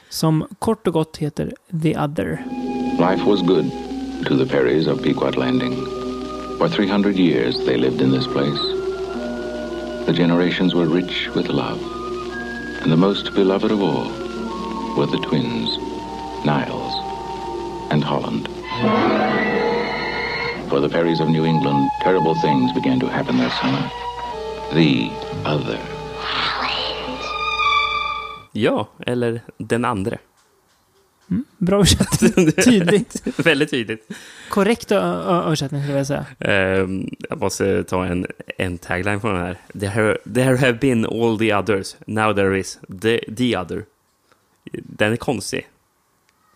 Som 0.09 0.47
kort 0.59 0.87
och 0.87 0.93
gott 0.93 1.17
heter 1.17 1.53
The 1.83 1.99
Other. 1.99 2.45
Life 2.99 3.25
was 3.31 3.41
good 3.43 3.71
to 4.29 4.39
the 4.39 4.47
Perrys 4.47 4.87
of 4.87 5.03
Pequot 5.03 5.37
Landing. 5.37 5.75
For 6.61 6.69
300 6.69 7.17
years 7.17 7.57
they 7.65 7.79
lived 7.79 8.03
in 8.03 8.11
this 8.11 8.27
place. 8.27 8.61
The 10.05 10.13
generations 10.13 10.75
were 10.75 10.85
rich 10.85 11.31
with 11.35 11.49
love. 11.49 11.81
And 12.83 12.93
the 12.93 12.99
most 12.99 13.33
beloved 13.35 13.71
of 13.71 13.81
all 13.81 14.11
were 14.95 15.07
the 15.07 15.25
twins, 15.25 15.79
Niles 16.45 16.93
and 17.91 18.05
Holland. 18.05 18.47
For 20.69 20.81
the 20.81 20.91
Perrys 20.91 21.21
of 21.21 21.31
New 21.31 21.47
England, 21.47 21.89
terrible 22.03 22.35
things 22.35 22.75
began 22.75 23.01
to 23.01 23.07
happen 23.07 23.39
that 23.39 23.59
summer. 23.59 23.91
The 24.75 25.11
Other. 25.47 25.79
Holland. 26.19 27.23
Ja, 28.53 28.87
eller 29.07 29.41
den 29.57 29.85
andra. 31.31 31.45
Bra 31.59 31.77
översättning. 31.77 32.53
Tydligt. 32.65 33.39
Väldigt 33.39 33.71
tydligt. 33.71 34.09
Korrekt 34.49 34.93
översättning 34.93 35.83
skulle 35.83 35.99
jag 35.99 36.07
säga. 36.07 36.27
Ehm, 36.39 37.09
jag 37.29 37.41
måste 37.41 37.85
ta 37.85 38.05
en, 38.07 38.27
en 38.59 38.79
tagline 38.79 39.21
från 39.21 39.35
den 39.35 39.43
här. 39.43 39.57
There, 39.81 40.19
there 40.35 40.57
have 40.57 40.73
been 40.73 41.07
all 41.07 41.39
the 41.39 41.55
others. 41.55 41.97
Now 42.07 42.35
there 42.35 42.59
is 42.59 42.79
the, 43.03 43.35
the 43.37 43.57
other. 43.57 43.85
Den 44.73 45.13
är 45.13 45.17
konstig. 45.17 45.67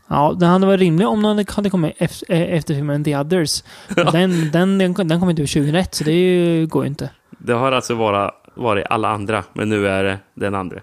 Ja, 0.07 0.37
den 0.41 0.49
hade 0.49 0.67
varit 0.67 0.81
rimlig 0.81 1.09
om 1.09 1.23
den 1.23 1.47
hade 1.49 1.71
kommit 1.71 2.03
eh, 2.29 2.41
efter 2.41 2.75
filmen 2.75 3.05
The 3.05 3.17
Others. 3.17 3.65
Men 3.97 4.07
Den, 4.13 4.51
den, 4.51 4.79
den, 4.79 5.09
den 5.09 5.21
kom 5.21 5.31
inte 5.31 5.43
ut 5.43 5.51
2001, 5.53 5.95
så 5.95 6.05
det 6.05 6.67
går 6.67 6.85
ju 6.85 6.89
inte. 6.89 7.11
Det 7.31 7.53
har 7.53 7.73
alltså 7.73 7.97
bara 7.97 8.33
varit 8.55 8.87
alla 8.91 9.09
andra, 9.09 9.45
men 9.53 9.69
nu 9.69 9.89
är 9.89 10.05
det 10.05 10.19
den 10.35 10.55
andra. 10.55 10.81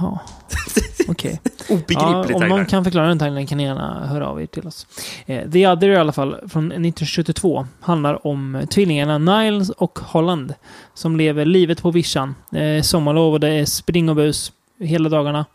Ja. 0.00 0.20
Okej. 1.08 1.40
Obegriplig 1.68 1.96
Ja, 1.96 2.34
om 2.34 2.48
någon 2.48 2.66
kan 2.66 2.84
förklara 2.84 3.08
den 3.08 3.18
taglinen 3.18 3.46
kan 3.46 3.58
ni 3.58 3.64
gärna 3.64 4.06
höra 4.06 4.28
av 4.28 4.42
er 4.42 4.46
till 4.46 4.66
oss. 4.66 4.86
Eh, 5.26 5.50
The 5.50 5.68
Other 5.68 5.88
i 5.88 5.96
alla 5.96 6.12
fall, 6.12 6.30
från 6.30 6.66
1972, 6.66 7.66
handlar 7.80 8.26
om 8.26 8.66
tvillingarna 8.70 9.18
Niles 9.18 9.70
och 9.70 9.98
Holland 9.98 10.54
som 10.94 11.16
lever 11.16 11.44
livet 11.44 11.82
på 11.82 11.90
vischan. 11.90 12.34
Eh, 12.52 12.82
sommarlov 12.82 13.32
och 13.32 13.40
det 13.40 13.48
är 13.48 13.64
spring 13.64 14.08
och 14.08 14.16
bus 14.16 14.52
hela 14.78 15.08
dagarna. 15.08 15.46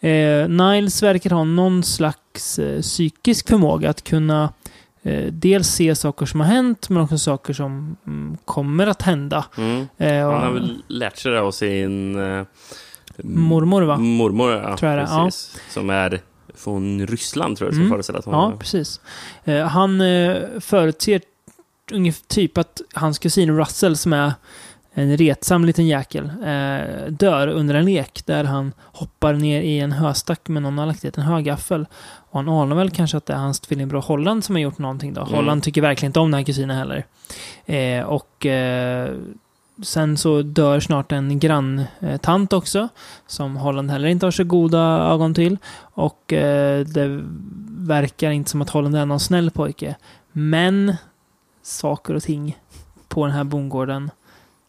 Eh, 0.00 0.48
Niles 0.48 1.02
verkar 1.02 1.30
ha 1.30 1.44
någon 1.44 1.82
slags 1.82 2.58
eh, 2.58 2.80
psykisk 2.80 3.48
förmåga 3.48 3.90
att 3.90 4.04
kunna 4.04 4.52
eh, 5.02 5.32
dels 5.32 5.68
se 5.68 5.94
saker 5.94 6.26
som 6.26 6.40
har 6.40 6.46
hänt, 6.46 6.88
men 6.88 7.02
också 7.02 7.18
saker 7.18 7.52
som 7.52 7.96
mm, 8.06 8.36
kommer 8.44 8.86
att 8.86 9.02
hända. 9.02 9.44
Mm. 9.56 9.86
Han 9.98 10.42
har 10.42 10.52
väl 10.52 10.82
lärt 10.88 11.18
sig 11.18 11.32
det 11.32 11.40
av 11.40 11.50
sin... 11.50 12.16
Mormor, 13.18 13.82
va? 13.82 13.96
Mormor, 13.96 14.52
ja. 14.52 14.76
Tror 14.76 14.92
jag 14.92 14.98
det, 14.98 15.08
ja. 15.10 15.24
precis. 15.24 15.60
Som 15.70 15.90
är 15.90 16.20
från 16.54 17.06
Ryssland, 17.06 17.56
tror 17.56 17.68
jag, 17.68 17.74
som 17.74 17.80
Mm. 17.82 17.92
föreställer 17.92 18.18
att 18.18 18.24
hon 18.24 18.34
Ja, 18.34 18.52
precis. 18.58 19.00
Eh, 19.44 19.66
han 19.66 20.00
eh, 20.00 20.36
förutser 20.60 21.20
typ 22.28 22.58
att 22.58 22.80
hans 22.94 23.18
kusin 23.18 23.56
Russell, 23.58 23.96
som 23.96 24.12
är 24.12 24.32
en 24.94 25.16
retsam 25.16 25.64
liten 25.64 25.86
jäkel, 25.86 26.24
eh, 26.24 27.12
dör 27.12 27.48
under 27.48 27.74
en 27.74 27.84
lek 27.84 28.26
där 28.26 28.44
han 28.44 28.72
hoppar 28.82 29.34
ner 29.34 29.60
i 29.62 29.78
en 29.80 29.92
höstack 29.92 30.48
med 30.48 30.62
någon 30.62 30.78
har 30.78 30.86
lagt 30.86 31.02
dit 31.02 31.18
en 31.18 31.24
högaffel. 31.24 31.86
Och 32.30 32.38
han 32.38 32.48
anar 32.48 32.76
väl 32.76 32.90
kanske 32.90 33.16
att 33.16 33.26
det 33.26 33.32
är 33.32 33.36
hans 33.36 33.60
tvillingbror 33.60 34.00
Holland 34.00 34.44
som 34.44 34.54
har 34.54 34.60
gjort 34.60 34.78
någonting 34.78 35.14
då. 35.14 35.20
Mm. 35.20 35.34
Holland 35.34 35.62
tycker 35.62 35.80
verkligen 35.80 36.08
inte 36.10 36.20
om 36.20 36.30
den 36.30 36.38
här 36.38 36.44
kusinen 36.44 36.76
heller. 36.78 37.04
Eh, 37.66 38.04
och 38.04 38.46
eh, 38.46 39.10
sen 39.82 40.16
så 40.16 40.42
dör 40.42 40.80
snart 40.80 41.12
en 41.12 41.38
granntant 41.38 42.52
också, 42.52 42.88
som 43.26 43.56
Holland 43.56 43.90
heller 43.90 44.08
inte 44.08 44.26
har 44.26 44.30
så 44.30 44.44
goda 44.44 44.78
ögon 45.12 45.34
till. 45.34 45.58
Och 45.78 46.32
eh, 46.32 46.86
det 46.86 47.20
verkar 47.68 48.30
inte 48.30 48.50
som 48.50 48.62
att 48.62 48.70
Holland 48.70 48.96
är 48.96 49.06
någon 49.06 49.20
snäll 49.20 49.50
pojke. 49.50 49.96
Men 50.32 50.94
saker 51.62 52.14
och 52.14 52.22
ting 52.22 52.58
på 53.08 53.26
den 53.26 53.34
här 53.34 53.44
bondgården 53.44 54.10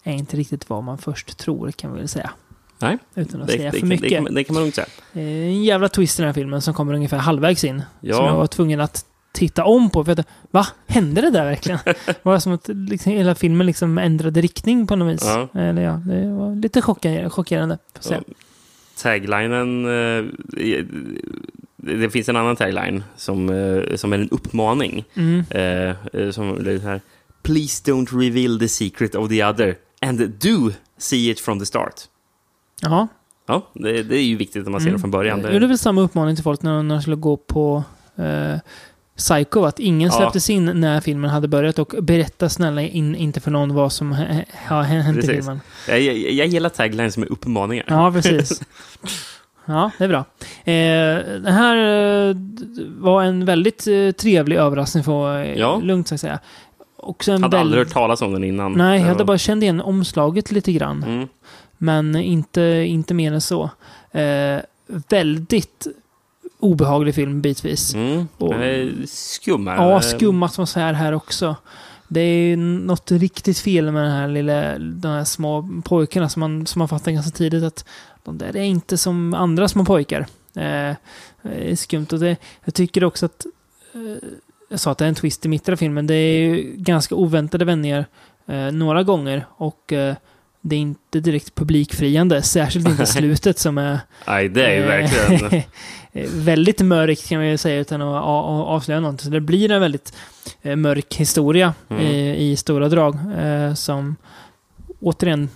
är 0.03 0.14
inte 0.14 0.38
riktigt 0.38 0.70
vad 0.70 0.84
man 0.84 0.97
först 0.97 1.38
tror, 1.38 1.72
kan 1.72 1.93
vi 1.93 1.99
väl 1.99 2.07
säga. 2.07 2.32
Nej, 2.80 2.97
Utan 3.16 3.41
att 3.41 3.47
det, 3.47 3.53
säga 3.53 3.72
det, 3.72 3.80
för 3.80 3.86
det, 3.88 3.89
mycket. 3.89 4.09
det, 4.09 4.16
kan, 4.16 4.34
det 4.36 4.43
kan 4.43 4.53
man 4.53 4.64
lugnt 4.64 4.76
säga. 4.76 4.88
Eh, 5.14 5.22
En 5.24 5.64
jävla 5.64 5.89
twist 5.89 6.20
i 6.20 6.22
den 6.22 6.28
här 6.28 6.34
filmen 6.34 6.61
som 6.61 6.74
kommer 6.74 6.93
ungefär 6.93 7.18
halvvägs 7.18 7.64
in. 7.64 7.82
Ja. 7.99 8.16
Som 8.16 8.26
jag 8.26 8.36
var 8.36 8.47
tvungen 8.47 8.80
att 8.80 9.05
titta 9.34 9.63
om 9.63 9.89
på. 9.89 10.05
För 10.05 10.11
att, 10.11 10.27
va? 10.51 10.67
Hände 10.88 11.21
det 11.21 11.29
där 11.29 11.45
verkligen? 11.45 11.79
det 11.86 12.23
var 12.23 12.39
som 12.39 12.53
att 12.53 12.67
liksom, 12.67 13.11
hela 13.11 13.36
filmen 13.36 13.67
liksom 13.67 13.97
ändrade 13.97 14.41
riktning 14.41 14.88
på 14.88 14.95
något 14.95 15.13
vis. 15.13 15.23
Ja. 15.25 15.59
Eller 15.59 15.81
ja, 15.81 15.91
det 15.91 16.27
var 16.27 16.55
lite 16.55 16.81
chockerande. 16.81 17.29
chockerande. 17.29 17.77
Ja. 18.09 18.21
Taglinen... 19.01 19.86
eh, 19.86 20.25
det 21.86 22.09
finns 22.09 22.29
en 22.29 22.36
annan 22.36 22.55
tagline 22.55 23.03
som, 23.15 23.49
eh, 23.49 23.95
som 23.95 24.13
är 24.13 24.17
en 24.17 24.29
uppmaning. 24.29 25.05
Mm. 25.13 25.43
Eh, 25.49 25.95
eh, 26.13 26.31
som 26.31 26.49
är 26.49 26.79
så 26.79 26.88
här. 26.88 27.01
Please 27.41 27.91
don't 27.91 28.19
reveal 28.19 28.59
the 28.59 28.67
secret 28.67 29.15
of 29.15 29.29
the 29.29 29.45
other 29.45 29.75
and 30.01 30.29
do 30.29 30.71
see 30.97 31.29
it 31.29 31.39
from 31.39 31.59
the 31.59 31.65
start. 31.65 31.93
Jaha. 32.81 33.07
Ja, 33.45 33.69
det, 33.73 34.03
det 34.03 34.17
är 34.17 34.23
ju 34.23 34.36
viktigt 34.36 34.63
när 34.63 34.71
man 34.71 34.81
ser 34.81 34.91
det 34.91 34.99
från 34.99 35.11
början. 35.11 35.41
Jag 35.41 35.53
gjorde 35.53 35.67
väl 35.67 35.77
samma 35.77 36.01
uppmaning 36.01 36.36
till 36.36 36.43
folk 36.43 36.61
när 36.61 36.84
när 36.84 36.95
de 36.95 37.01
skulle 37.01 37.15
gå 37.15 37.38
på 37.38 37.84
eh, 38.15 38.59
Psycho, 39.18 39.64
att 39.64 39.80
ingen 39.80 40.09
Ja. 40.09 40.18
släpptes 40.18 40.49
in 40.49 40.66
när 40.66 41.01
filmen 41.01 41.30
hade 41.30 41.47
börjat 41.47 41.80
och 41.80 41.93
berätta 42.03 42.49
snälla 42.49 42.82
in, 42.82 43.16
inte 43.16 43.39
för 43.39 43.51
någon 43.51 43.74
vad 43.74 43.91
som 43.93 44.11
ha- 44.11 44.26
har 44.68 44.84
hänt 44.84 45.09
i 45.18 45.22
Precis. 45.22 45.32
filmen. 45.36 45.59
Jag, 45.88 46.01
jag, 46.01 46.16
jag 46.18 46.47
gillar 46.47 46.70
taglines 46.70 47.18
med 47.18 47.28
uppmaningar. 47.30 47.86
Ja, 47.88 48.11
precis. 48.11 48.61
Ja, 49.66 49.91
det 49.97 50.03
är 50.03 50.07
bra. 50.07 50.18
Eh, 50.66 51.41
det 51.43 51.51
här 51.51 51.78
eh, 52.30 52.36
var 52.97 53.24
en 53.24 53.45
väldigt 53.45 53.88
eh, 53.88 54.11
trevlig 54.11 54.55
överraskning 54.57 55.03
får 55.03 55.30
jag 55.30 55.57
Ja. 55.57 55.80
lugnt 55.84 56.07
sagt 56.07 56.22
säga. 56.22 56.39
Också 56.97 57.32
en 57.32 57.43
hade 57.43 57.59
aldrig 57.59 57.80
hört 57.84 57.93
talas 57.93 58.22
om 58.22 58.34
den 58.34 58.43
innan. 58.43 58.72
Nej, 58.74 58.99
jag 58.99 59.07
Ja. 59.07 59.11
hade 59.11 59.26
bara 59.26 59.38
känt 59.38 59.64
igen 59.64 59.82
omslaget 59.82 60.51
lite 60.51 60.72
grann. 60.72 61.03
Mm. 61.03 61.28
Men 61.78 62.16
inte, 62.16 62.61
inte 62.88 63.14
mer 63.14 63.34
än 63.34 63.41
så. 63.41 63.70
Eh, 64.11 64.59
väldigt 65.09 65.88
obehaglig 66.64 67.16
film 67.16 67.41
bitvis. 67.41 67.93
Mm. 67.93 68.28
Och- 68.38 68.53
Skum 69.09 69.68
här. 69.68 69.76
Ja, 69.89 70.01
skum 70.01 70.43
atmosfär 70.43 70.93
här 70.93 71.14
också. 71.14 71.55
Det 72.07 72.20
är 72.22 72.57
något 72.57 73.11
riktigt 73.11 73.59
fel 73.59 73.91
med 73.91 74.03
den 74.03 74.11
här 74.11 74.28
lilla, 74.28 74.78
de 74.80 75.07
här 75.07 75.24
små 75.24 75.70
pojkarna 75.86 76.30
som 76.30 76.39
man, 76.39 76.66
som 76.66 76.80
man 76.80 76.88
fattar 76.88 77.11
ganska 77.11 77.32
tidigt 77.38 77.64
att 77.64 77.86
de 78.24 78.38
där 78.38 78.55
är 78.55 78.64
inte 78.64 78.97
som 78.97 79.34
andra 79.34 79.68
små 79.68 79.86
pojkar. 79.86 80.26
Eh, 80.55 80.89
eh, 80.89 80.95
är 81.43 81.76
skumt. 81.76 82.07
Och 82.11 82.20
det, 82.20 82.38
jag 82.66 82.74
tycker 82.74 83.03
också 83.03 83.26
att, 83.26 83.45
eh, 83.93 84.30
jag 84.70 84.80
sa 84.80 84.91
att 84.91 84.97
det 84.97 85.05
är 85.05 85.09
en 85.09 85.16
twist 85.16 85.45
i 85.45 85.49
mitten 85.49 85.72
av 85.74 85.78
filmen, 85.78 86.07
det 86.07 86.16
är 86.16 86.39
ju 86.45 86.74
ganska 86.78 87.16
oväntade 87.16 87.66
vändningar 87.66 88.05
eh, 88.47 88.72
några 88.72 89.03
gånger 89.03 89.45
och 89.57 89.93
eh, 89.93 90.16
det 90.66 90.76
är 90.76 90.80
inte 90.80 91.20
direkt 91.20 91.55
publikfriande, 91.55 92.41
särskilt 92.41 92.88
inte 92.89 93.05
slutet 93.20 93.59
som 93.59 93.78
är 93.78 93.99
Nej, 94.28 94.49
det 94.49 94.66
är 94.66 94.72
ju 94.76 94.82
Eh, 94.82 94.88
verkligen... 94.88 95.64
väldigt 96.43 96.82
mörkt 96.82 97.28
kan 97.30 97.38
man 97.38 97.47
ju 97.47 97.57
säga 97.57 97.80
utan 97.80 98.01
att 98.01 98.24
avslöja 98.24 98.99
någonting. 98.99 99.26
Så 99.26 99.30
det 99.32 99.41
blir 99.41 99.72
en 99.72 99.82
väldigt 99.82 100.16
eh, 100.61 100.76
mörk 100.76 101.16
historia 101.16 101.74
Mm. 101.89 102.03
i, 102.03 102.51
i 102.51 102.55
stora 102.55 102.89
drag. 102.89 103.18
Eh, 103.38 103.74
som 103.74 104.16
återigen 104.99 105.49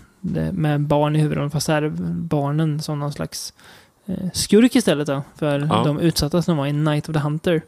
med 0.52 0.82
barn 0.82 1.16
i 1.16 1.20
huvudrollen, 1.20 1.52
fast 1.52 1.68
här 1.68 1.82
är 1.82 1.90
barnen 2.14 2.82
som 2.82 3.00
någon 3.00 3.14
slags 3.14 3.54
eh, 4.06 4.30
skurk 4.34 4.76
istället 4.76 5.08
då, 5.08 5.22
för 5.36 5.60
Ja. 5.60 5.84
de 5.86 6.00
utsatta 6.00 6.42
som 6.42 6.58
var 6.58 6.68
i 6.68 6.74
Night 6.74 7.10
of 7.10 7.14
the 7.14 7.20
Hunter. 7.20 7.62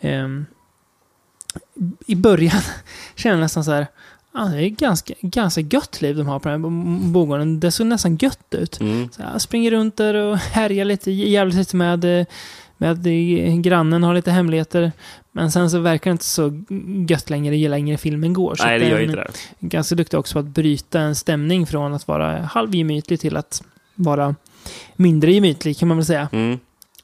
Ehm, 0.00 0.46
I 2.06 2.14
början 2.14 2.60
känner 3.14 3.36
jag 3.36 3.40
nästan 3.40 3.64
så 3.64 3.72
här, 3.72 3.86
ah, 4.32 4.44
det 4.48 4.64
är 4.64 4.68
ganska, 4.68 5.14
ganska 5.20 5.60
gött 5.60 6.00
liv 6.02 6.16
de 6.16 6.26
har 6.26 6.38
på 6.38 6.48
den 6.48 6.64
här 6.64 6.70
bo- 6.70 7.10
bogården. 7.12 7.60
Det 7.60 7.70
såg 7.70 7.86
nästan 7.86 8.16
gött 8.16 8.54
ut. 8.54 8.80
Mm. 8.80 9.08
Så 9.12 9.22
jag 9.32 9.40
springer 9.40 9.70
runt 9.70 9.96
där 9.96 10.14
och 10.14 10.36
härjar 10.36 10.84
lite, 10.84 11.10
jävligt 11.10 11.56
lite 11.56 11.76
med, 11.76 12.26
med 12.76 13.02
grannen, 13.62 14.02
har 14.02 14.14
lite 14.14 14.30
hemligheter. 14.30 14.92
Men 15.32 15.50
sen 15.52 15.70
så 15.70 15.78
verkar 15.78 16.10
det 16.10 16.12
inte 16.12 16.24
så 16.24 16.64
gött 17.08 17.30
längre 17.30 17.56
ju 17.56 17.68
längre 17.68 17.96
filmen 17.98 18.32
går. 18.32 18.54
Så 18.54 18.64
Nej, 18.64 18.78
det 18.78 18.88
gör 18.88 19.00
inte 19.00 19.16
det. 19.16 19.22
är 19.22 19.28
Ganska 19.68 19.94
duktig 19.94 20.18
också 20.20 20.32
på 20.32 20.38
att 20.38 20.44
bryta 20.46 21.00
en 21.00 21.14
stämning 21.14 21.66
från 21.66 21.94
att 21.94 22.08
vara 22.08 22.38
halvgemytlig 22.42 23.20
till 23.20 23.36
att 23.36 23.62
vara 23.94 24.34
mindre 24.96 25.32
gemytlig 25.32 25.78
kan 25.78 25.88
man 25.88 25.96
väl 25.96 26.06
säga. 26.06 26.28
Mm. 26.32 26.58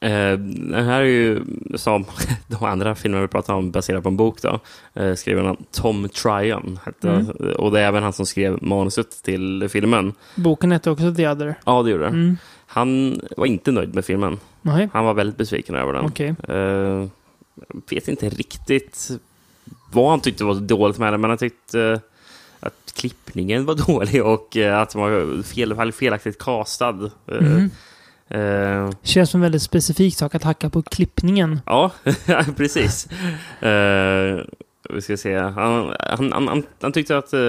Eh, 0.05 0.37
den 0.39 0.85
här 0.85 1.01
är 1.01 1.05
ju, 1.05 1.41
som 1.75 2.05
de 2.47 2.63
andra 2.65 2.95
filmer 2.95 3.21
vi 3.21 3.27
pratar 3.27 3.53
om, 3.53 3.71
baserad 3.71 4.03
på 4.03 4.09
en 4.09 4.17
bok 4.17 4.41
då. 4.41 4.59
Eh, 4.93 5.13
skriven 5.15 5.45
av 5.47 5.57
Tom 5.71 6.09
Tryon. 6.09 6.79
Hette, 6.85 7.09
Mm. 7.09 7.27
Och 7.57 7.71
det 7.71 7.79
är 7.81 7.87
även 7.87 8.03
han 8.03 8.13
som 8.13 8.25
skrev 8.25 8.63
manuset 8.63 9.23
till 9.23 9.69
filmen. 9.69 10.13
Boken 10.35 10.71
hette 10.71 10.91
också 10.91 11.15
The 11.15 11.27
Other. 11.29 11.55
Ja, 11.65 11.83
det 11.83 11.91
gjorde 11.91 12.03
det. 12.03 12.09
Mm. 12.09 12.37
Han 12.67 13.19
var 13.37 13.45
inte 13.45 13.71
nöjd 13.71 13.95
med 13.95 14.05
filmen. 14.05 14.39
Nej, 14.61 14.89
Han 14.93 15.05
var 15.05 15.13
väldigt 15.13 15.37
besviken 15.37 15.75
över 15.75 15.93
den. 15.93 16.05
okej. 16.05 16.35
Eh, 16.47 16.55
jag 17.67 17.81
vet 17.89 18.07
inte 18.07 18.29
riktigt 18.29 19.09
vad 19.91 20.09
han 20.09 20.19
tyckte 20.19 20.43
var 20.43 20.55
dåligt 20.55 20.97
med 20.97 21.13
den, 21.13 21.21
men 21.21 21.29
han 21.29 21.37
tyckte 21.37 21.99
att 22.59 22.93
klippningen 22.95 23.65
var 23.65 23.75
dålig 23.87 24.25
och 24.25 24.57
eh, 24.57 24.79
att 24.81 24.89
den 24.89 25.01
var 25.01 25.43
fel, 25.43 25.91
felaktigt 25.91 26.37
castad. 26.39 27.11
Eh, 27.27 27.41
Mhm. 27.41 27.69
Eh, 28.29 28.89
Känns 29.03 29.29
som 29.29 29.37
en 29.37 29.41
väldigt 29.41 29.61
specifik 29.61 30.15
sak 30.15 30.35
att 30.35 30.43
hacka 30.43 30.69
på 30.69 30.81
klippningen. 30.81 31.61
Ja, 31.65 31.91
precis. 32.57 33.07
Eh, 33.61 34.39
vi 34.89 35.01
ska 35.01 35.17
se. 35.17 35.37
Han, 35.37 35.93
han, 35.99 36.31
han, 36.31 36.63
han, 36.81 36.91
tyckte 36.91 37.17
att 37.17 37.33
eh, 37.33 37.39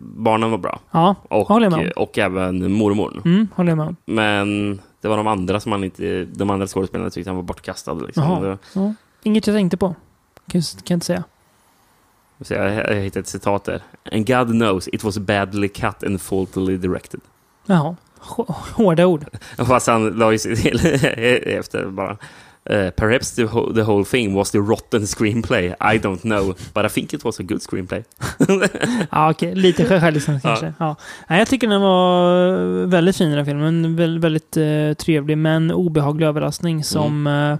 barnen 0.00 0.50
var 0.50 0.58
bra. 0.58 0.80
Ja, 0.90 1.14
Och, 1.28 1.48
håller 1.48 1.66
jag 1.66 1.72
med 1.72 1.92
om. 1.96 2.02
och 2.02 2.18
även 2.18 2.72
mormor. 2.72 3.22
Mm, 3.24 3.48
håller 3.54 3.70
jag 3.70 3.78
med 3.78 3.86
om. 3.86 3.96
Men 4.04 4.80
det 5.00 5.08
var 5.08 5.16
de 5.16 5.26
andra 5.26 5.60
som 5.60 5.72
han 5.72 5.84
inte... 5.84 6.24
De 6.24 6.50
andra 6.50 6.66
skådespelarna 6.66 7.10
tyckte 7.10 7.30
han 7.30 7.36
var 7.36 7.42
bortkastad. 7.42 7.94
Liksom. 7.94 8.22
Jaha. 8.22 8.58
Ja. 8.74 8.94
Inget 9.22 9.46
jag 9.46 9.56
tänkte 9.56 9.76
på. 9.76 9.94
Kan, 10.52 10.62
kan 10.62 10.82
jag 10.84 10.96
inte 10.96 11.06
säga. 11.06 11.24
Så 12.40 12.54
jag, 12.54 12.74
jag 12.74 12.94
hittade 12.94 13.20
ett 13.20 13.28
citat 13.28 13.64
där. 13.64 13.82
And 14.12 14.26
God 14.26 14.48
knows 14.48 14.88
it 14.88 15.04
was 15.04 15.18
badly 15.18 15.68
cut 15.68 16.04
and 16.04 16.20
faultily 16.20 16.76
directed. 16.76 17.20
Jaha. 17.66 17.96
Hå- 18.26 18.54
Hårda 18.74 19.06
ord. 19.06 19.24
Fast 19.66 19.86
han 19.86 20.06
la 20.10 20.32
ju 20.32 20.38
sig 20.38 20.56
till 20.56 20.80
efter 21.58 21.86
bara. 21.86 22.16
eh, 22.70 22.90
perhaps 22.90 23.34
the, 23.34 23.44
whole, 23.44 23.74
the 23.74 23.82
whole 23.82 24.04
thing 24.04 24.34
was 24.34 24.50
the 24.50 24.58
rotten 24.58 25.06
screenplay. 25.06 25.66
I 25.66 25.98
don't 25.98 26.20
know. 26.20 26.54
But 26.74 26.84
I 26.84 26.88
think 26.88 27.14
it 27.14 27.24
was 27.24 27.40
a 27.40 27.42
good 27.42 27.62
screenplay. 27.62 28.04
Ja, 29.10 29.30
okej. 29.30 29.54
Lite 29.54 30.00
självlicens 30.00 30.44
Ja. 30.44 30.50
kanske. 30.50 30.72
Ja. 30.78 30.96
Nej, 31.28 31.38
jag 31.38 31.48
tycker 31.48 31.68
den 31.68 31.80
var 31.80 32.86
väldigt 32.86 33.16
fin 33.16 33.30
den 33.30 33.46
filmen. 33.46 33.96
Väldigt, 33.96 34.24
väldigt 34.24 34.56
eh, 34.56 35.04
trevlig, 35.04 35.38
men 35.38 35.70
obehaglig 35.72 36.26
överraskning 36.26 36.84
som... 36.84 37.26
Eh, 37.26 37.56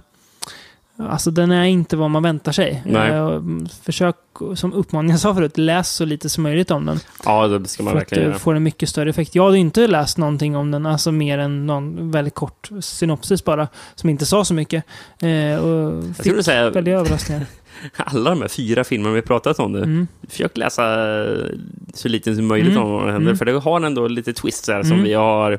alltså, 0.99 1.31
den 1.31 1.51
är 1.51 1.63
inte 1.63 1.97
vad 1.97 2.09
man 2.11 2.23
väntar 2.23 2.51
sig. 2.51 2.83
Nej. 2.85 3.11
Eh, 3.11 3.41
försök, 3.83 4.15
som 4.55 4.73
uppmaning 4.73 5.11
jag 5.11 5.19
sa 5.19 5.35
förut, 5.35 5.57
läs 5.57 5.89
så 5.95 6.05
lite 6.05 6.29
som 6.29 6.43
möjligt 6.43 6.71
om 6.71 6.85
den. 6.85 6.99
Ja, 7.25 7.47
det 7.47 7.67
ska 7.67 7.83
man 7.83 7.91
för 7.91 7.97
att 7.97 8.01
verkligen 8.01 8.23
du 8.23 8.29
göra. 8.29 8.39
får 8.39 8.55
en 8.55 8.63
mycket 8.63 8.89
större 8.89 9.09
effekt. 9.09 9.35
Jag 9.35 9.45
hade 9.45 9.57
inte 9.57 9.87
läst 9.87 10.17
någonting 10.17 10.55
om 10.55 10.71
den, 10.71 10.85
alltså 10.85 11.11
mer 11.11 11.37
än 11.37 11.65
någon 11.67 12.11
väldigt 12.11 12.35
kort 12.35 12.69
synopsis 12.81 13.43
bara, 13.43 13.67
som 13.95 14.09
inte 14.09 14.25
sa 14.25 14.45
så 14.45 14.53
mycket. 14.53 14.83
Eh, 15.21 15.57
och 15.63 16.03
fick 16.03 16.15
skulle 16.25 16.43
säga- 16.43 16.69
väldiga 16.69 16.97
överraskningar. 16.99 17.45
Alla 17.97 18.29
de 18.29 18.41
här 18.41 18.47
fyra 18.47 18.83
filmerna 18.83 19.15
vi 19.15 19.21
pratat 19.21 19.59
om 19.59 19.71
nu. 19.71 19.77
Mm. 19.83 20.07
Försök 20.29 20.57
läsa 20.57 20.83
eh, 21.25 21.45
så 21.93 22.07
lite 22.07 22.35
som 22.35 22.47
möjligt 22.47 22.71
Mm. 22.71 22.83
om 22.83 22.91
vad 22.91 23.01
som 23.01 23.09
händer. 23.09 23.27
Mm. 23.27 23.37
För 23.37 23.45
det 23.45 23.51
har 23.59 23.81
ändå 23.81 24.07
lite 24.07 24.33
twists 24.33 24.67
här 24.69 24.83
som 24.83 24.91
Mm. 24.91 25.03
vi 25.03 25.13
har 25.13 25.51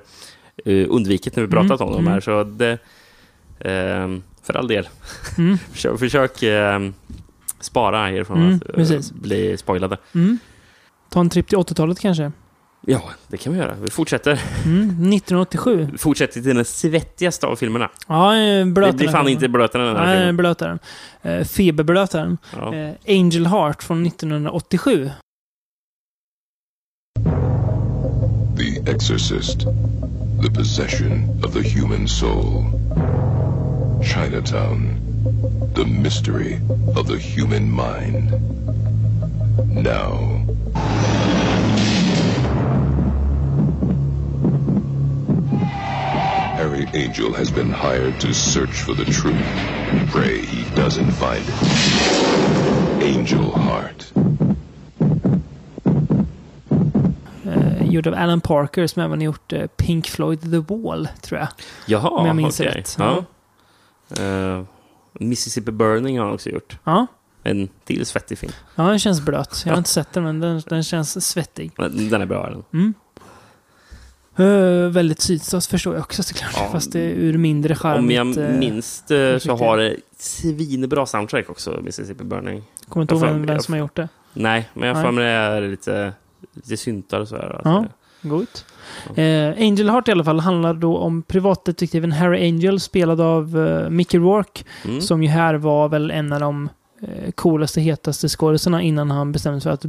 eh, 0.64 0.86
undvikit 0.88 1.36
när 1.36 1.42
vi 1.42 1.48
pratat 1.50 1.80
Mm. 1.80 1.88
om 1.88 1.92
dem 1.94 2.06
här. 2.06 2.12
Mm. 2.12 2.20
Så 2.20 2.44
det, 2.44 2.78
ehm, 3.60 4.22
för 4.48 4.58
all 4.58 4.68
del. 4.68 4.88
Mm. 5.38 5.58
försök 5.72 5.98
försök 5.98 6.42
ehm, 6.42 6.94
spara 7.60 8.10
er 8.12 8.24
från 8.24 8.38
Mm, 8.42 8.54
att 8.56 8.68
eh, 8.68 8.74
precis. 8.74 9.12
bli 9.12 9.56
spoilade. 9.56 9.96
Mm. 10.14 10.38
Ta 11.10 11.20
en 11.20 11.30
tripp 11.30 11.48
till 11.48 11.58
80-talet 11.58 12.00
kanske. 12.00 12.32
Ja, 12.86 13.02
det 13.28 13.36
kan 13.36 13.52
vi 13.52 13.58
göra. 13.58 13.74
Vi 13.82 13.90
fortsätter. 13.90 14.42
Mm. 14.64 14.84
1987. 14.88 15.88
Vi 15.92 15.98
fortsätter 15.98 16.32
till 16.40 16.56
den 16.56 16.64
svettigaste 16.64 17.46
av 17.46 17.56
filmerna. 17.56 17.90
Ja, 18.08 18.36
eh, 18.36 18.58
Det 18.58 18.64
blötaren. 18.64 18.96
blir 18.96 19.08
fan 19.08 19.28
inte 19.28 19.48
blötare 19.48 19.82
än 19.82 19.88
den 19.88 19.96
här 19.96 20.06
Nej, 20.06 20.18
filmen. 20.18 20.36
blötaren. 20.36 20.78
Eh, 21.22 21.44
feberblötaren. 21.44 22.38
Ja. 22.56 22.74
Eh, 22.74 22.94
Angel 23.08 23.46
Heart 23.46 23.82
från 23.82 24.06
1987. 24.06 25.10
The 28.58 28.90
Exorcist, 28.90 29.58
the 30.42 30.50
possession 30.54 31.42
of 31.44 31.52
the 31.52 31.62
human 31.80 32.08
soul. 32.08 32.64
Chinatown, 34.02 34.98
the 35.74 35.84
mystery 35.84 36.60
of 36.96 37.06
the 37.06 37.18
human 37.18 37.70
mind. 37.70 38.32
Now. 39.74 40.44
Harry 46.56 46.86
Angel 46.94 47.32
has 47.32 47.50
been 47.50 47.70
hired 47.70 48.18
to 48.20 48.32
search 48.34 48.82
for 48.82 48.94
the 48.94 49.04
truth. 49.04 49.46
Pray 50.10 50.38
he 50.44 50.64
doesn't 50.74 51.10
find 51.12 51.44
it. 51.48 53.16
Angel 53.16 53.50
Heart. 53.50 54.12
Eh, 57.46 57.90
gjord 57.90 58.06
av 58.06 58.14
Alan 58.14 58.40
Parker 58.40 58.86
som 58.86 59.02
även 59.02 59.18
har 59.18 59.24
gjort 59.24 59.52
eh, 59.52 59.66
Pink 59.66 60.06
Floyd 60.08 60.40
The 60.40 60.58
Wall, 60.74 61.08
tror 61.22 61.40
jag. 61.40 61.48
Jaha, 61.86 62.08
Om 62.08 62.26
jag 62.26 62.36
minns 62.36 62.60
okej. 62.60 62.72
rätt. 62.72 62.96
Ja. 62.98 63.24
Eh, 64.20 64.62
Mississippi 65.12 65.70
Burning 65.70 66.18
har 66.18 66.24
han 66.24 66.34
också 66.34 66.50
gjort. 66.50 66.78
Ja. 66.84 67.06
En 67.42 67.68
till 67.84 68.06
svettig 68.06 68.38
film. 68.38 68.52
Ja, 68.74 68.82
den 68.82 68.98
känns 68.98 69.20
blöt. 69.20 69.62
Jag 69.64 69.72
har 69.72 69.78
inte 69.78 69.90
sett 69.90 70.12
den, 70.12 70.24
men 70.24 70.40
den, 70.40 70.62
den 70.66 70.82
känns 70.82 71.26
svettig. 71.26 71.72
Den 72.10 72.22
är 72.22 72.26
bra. 72.26 72.50
Den. 72.50 72.64
Mm. 72.72 72.94
Eh, 74.38 74.90
väldigt 74.90 75.20
sydstats 75.20 75.68
förstår 75.68 75.94
jag 75.94 76.02
också 76.02 76.22
såklart. 76.22 76.52
Ja. 76.56 76.68
Fast 76.72 76.92
det 76.92 77.00
är 77.00 77.10
ur 77.10 77.38
mindre 77.38 77.74
charmigt. 77.74 78.20
Om 78.20 78.34
jag 78.34 78.50
eh, 78.50 78.58
minns 78.58 79.04
det 79.06 79.40
så 79.40 79.48
tycker 79.48 79.64
har 79.64 79.78
det 79.78 79.96
svinbra 80.18 81.06
soundtrack 81.06 81.50
också, 81.50 81.80
Mississippi 81.82 82.24
Burning. 82.24 82.62
Kommer 82.88 83.02
inte 83.02 83.14
ihåg 83.14 83.46
vem, 83.46 83.60
som 83.60 83.74
har 83.74 83.78
gjort 83.78 83.96
det. 83.96 84.08
Nej, 84.32 84.68
men 84.74 84.88
jag 84.88 84.94
Nej. 84.94 85.04
får 85.04 85.12
mig 85.12 85.24
det 85.24 85.30
är 85.30 85.60
lite, 85.60 86.12
lite 86.52 86.76
syntar 86.76 87.20
och 87.20 87.28
sådär. 87.28 87.60
Ja. 87.64 87.84
Det- 88.22 88.28
Gott. 88.28 88.64
Eh, 89.14 89.66
Angel 89.68 89.90
Heart 89.90 90.08
i 90.08 90.12
alla 90.12 90.24
fall 90.24 90.40
handlar 90.40 90.74
då 90.74 90.98
om 90.98 91.22
privatdetektiven 91.22 92.12
Harry 92.12 92.48
Angel 92.48 92.80
spelad 92.80 93.20
av 93.20 93.66
eh, 93.66 93.90
Mickey 93.90 94.18
Rourke. 94.18 94.64
Mm. 94.84 95.00
Som 95.00 95.22
ju 95.22 95.28
här 95.28 95.54
var 95.54 95.88
väl 95.88 96.10
en 96.10 96.32
av 96.32 96.40
de 96.40 96.68
eh, 97.02 97.30
coolaste, 97.30 97.80
hetaste 97.80 98.28
skådisarna 98.28 98.82
innan 98.82 99.10
han 99.10 99.32
bestämde 99.32 99.60
sig 99.60 99.70
för 99.70 99.74
att 99.74 99.84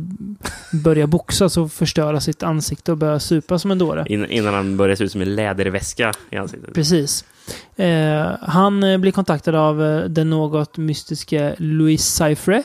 börja 0.84 1.08
boxas 1.08 1.58
och 1.58 1.72
förstöra 1.72 2.20
sitt 2.20 2.44
ansikte 2.44 2.92
och 2.92 2.98
börja 2.98 3.20
supa 3.20 3.60
som 3.60 3.72
en 3.72 3.78
dåre. 3.78 4.06
In, 4.10 4.26
innan 4.26 4.54
han 4.54 4.78
började 4.78 4.96
se 4.98 5.04
ut 5.04 5.12
som 5.12 5.22
en 5.22 5.36
läderväska 5.36 6.14
i 6.30 6.38
ansiktet. 6.38 6.74
Precis. 6.74 7.26
Eh, 7.76 8.26
han 8.42 8.84
eh, 8.84 8.98
blir 8.98 9.12
kontaktad 9.12 9.56
av 9.56 9.84
eh, 9.84 10.04
den 10.04 10.30
något 10.30 10.78
mystiska 10.78 11.54
Louis 11.58 12.06
Cypher 12.06 12.64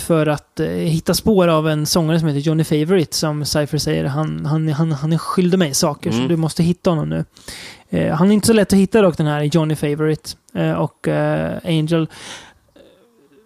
för 0.00 0.26
att 0.26 0.60
eh, 0.60 0.66
hitta 0.68 1.14
spår 1.14 1.48
av 1.48 1.68
en 1.68 1.86
sångare 1.86 2.18
som 2.18 2.28
heter 2.28 2.40
Johnny 2.40 2.64
Favorite 2.64 3.16
som 3.16 3.44
Cypher 3.44 3.78
säger 3.78 4.04
han, 4.04 4.46
han, 4.46 4.68
han, 4.68 4.92
han 4.92 5.12
är 5.12 5.18
skyldig 5.18 5.58
mig 5.58 5.74
saker 5.74 6.10
så 6.10 6.16
Mm. 6.16 6.28
du 6.28 6.36
måste 6.36 6.62
hitta 6.62 6.90
honom 6.90 7.08
nu. 7.08 7.24
Eh, 7.90 8.14
han 8.14 8.28
är 8.30 8.34
inte 8.34 8.46
så 8.46 8.52
lätt 8.52 8.72
att 8.72 8.78
hitta 8.78 9.02
dock 9.02 9.16
den 9.16 9.26
här 9.26 9.42
Johnny 9.42 9.76
Favorite 9.76 10.30
eh, 10.54 10.72
och 10.72 11.08
eh, 11.08 11.58
Angel 11.64 12.06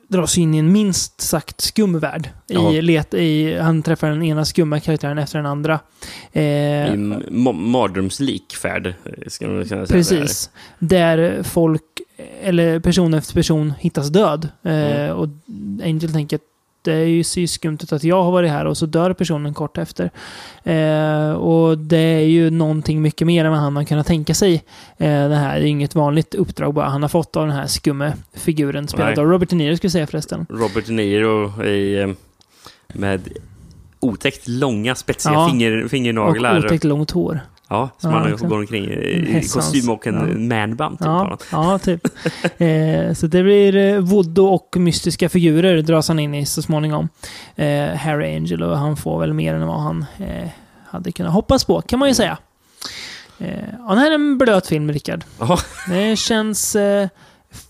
dras 0.09 0.39
in 0.39 0.55
i 0.55 0.59
en 0.59 0.73
minst 0.73 1.21
sagt 1.21 1.61
skum 1.61 1.99
värld. 1.99 2.29
I, 2.49 2.83
let, 2.83 3.15
i, 3.15 3.59
han 3.59 3.83
träffar 3.83 4.09
den 4.11 4.23
ena 4.23 4.45
skumma 4.45 4.81
karaktären 4.81 5.19
efter 5.19 5.39
den 5.39 5.47
andra. 5.47 5.81
Eh, 6.33 6.43
I 6.43 6.97
ma- 6.97 7.53
mardrömslik 7.53 8.55
färd, 8.57 8.87
eh, 8.87 8.93
ska 9.27 9.47
man 9.49 9.65
kunna 9.65 9.87
säga. 9.87 9.97
Precis. 9.99 10.51
Där 10.79 11.43
folk, 11.43 11.83
eller 12.43 12.81
person 12.81 13.15
efter 13.15 13.35
person, 13.35 13.73
hittas 13.79 14.09
död. 14.09 14.49
Eh, 14.63 14.73
Mm. 15.03 15.17
och 15.17 15.29
Angel 15.85 16.13
tänker 16.13 16.37
att 16.37 16.43
det 16.85 16.93
är 16.93 17.05
ju 17.07 17.25
ju 17.37 17.47
skumt 17.47 17.79
att 17.91 18.05
jag 18.05 18.23
har 18.23 18.33
varit 18.33 18.51
här 18.51 18.65
och 18.65 18.77
så 18.77 18.87
dör 18.87 19.13
personen 19.13 19.55
kort 19.55 19.79
efter. 19.79 20.11
Eh, 20.65 21.33
och 21.33 21.79
det 21.79 21.97
är 21.99 22.21
ju 22.25 22.51
någonting 22.51 23.03
mycket 23.03 23.27
mer 23.27 23.45
än 23.45 23.51
vad 23.51 23.61
han 23.61 23.77
har 23.77 23.85
kunnat 23.85 24.07
tänka 24.07 24.35
sig. 24.35 24.55
Eh, 24.97 25.29
det 25.29 25.37
här 25.37 25.57
är 25.57 25.65
inget 25.65 25.95
vanligt 25.95 26.35
uppdrag 26.35 26.75
bara 26.75 26.89
han 26.89 27.03
har 27.03 27.09
fått 27.09 27.37
av 27.37 27.47
den 27.47 27.57
här 27.57 27.67
skumme 27.67 28.13
figuren 28.35 28.89
spelad 28.89 29.09
Nej. 29.17 29.19
av 29.25 29.27
Robert 29.31 29.49
De 29.51 29.57
Niro 29.57 29.77
skulle 29.77 29.87
jag 29.87 29.93
säga 29.93 30.07
förresten. 30.07 30.47
Robert 30.51 30.87
De 30.87 30.93
Niro 30.93 31.65
i, 31.65 32.01
eh, 32.01 32.09
med 32.95 33.21
otäckt 34.01 34.49
långa 34.49 34.95
spetsiga 34.95 35.33
Ja. 35.35 35.49
finger, 35.49 35.89
fingernaglar. 35.89 36.59
Och 36.59 36.65
otäckt 36.65 36.85
långt 36.85 37.11
hår. 37.11 37.41
Ja, 37.73 37.91
som 37.99 38.11
Ja, 38.11 38.19
han 38.19 38.33
exakt. 38.33 38.51
går 38.51 38.59
omkring 38.59 38.85
i, 38.85 39.49
kostym 39.53 39.91
och 39.91 40.07
en 40.07 40.15
Ja. 40.51 40.57
manband. 40.57 40.99
Typ, 40.99 41.07
Ja, 41.07 41.39
ja, 41.53 41.79
typ. 41.79 42.01
eh, 42.61 43.13
så 43.15 43.27
det 43.27 43.43
blir 43.43 43.77
eh, 43.77 43.99
voodoo 44.01 44.47
och 44.47 44.77
mystiska 44.77 45.29
figurer 45.29 45.83
dras 45.83 46.09
han 46.09 46.19
in 46.19 46.35
i 46.35 46.47
så 46.47 46.63
småningom. 46.63 47.09
Eh, 47.57 47.87
Harry 47.95 48.37
Angel 48.37 48.63
och 48.63 48.79
han 48.79 48.97
får 48.97 49.21
väl 49.21 49.33
mer 49.33 49.55
än 49.55 49.67
vad 49.67 49.81
han 49.81 50.05
eh, 50.19 50.49
hade 50.87 51.13
kunnat 51.13 51.33
hoppas 51.33 51.65
på, 51.65 51.81
kan 51.83 51.99
man 51.99 52.09
ju 52.09 52.15
säga. 52.15 52.39
Eh, 53.39 53.65
ja, 53.89 53.95
det 53.95 54.01
här 54.01 54.11
är 54.11 54.15
en 54.15 54.39
blöt 54.39 54.67
film, 54.67 54.93
Rickard. 54.93 55.25
Ja. 55.41 55.59
Det 55.89 56.17
känns 56.19 56.77
eh, 56.77 57.09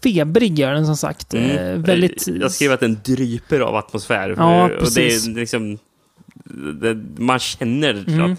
febrig, 0.02 0.58
gör 0.58 0.72
den 0.72 0.86
som 0.86 0.96
sagt. 0.96 1.34
Eh, 1.34 1.40
Mm. 1.42 1.82
väldigt... 1.82 2.26
Jag 2.28 2.50
skrev 2.52 2.72
att 2.72 2.80
den 2.80 3.00
dryper 3.04 3.60
av 3.60 3.76
atmosfär. 3.76 4.34
Ja, 4.38 4.62
och 4.64 4.68
det 4.68 4.76
precis. 4.78 5.26
är 5.26 5.30
liksom... 5.30 5.78
Det, 6.80 6.94
man 7.22 7.38
känner 7.38 7.90
Mm. 8.08 8.24
att, 8.24 8.30
eh, 8.30 8.36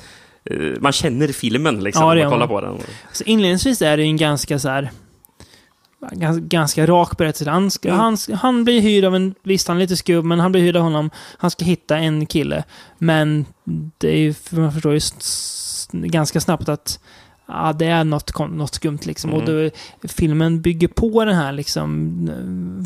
man 0.79 0.91
känner 0.91 1.27
filmen 1.27 1.83
liksom, 1.83 2.03
Ja, 2.07 2.13
när 2.13 2.21
man 2.23 2.31
kollar 2.31 2.47
på 2.47 2.61
den. 2.61 2.77
Så 3.11 3.23
inledningsvis 3.23 3.81
är 3.81 3.97
det 3.97 4.03
en 4.03 4.17
ganska 4.17 4.59
så 4.59 4.69
här 4.69 4.91
ganska, 6.11 6.41
ganska 6.45 6.85
rak 6.87 7.17
berättelse. 7.17 7.49
Han, 7.51 7.71
ska, 7.71 7.87
Mm. 7.89 7.99
han, 7.99 8.17
han 8.33 8.63
blir 8.63 8.81
hyrd 8.81 9.05
av 9.05 9.15
en, 9.15 9.35
visst 9.43 9.67
han 9.67 9.77
är 9.77 9.81
lite 9.81 9.97
skum, 9.97 10.27
men 10.27 10.39
han 10.39 10.51
blir 10.51 10.61
hyrd 10.61 10.75
av 10.75 10.83
honom. 10.83 11.09
Han 11.37 11.51
ska 11.51 11.65
hitta 11.65 11.97
en 11.97 12.25
kille. 12.25 12.63
Men 12.97 13.45
det 13.97 14.07
är 14.09 14.17
ju, 14.17 14.33
man 14.49 14.71
förstår 14.73 14.93
ju 14.93 14.99
ganska 15.91 16.39
snabbt 16.41 16.69
att 16.69 16.99
ja, 17.47 17.73
det 17.79 17.85
är 17.85 18.03
något, 18.03 18.39
något 18.39 18.73
skumt 18.75 18.99
liksom. 19.05 19.33
Och 19.33 19.41
Mm. 19.49 19.69
då, 20.01 20.07
filmen 20.07 20.61
bygger 20.61 20.87
på 20.87 21.25
den 21.25 21.35
här 21.35 21.51
liksom 21.51 22.09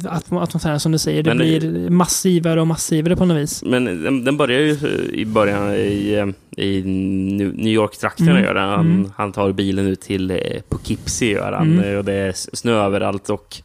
eh, 0.06 0.12
atmo- 0.14 0.44
atmosfären 0.44 0.80
som 0.80 0.92
du 0.92 0.98
säger. 0.98 1.24
Det 1.24 1.30
det- 1.30 1.36
blir 1.36 1.90
massivare 1.90 2.62
och 2.62 2.68
massivare 2.68 3.16
på 3.16 3.26
något 3.26 3.38
vis. 3.38 3.64
Men 3.64 3.86
den, 3.86 4.24
den 4.26 4.38
börjar 4.38 4.60
ju 4.60 4.78
i 5.14 5.26
början 5.26 5.74
i, 5.76 6.14
eh, 6.14 6.64
i 6.66 6.82
New 6.84 7.68
York-trakten. 7.68 8.30
Mm. 8.30 8.56
Han. 8.56 8.80
Mm. 8.80 9.12
han 9.16 9.32
tar 9.32 9.52
bilen 9.52 9.88
ut 9.88 10.02
till 10.02 10.32
eh, 10.32 10.38
Poughkeepsie. 10.70 11.32
Gör 11.32 11.52
han, 11.52 11.72
Mm. 11.74 11.84
eh, 11.92 11.98
och 11.98 12.06
det 12.06 12.14
är 12.14 12.34
snö 12.56 12.72
överallt. 12.74 13.30
Och, 13.30 13.58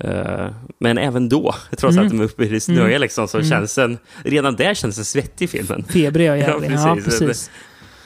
eh, 0.00 0.46
men 0.80 0.98
även 0.98 1.28
då, 1.28 1.54
trots 1.78 1.96
Mm. 1.96 2.06
att 2.06 2.12
de 2.12 2.20
är 2.20 2.24
uppe 2.24 2.44
i 2.44 2.48
det 2.48 2.60
snöiga, 2.60 2.86
Mm. 2.88 3.00
liksom, 3.00 3.28
så 3.28 3.36
Mm. 3.38 3.50
känns 3.50 3.74
den... 3.74 3.98
Redan 4.22 4.56
där 4.56 4.74
känns 4.74 4.96
den 4.96 5.04
svettig 5.04 5.44
i 5.44 5.48
filmen. 5.48 5.84
Febrig 5.88 6.30
och 6.30 6.38
jävlig. 6.38 6.70
Ja, 6.72 6.98
precis. 7.04 7.48
Eh, 7.48 7.52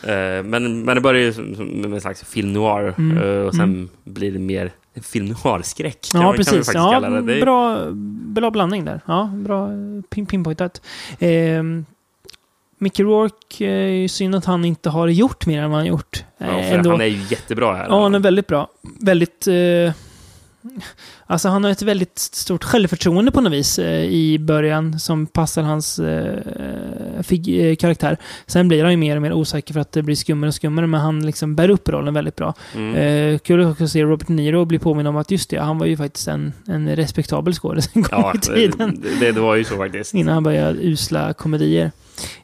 Men, 0.02 0.84
men 0.84 0.94
det 0.94 1.00
börjar 1.00 1.22
ju 1.32 1.42
med 1.64 1.92
en 1.94 2.00
slags 2.00 2.24
film 2.24 2.52
noir 2.52 2.94
Mm. 2.98 3.18
eh, 3.18 3.46
och 3.46 3.54
sen 3.54 3.64
Mm. 3.64 3.88
blir 4.04 4.32
det 4.32 4.38
mer 4.38 4.72
film 5.02 5.26
noir-skräck. 5.26 6.08
Ja, 6.14 6.32
precis. 6.36 6.70
Ja, 6.74 7.00
det. 7.00 7.40
Bra, 7.40 7.86
bra 8.34 8.50
blandning 8.50 8.84
där. 8.84 9.00
Ja, 9.06 9.30
bra 9.34 9.68
pin 10.10 10.26
pinpointat. 10.26 10.82
Eh, 11.18 11.62
Mickey 12.78 13.02
Rourke, 13.02 13.66
eh, 13.70 14.08
synd 14.08 14.34
att 14.34 14.44
han 14.44 14.64
inte 14.64 14.90
har 14.90 15.08
gjort 15.08 15.46
mer 15.46 15.62
än 15.62 15.70
vad 15.70 15.78
han 15.78 15.86
gjort. 15.86 16.24
Ja, 16.38 16.46
Eh, 16.46 16.70
för 16.82 16.90
han 16.90 17.00
är 17.00 17.04
ju 17.06 17.18
jättebra 17.30 17.74
här. 17.74 17.86
Ja, 17.88 18.02
han 18.02 18.14
är 18.14 18.18
väldigt 18.18 18.46
bra. 18.46 18.68
Väldigt... 19.00 19.46
Eh, 19.46 19.92
alltså 21.30 21.48
han 21.48 21.64
har 21.64 21.70
ett 21.70 21.82
väldigt 21.82 22.18
stort 22.18 22.64
självförtroende 22.64 23.30
på 23.32 23.40
något 23.40 23.52
vis 23.52 23.78
eh, 23.78 24.04
i 24.04 24.38
början 24.38 24.98
som 24.98 25.26
passar 25.26 25.62
hans 25.62 25.98
eh, 25.98 26.34
eh, 27.48 27.76
karaktär. 27.76 28.16
Sen 28.46 28.68
blir 28.68 28.82
han 28.82 28.90
ju 28.90 28.96
mer 28.96 29.16
och 29.16 29.22
mer 29.22 29.32
osäker 29.32 29.72
för 29.74 29.80
att 29.80 29.92
det 29.92 30.02
blir 30.02 30.16
skummare 30.16 30.48
och 30.48 30.54
skummare, 30.54 30.86
men 30.86 31.00
han 31.00 31.26
liksom 31.26 31.54
bär 31.54 31.68
upp 31.70 31.88
rollen 31.88 32.14
väldigt 32.14 32.36
bra. 32.36 32.54
Mm. 32.76 32.94
Eh, 33.34 33.38
kul 33.38 33.60
också 33.66 33.84
att 33.84 33.90
se 33.90 34.02
Robert 34.04 34.28
Niro 34.28 34.64
bli 34.64 34.78
påminn 34.78 35.06
om 35.06 35.16
att 35.16 35.30
just 35.30 35.50
det, 35.50 35.56
han 35.60 35.78
var 35.78 35.86
ju 35.86 35.96
faktiskt 35.96 36.28
en, 36.28 36.52
en 36.66 36.96
respektabel 36.96 37.54
skådis 37.54 37.90
en 37.92 38.02
gång 38.02 38.10
Ja, 38.22 38.32
i 38.34 38.38
tiden. 38.38 39.04
det, 39.20 39.32
det 39.32 39.40
var 39.40 39.54
ju 39.56 39.64
så 39.64 39.76
faktiskt. 39.76 40.14
Innan 40.14 40.34
han 40.34 40.42
började 40.42 40.78
usla 40.82 41.32
komedier. 41.32 41.90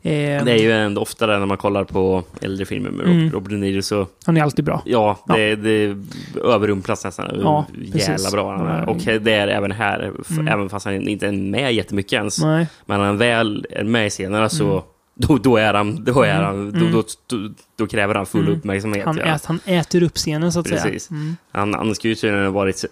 Eh, 0.02 0.44
Det 0.44 0.52
är 0.52 0.56
ju 0.62 0.72
ändå 0.72 1.02
oftare 1.02 1.38
när 1.38 1.46
man 1.46 1.56
kollar 1.56 1.84
på 1.84 2.22
äldre 2.40 2.64
filmer 2.64 2.90
med 2.90 3.06
Mm. 3.06 3.30
Robert, 3.30 3.50
De 3.50 3.56
Niro 3.56 3.82
så... 3.82 4.06
Han 4.26 4.36
är 4.36 4.42
alltid 4.42 4.64
bra. 4.64 4.82
Ja, 4.84 5.18
det, 5.28 5.56
det 5.56 5.96
överrumplas 6.44 7.04
nästan. 7.04 7.40
Ja, 7.42 7.66
Jävla 7.94 8.30
bra 8.30 8.56
han 8.56 8.66
är. 8.66 8.75
Och 8.84 8.96
det 8.96 9.32
är 9.32 9.48
även 9.48 9.72
här, 9.72 10.12
Mm. 10.30 10.48
även 10.48 10.68
fast 10.68 10.84
han 10.86 11.08
inte 11.08 11.26
är 11.26 11.32
med 11.32 11.74
jättemycket 11.74 12.12
ens. 12.12 12.38
Nej. 12.42 12.66
Men 12.86 12.98
när 12.98 13.06
han 13.06 13.18
väl 13.18 13.66
är 13.70 13.84
med 13.84 14.06
i 14.06 14.10
scenerna 14.10 14.48
så... 14.48 14.70
Mm. 14.72 14.82
Då, 15.18 15.38
då 15.38 15.56
är 15.56 15.74
han... 15.74 16.04
Då, 16.04 16.22
är 16.22 16.30
Mm. 16.34 16.44
han 16.44 16.70
då, 16.72 16.78
Mm. 16.78 16.92
då, 16.92 17.02
då, 17.26 17.50
då 17.76 17.86
kräver 17.86 18.14
han 18.14 18.26
full 18.26 18.40
Mm. 18.46 18.58
uppmärksamhet. 18.58 19.04
Han, 19.04 19.16
ja. 19.16 19.24
ät, 19.24 19.44
han 19.44 19.60
äter 19.64 20.02
upp 20.02 20.16
scenen 20.16 20.52
så 20.52 20.60
att 20.60 20.66
Precis. 20.68 21.04
säga. 21.04 21.20
Mm. 21.20 21.36
Han, 21.52 21.74
han 21.74 21.94
skulle 21.94 22.08
ju 22.10 22.14
tydligen 22.14 22.44
ha 22.44 22.52
varit 22.52 22.78
så, 22.78 22.86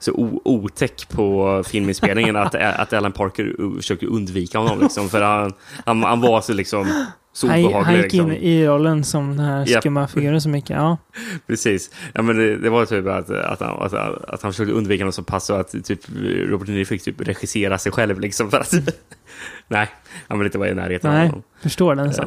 så 0.00 0.12
otäck 0.44 1.08
på 1.08 1.62
filminspelningen 1.66 2.36
att, 2.36 2.54
att 2.80 2.92
Alan 2.92 3.12
Parker 3.12 3.76
försökte 3.76 4.06
undvika 4.06 4.58
honom. 4.58 4.80
Liksom, 4.80 5.08
för 5.08 5.22
han, 5.22 5.52
han, 5.86 6.02
han 6.02 6.20
var 6.20 6.40
så 6.40 6.52
liksom 6.52 6.86
så 7.40 7.48
Han, 7.48 7.58
obehaglig. 7.64 7.84
han 7.84 7.94
gick 7.94 8.02
liksom. 8.02 8.32
in 8.32 8.38
i 8.38 8.66
rollen 8.66 9.04
som 9.04 9.36
den 9.36 9.46
här 9.46 9.66
Japp. 9.66 9.82
skumma 9.82 10.08
figuren 10.08 10.40
så 10.40 10.48
mycket. 10.48 10.70
Ja. 10.70 10.96
Precis. 11.46 11.90
Ja, 12.14 12.22
men 12.22 12.36
det, 12.36 12.56
det 12.56 12.70
var 12.70 12.86
typ 12.86 13.06
att, 13.06 13.30
att, 13.30 13.60
han, 13.60 13.82
att, 13.82 13.94
att 14.28 14.42
han 14.42 14.52
försökte 14.52 14.72
undvika 14.72 15.02
honom 15.04 15.12
så 15.12 15.22
pass 15.22 15.50
att 15.50 15.84
typ, 15.84 16.00
Robert 16.24 16.66
De 16.66 16.72
Niro 16.72 16.84
fick 16.84 17.02
typ 17.02 17.20
regissera 17.28 17.78
sig 17.78 17.92
själv. 17.92 18.20
Liksom, 18.20 18.50
för 18.50 18.58
att, 18.58 18.74
nej, 19.68 19.88
han 20.28 20.38
ville 20.38 20.48
inte 20.48 20.58
vara 20.58 20.68
i 20.68 20.74
närheten 20.74 21.10
av 21.10 21.16
Nej, 21.16 21.26
honom. 21.26 21.42
förstår 21.62 21.94
den. 21.94 22.14
Så. 22.14 22.24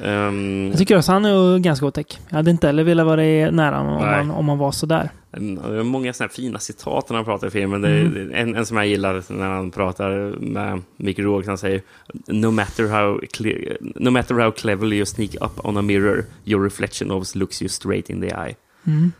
Ehm, 0.00 0.68
Jag 0.68 0.78
tycker 0.78 0.98
också 0.98 1.12
han 1.12 1.24
är 1.24 1.58
ganska 1.58 1.86
otäck. 1.86 2.18
Jag 2.28 2.36
hade 2.36 2.50
inte 2.50 2.66
heller 2.66 2.84
velat 2.84 3.06
vara 3.06 3.50
nära 3.50 3.76
honom 3.76 3.94
om 3.96 4.00
man, 4.10 4.30
om 4.30 4.44
man 4.44 4.58
var 4.58 4.72
så 4.72 4.86
där. 4.86 5.10
Det 5.30 5.36
är 5.38 5.82
många 5.82 6.12
här 6.20 6.28
fina 6.28 6.58
citat 6.58 7.08
när 7.10 7.16
han 7.16 7.24
pratar 7.24 7.46
i 7.46 7.50
filmen. 7.50 7.82
Det 7.82 7.88
Mm. 8.00 8.30
en, 8.34 8.54
en 8.56 8.66
som 8.66 8.76
jag 8.76 8.86
gillar 8.86 9.22
när 9.32 9.48
han 9.48 9.70
pratar 9.70 10.10
med 10.40 10.80
Mickey 10.96 11.22
Rourke. 11.22 11.48
Han 11.48 11.58
säger 11.58 11.82
no 12.26 12.50
matter, 12.50 12.88
how 12.88 13.20
cle- 13.20 13.76
no 13.96 14.10
matter 14.10 14.34
how 14.34 14.50
cleverly 14.50 14.96
you 14.96 15.06
sneak 15.06 15.34
up 15.34 15.64
on 15.66 15.76
a 15.76 15.82
mirror 15.82 16.24
your 16.44 16.64
reflection 16.64 17.10
always 17.10 17.34
looks 17.34 17.62
you 17.62 17.68
straight 17.68 18.10
in 18.10 18.20
the 18.20 18.26
eye. 18.26 18.54
Mm. 18.86 19.12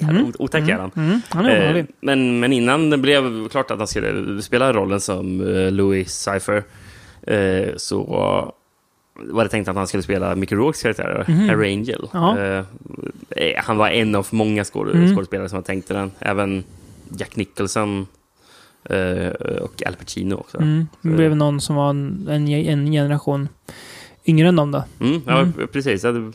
Jävla 0.00 0.18
Mm. 0.20 0.32
otäck 0.38 0.68
är 0.68 0.72
han. 0.78 0.90
Mm. 0.96 1.08
Mm. 1.08 1.20
Han 1.28 1.46
är 1.46 1.56
obehaglig. 1.58 1.86
men, 2.00 2.40
men 2.40 2.52
innan 2.52 2.90
det 2.90 2.98
blev 2.98 3.48
klart 3.48 3.70
att 3.70 3.78
han 3.78 3.86
skulle 3.86 4.42
spela 4.42 4.72
rollen 4.72 5.00
som 5.00 5.40
eh, 5.56 5.70
Louis 5.72 6.12
Cypher 6.12 6.62
eh, 7.22 7.68
så 7.76 8.54
var 9.14 9.44
det 9.44 9.50
tänkt 9.50 9.68
att 9.68 9.76
han 9.76 9.86
skulle 9.86 10.02
spela 10.02 10.34
Mickey 10.34 10.54
Rourkes 10.56 10.82
karaktär, 10.82 11.24
Mhm. 11.28 11.48
Harry 11.48 11.72
Angel. 11.72 12.08
Eh, 13.36 13.64
han 13.64 13.76
var 13.76 13.88
en 13.88 14.14
av 14.14 14.26
många 14.30 14.64
Mm. 14.74 15.14
skådespelare 15.14 15.48
som 15.48 15.56
var 15.56 15.62
tänkte 15.62 15.94
den. 15.94 16.10
Även 16.18 16.64
Jack 17.18 17.36
Nicholson 17.36 18.06
eh, 18.90 19.28
och 19.62 19.82
Al 19.86 19.94
Pacino 19.96 20.34
också. 20.34 20.58
Mm. 20.58 20.86
Det 21.02 21.08
blev 21.08 21.36
någon 21.36 21.60
som 21.60 21.76
var 21.76 21.90
en, 21.90 22.28
en, 22.30 22.48
en 22.48 22.92
generation 22.92 23.48
yngre 24.26 24.48
än 24.48 24.56
dem 24.56 24.70
då. 24.72 24.84
Mm, 25.00 25.22
ja, 25.26 25.38
Mm. 25.40 25.52
precis. 25.72 26.04
Jag 26.04 26.12
hade 26.12 26.32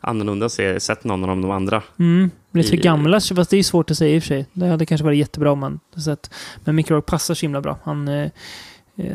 annorlunda 0.00 0.48
se, 0.48 0.80
sett 0.80 1.04
någon 1.04 1.24
av 1.24 1.28
de 1.40 1.50
andra. 1.50 1.82
Mm. 1.98 2.30
Lite 2.52 2.74
I- 2.76 2.78
gamla, 2.78 3.20
fast 3.20 3.50
det 3.50 3.56
är 3.56 3.62
svårt 3.62 3.90
att 3.90 3.96
säga 3.96 4.16
i 4.16 4.18
och 4.18 4.22
för 4.22 4.28
sig. 4.28 4.46
Det 4.52 4.66
hade 4.66 4.86
kanske 4.86 5.04
varit 5.04 5.18
jättebra 5.18 5.52
om 5.52 5.58
man 5.58 5.80
sett. 6.04 6.30
Men 6.64 6.74
Mickey 6.76 6.94
Rourke 6.94 7.10
passar 7.10 7.34
så 7.34 7.40
himla 7.46 7.60
bra. 7.60 7.78
Han, 7.84 8.08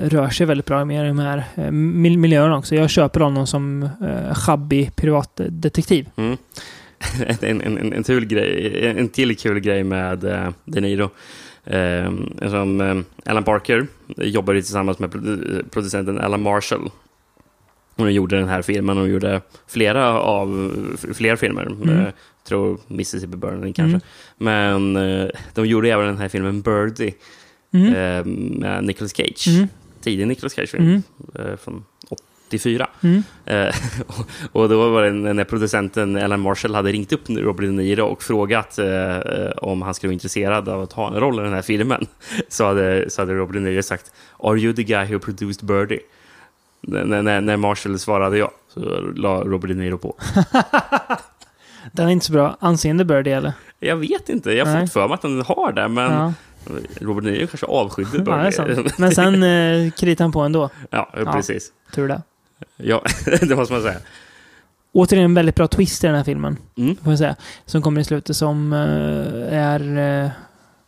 rör 0.02 0.30
sig 0.30 0.46
väldigt 0.46 0.66
bra 0.66 0.86
med 0.86 1.06
de 1.06 1.20
här 1.20 1.44
eh, 1.56 1.72
mil- 1.72 2.18
miljöerna 2.18 2.58
också. 2.58 2.76
Jag 2.76 2.90
köper 2.90 3.20
honom 3.20 3.48
som 3.48 3.84
eh, 3.84 4.34
sjabbig 4.34 4.96
privatdetektiv. 4.96 6.10
Mm. 6.16 6.38
en, 7.42 7.62
en, 7.62 7.78
en, 7.78 7.94
en, 7.94 8.04
till 8.04 8.26
grej, 8.26 8.88
en 8.98 9.10
till 9.10 9.38
kul 9.38 9.60
grej 9.60 9.84
med 9.84 10.20
De 10.66 10.82
Niro. 10.82 11.10
Eh, 11.64 12.12
som, 12.50 12.82
eh, 12.82 13.32
Alan 13.32 13.44
Parker 13.44 13.88
jobbade 14.18 14.62
tillsammans 14.62 15.00
med 15.00 15.10
produ- 15.10 15.70
producenten 15.70 16.20
Alan 16.20 16.42
Marshall. 16.42 16.90
De 17.96 18.12
gjorde 18.12 18.38
den 18.38 18.48
här 18.48 18.62
filmen 18.62 18.98
och 18.98 19.08
gjorde 19.10 19.42
flera 19.68 20.20
av 20.20 20.72
fler 21.14 21.36
filmer. 21.36 21.66
Mm. 21.66 21.90
Eh, 22.00 22.08
tror 22.48 22.80
Mississippi 22.88 23.38
Burning 23.38 23.74
kanske. 23.74 24.00
Mm. 24.00 24.02
Men 24.38 24.96
eh, 25.22 25.28
de 25.54 25.66
gjorde 25.68 25.90
även 25.92 26.06
den 26.06 26.18
här 26.18 26.28
filmen 26.30 26.62
Birdie 26.62 27.14
Mm. 27.76 27.94
eh, 27.96 28.26
med 28.60 28.84
Nicolas 28.84 29.14
Cage. 29.16 29.48
Mm. 29.48 29.68
Tidig 30.02 30.28
Nicolas 30.28 30.54
Cage-film 30.54 30.84
Mm. 30.86 31.04
eh, 31.52 31.58
från 31.58 31.84
84. 32.48 32.88
Mm. 33.02 33.24
Eh, 33.46 33.76
och, 34.52 34.70
då 34.70 34.90
var 34.90 35.04
det 35.04 35.12
när 35.34 35.44
producenten 35.44 36.16
Alan 36.18 36.40
Marshall 36.40 36.76
hade 36.76 36.92
ringt 36.92 37.14
upp 37.14 37.30
Robert 37.30 37.66
De 37.66 37.72
Niro 37.72 38.04
och 38.06 38.24
frågat 38.24 38.80
om 39.58 39.82
han 39.82 39.94
skulle 39.94 40.10
vara 40.10 40.14
intresserad 40.14 40.70
av 40.70 40.82
att 40.82 40.94
ha 40.94 41.08
en 41.08 41.20
roll 41.20 41.40
i 41.40 41.44
den 41.44 41.54
här 41.54 41.62
filmen. 41.62 42.06
Så 42.50 42.66
hade, 42.66 43.10
så 43.10 43.22
hade 43.22 43.34
Robert 43.34 43.54
De 43.54 43.60
Niro 43.60 43.84
sagt 43.84 44.12
Are 44.40 44.58
you 44.60 44.74
the 44.74 44.84
guy 44.84 45.06
who 45.14 45.20
produced 45.20 45.66
Birdie? 45.68 46.00
När, 46.82 47.22
när, 47.22 47.42
när 47.42 47.58
Marshall 47.58 48.00
svarade 48.00 48.38
ja, 48.38 48.52
så 48.74 48.80
la 49.16 49.42
Robert 49.44 49.68
De 49.70 49.74
Niro 49.76 49.98
på. 49.98 50.16
Den 51.92 52.08
är 52.08 52.12
inte 52.12 52.26
så 52.26 52.34
bra. 52.34 52.58
Anseende 52.60 53.06
Birdie 53.06 53.32
eller? 53.32 53.54
Jag 53.80 53.96
vet 53.96 54.30
inte, 54.30 54.52
jag 54.52 54.66
har 54.66 54.82
fått 54.82 54.94
för 54.94 55.08
mig 55.08 55.16
att 55.16 55.22
den 55.22 55.42
har 55.42 55.72
det, 55.72 55.88
men 55.88 56.12
Ja. 56.12 56.34
Robert 57.02 57.24
Niro 57.24 57.48
kanske 57.48 57.66
avskydde 57.66 58.10
Ja, 58.18 58.24
det 58.24 58.32
är 58.32 58.66
Birdie. 58.66 58.76
sant. 58.76 58.98
Men 58.98 59.12
sen 59.12 59.44
eh, 59.86 59.92
kritar 59.92 60.24
han 60.26 60.32
på 60.32 60.42
ändå. 60.42 60.70
Ja, 60.90 61.10
precis. 61.34 61.72
Tur 61.94 62.08
det. 62.08 62.22
Ja, 62.78 63.04
det 63.42 63.56
måste 63.56 63.74
man 63.74 63.84
säga. 63.84 63.98
Återigen 64.92 65.26
en 65.26 65.34
väldigt 65.34 65.56
bra 65.56 65.68
twist 65.68 66.04
i 66.04 66.08
den 66.08 66.16
här 66.16 66.24
filmen. 66.24 66.58
Mm. 66.78 66.96
Får 66.96 67.12
jag 67.12 67.18
säga. 67.20 67.36
Som 67.66 67.82
kommer 67.82 68.02
i 68.02 68.04
slutet 68.04 68.36
som 68.36 68.74
eh, 68.74 69.60
är... 69.60 69.98
eh, 70.26 70.30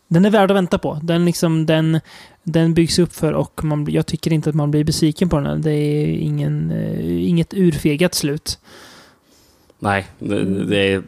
den 0.07 0.25
är 0.25 0.29
värd 0.29 0.51
att 0.51 0.57
vänta 0.57 0.77
på. 0.77 0.99
Den, 1.03 1.25
liksom, 1.25 1.65
den, 1.65 1.99
den 2.43 2.73
byggs 2.73 2.99
upp 2.99 3.13
för 3.15 3.33
och 3.33 3.63
man, 3.63 3.87
jag 3.89 4.05
tycker 4.05 4.33
inte 4.33 4.49
att 4.49 4.55
man 4.55 4.71
blir 4.71 4.83
besviken 4.83 5.29
på 5.29 5.39
den. 5.39 5.61
Det 5.61 5.71
är 5.71 6.07
ingen, 6.07 6.71
eh, 6.71 7.27
inget 7.29 7.53
urfegat 7.53 8.13
slut. 8.13 8.59
Nej, 9.79 10.07
det, 10.19 10.65
det 10.65 10.77
är, 10.93 11.03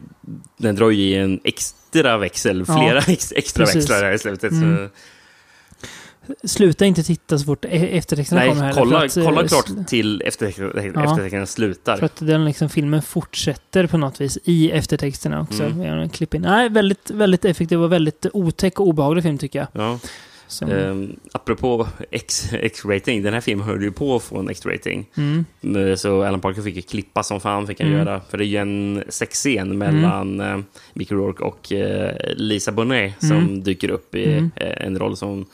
den 0.56 0.74
drar 0.74 0.90
ju 0.90 1.02
i 1.02 1.14
en 1.14 1.40
extra 1.44 2.18
växel, 2.18 2.64
Ja, 2.68 2.78
flera 2.78 2.98
ex, 2.98 3.32
extra 3.36 3.64
precis. 3.64 3.76
växlar 3.76 4.02
här 4.02 4.12
i 4.12 4.18
slutet. 4.18 4.52
Mm. 4.52 4.88
Så, 4.88 4.90
Sluta 6.44 6.84
inte 6.84 7.02
titta 7.02 7.38
så 7.38 7.44
fort 7.44 7.64
e- 7.64 7.68
eftertexterna 7.98 8.40
nej, 8.40 8.48
kommer 8.48 8.62
här. 8.62 8.72
kolla, 8.72 9.04
att, 9.04 9.16
eh, 9.16 9.24
kolla 9.24 9.48
klart 9.48 9.66
till 9.86 10.22
efter, 10.26 10.46
eftertexterna 10.46 11.46
slutar. 11.46 11.96
För 11.96 12.06
att 12.06 12.16
den 12.18 12.44
liksom, 12.44 12.68
filmen 12.68 13.02
fortsätter 13.02 13.86
på 13.86 13.98
något 13.98 14.20
vis 14.20 14.38
i 14.44 14.70
eftertexterna 14.70 15.40
också. 15.40 15.64
Mm. 15.64 16.08
Klipp 16.08 16.34
in. 16.34 16.42
Nej, 16.42 16.68
väldigt, 16.68 17.10
väldigt 17.10 17.44
effektiv 17.44 17.82
och 17.82 17.92
väldigt 17.92 18.26
otäck 18.32 18.80
och 18.80 18.88
obehaglig 18.88 19.22
film 19.22 19.38
tycker 19.38 19.58
jag. 19.58 19.68
Ja. 19.72 19.98
Som- 20.50 20.70
Um, 20.70 21.16
apropå 21.32 21.86
X-rating, 22.10 23.22
den 23.22 23.34
här 23.34 23.40
filmen 23.40 23.66
höll 23.66 23.82
ju 23.82 23.92
på 23.92 24.16
att 24.16 24.22
få 24.22 24.38
en 24.38 24.48
X-rating. 24.48 25.06
Mm. 25.16 25.44
Men 25.60 25.98
Så 25.98 26.22
Alan 26.22 26.40
Parker 26.40 26.62
fick 26.62 26.76
ju 26.76 26.82
klippa 26.82 27.22
som 27.22 27.40
fan, 27.40 27.66
fick 27.66 27.80
han 27.80 27.88
Mm. 27.92 27.98
göra. 28.06 28.20
För 28.30 28.38
det 28.38 28.44
är 28.44 28.46
ju 28.46 28.56
en 28.56 29.04
sexscen 29.08 29.78
mellan 29.78 30.40
mm. 30.40 30.64
Mickey 30.94 31.14
Rourke 31.14 31.42
och 31.44 31.72
eh, 31.72 32.14
Lisa 32.36 32.72
Bonet 32.72 33.14
som 33.18 33.32
Mm. 33.36 33.62
dyker 33.62 33.90
upp 33.90 34.14
i 34.14 34.24
Mm. 34.32 34.50
eh, 34.56 34.86
en 34.86 34.98
roll 34.98 35.16
som 35.16 35.46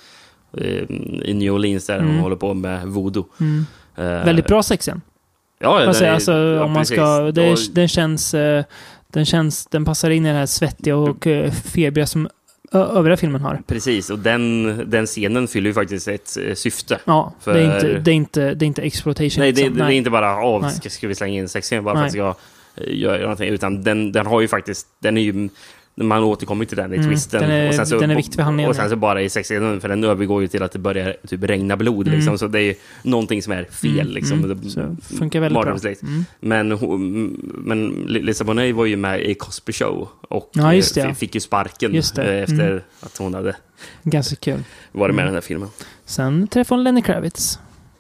eh, 0.59 0.83
i 1.23 1.35
New 1.35 1.53
Orleans 1.55 1.87
där 1.87 1.99
Mm. 1.99 2.09
hon 2.11 2.19
håller 2.19 2.37
på 2.37 2.55
med 2.55 2.87
voodoo. 2.87 3.27
Mm. 3.41 3.67
Eh, 3.97 4.05
Väldigt 4.25 4.47
bra 4.47 4.63
sexscen. 4.63 5.01
Ja, 5.59 5.79
den 5.81 5.95
säga. 5.95 6.15
Alltså, 6.15 6.33
ja, 6.33 6.65
om 6.65 6.73
man 6.73 6.87
ska, 6.87 7.19
det, 7.33 7.75
den 7.75 7.89
känns... 7.89 8.35
eh, 8.35 8.65
Den 9.09 9.25
känns... 9.25 9.67
Den 9.67 9.85
passar 9.85 10.11
in 10.11 10.27
i 10.27 10.29
det 10.29 10.35
här 10.35 10.47
svettiga 10.47 10.97
och 10.97 11.27
febriga 11.65 12.07
som 12.07 12.29
övriga 12.79 13.17
filmen 13.17 13.41
har. 13.41 13.63
Precis, 13.67 14.11
och 14.11 14.19
den, 14.19 14.91
den 14.91 15.07
scenen 15.07 15.49
fyller 15.49 15.71
ju 15.71 15.75
faktiskt 15.75 16.09
ett 16.09 16.37
eh, 16.37 16.55
syfte. 16.55 16.99
Ja, 17.05 17.35
För- 17.41 17.55
det, 17.55 17.61
är 17.61 17.75
inte, 17.75 17.99
det, 17.99 18.11
är 18.11 18.15
inte, 18.15 18.55
det 18.55 18.65
är 18.65 18.67
inte 18.67 18.83
exploitation. 18.83 19.41
Nej, 19.41 19.53
det, 19.53 19.61
liksom. 19.63 19.79
det 19.79 19.85
är 19.85 19.91
inte 19.91 20.11
bara 20.11 20.37
av 20.37 20.63
Nej. 20.63 20.71
ska, 20.71 20.91
ska 20.91 21.09
vi 21.09 21.15
slänga 21.15 21.35
in 21.35 21.49
sexscen 21.49 21.85
bara 21.85 21.95
för 21.95 22.01
Nej. 22.01 22.07
att 22.07 22.37
det 22.77 22.83
ska 22.83 22.85
eh, 22.85 22.99
göra 22.99 23.21
någonting. 23.21 23.49
Utan 23.49 23.83
den, 23.83 24.13
den 24.13 24.27
har 24.27 24.41
ju 24.41 24.49
faktiskt, 24.49 24.87
den 24.99 25.17
är 25.17 25.23
ju, 25.23 25.49
man 26.01 26.23
återkommer 26.25 26.65
till 26.65 26.77
den 26.77 26.93
i 26.93 26.97
Mm, 26.97 27.09
twisten. 27.11 27.41
den 27.41 27.51
är- 27.51 27.69
och 27.69 27.75
sen 27.75 27.87
så, 27.87 27.99
den 27.99 28.11
är 28.11 28.17
viktig 28.17 28.35
för 28.35 28.43
handlingen, 28.43 28.71
Och 28.71 28.77
sen 28.77 28.91
så 28.91 28.97
bara 28.97 29.23
i 29.23 29.29
sexscenen, 29.29 29.81
för 29.81 29.89
den 29.89 30.05
övergår 30.05 30.43
ju 30.43 30.49
till 30.49 30.63
att 30.63 30.73
det 30.73 30.79
börjar 30.79 31.17
typ 31.29 31.43
regna 31.43 31.77
blod. 31.77 32.07
Mm. 32.07 32.19
Liksom, 32.19 32.39
så 32.39 32.47
det 32.47 32.59
är 32.61 32.63
ju 32.63 32.75
någonting 33.03 33.43
som 33.43 33.53
är 33.53 33.65
fel. 33.65 34.01
Mm, 34.01 34.13
Liksom. 34.13 34.45
mm. 34.45 34.61
Det- 34.63 34.71
Så 34.71 34.97
funkar 35.19 35.41
väldigt 35.41 35.63
bra. 35.63 35.79
Mm. 36.03 36.25
Men, 36.41 36.69
men 37.55 37.89
Lisa 38.09 38.45
Bonet 38.45 38.75
var 38.75 38.85
ju 38.87 38.97
med 38.97 39.21
i 39.25 39.35
Cosby 39.35 39.73
Show 39.73 40.09
och 40.29 40.51
Ja, 40.55 40.63
det, 40.71 40.97
eh, 40.97 41.05
ja. 41.09 41.15
fick 41.15 41.35
ju 41.35 41.41
sparken 41.41 41.95
Just 41.95 42.15
det. 42.15 42.37
eh, 42.37 42.43
efter 42.43 42.71
Mm. 42.71 42.83
att 43.01 43.17
hon 43.19 43.35
hade 43.35 43.57
Ganska 44.03 44.37
kul. 44.37 44.63
varit 44.93 45.15
med 45.15 45.23
i 45.23 45.25
Mm. 45.25 45.27
den 45.27 45.35
här 45.35 45.41
filmen. 45.49 45.69
Sen 46.05 46.49
träffade 46.49 46.77
hon 46.79 46.85
Lenny 46.85 47.03
Kravitz. 47.03 47.59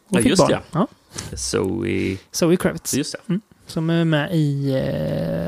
Och 0.08 0.16
Ja, 0.18 0.22
fick 0.22 0.30
just 0.30 0.42
barn. 0.42 0.50
ja. 0.52 0.60
ja. 0.72 0.86
Zoe... 1.36 2.16
Zoe 2.30 2.56
Kravitz. 2.56 2.94
Just 2.94 3.14
det. 3.26 3.40
Som 3.66 3.90
är 3.90 4.04
med 4.04 4.30
i 4.34 4.72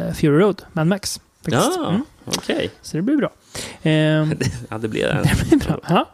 uh, 0.09 0.15
Fury 0.15 0.39
Road, 0.39 0.63
Mad 0.73 0.87
Max. 0.87 1.21
Faktiskt. 1.51 1.77
Ja, 1.77 1.89
Mm. 1.89 2.03
okej. 2.25 2.71
Så 2.83 2.97
det 2.97 3.03
blir 3.03 3.17
bra. 3.17 3.31
Ehm, 3.83 4.35
Ja, 4.71 4.79
det 4.79 4.89
blir 4.89 5.03
det. 5.03 5.23
det 5.41 5.49
blir 5.49 5.59
bra. 5.69 5.81
Ja. 5.89 6.09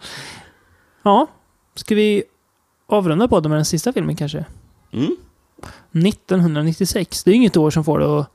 ja. 1.03 1.27
Ska 1.75 1.95
vi 1.95 2.23
avrunda 2.87 3.29
podden 3.29 3.51
med 3.51 3.59
den 3.59 3.65
sista 3.65 3.93
filmen 3.93 4.17
kanske? 4.17 4.45
Mm. 4.93 5.17
1996. 5.93 7.25
Det 7.25 7.31
är 7.31 7.35
inget 7.35 7.57
år 7.57 7.71
som 7.71 7.85
får 7.85 7.99
det 7.99 8.19
att 8.21 8.29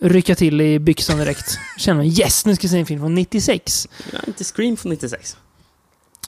rycka 0.00 0.34
till 0.34 0.60
i 0.60 0.78
byxan 0.78 1.18
direkt. 1.18 1.58
Känner 1.78 1.96
man 1.96 2.06
yes, 2.06 2.46
nu 2.46 2.54
ska 2.56 2.64
jag 2.64 2.70
se 2.70 2.78
en 2.78 2.86
film 2.86 3.00
från 3.00 3.14
96. 3.14 3.88
Ja, 4.12 4.18
inte 4.26 4.44
Scream 4.44 4.76
från 4.76 4.90
96. 4.92 5.36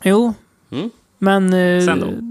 Jo, 0.03 0.35
Mm. 0.71 0.91
men... 1.19 1.53
eh, 1.53 1.85
Sen 1.85 2.01
då? 2.01 2.07
Om, 2.07 2.31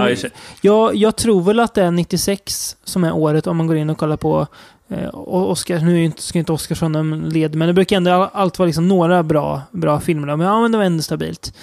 Ja, 0.00 0.30
jag, 0.60 0.94
jag 0.94 1.16
tror 1.16 1.42
väl 1.42 1.60
att 1.60 1.74
det 1.74 1.82
är 1.82 1.90
96 1.90 2.76
som 2.84 3.04
är 3.04 3.12
året 3.12 3.46
om 3.46 3.56
man 3.56 3.66
går 3.66 3.76
in 3.76 3.90
och 3.90 3.98
kollar 3.98 4.16
på 4.16 4.46
eh, 4.88 5.08
O- 5.12 5.46
Oscar. 5.50 5.78
Nu 5.78 6.04
inte, 6.04 6.22
ska 6.22 6.38
inte 6.38 6.52
Oscarsson 6.52 7.28
led, 7.28 7.54
men 7.54 7.68
det 7.68 7.74
brukar 7.74 7.96
ändå 7.96 8.10
all- 8.10 8.28
alltid 8.32 8.58
vara 8.58 8.66
liksom 8.66 8.88
några 8.88 9.22
bra, 9.22 9.62
bra 9.72 10.00
filmer. 10.00 10.26
där. 10.26 10.36
Men 10.36 10.46
ja, 10.46 10.60
men 10.62 10.72
det 10.72 10.78
var 10.78 10.84
ändå 10.84 11.02
stabilt. 11.02 11.54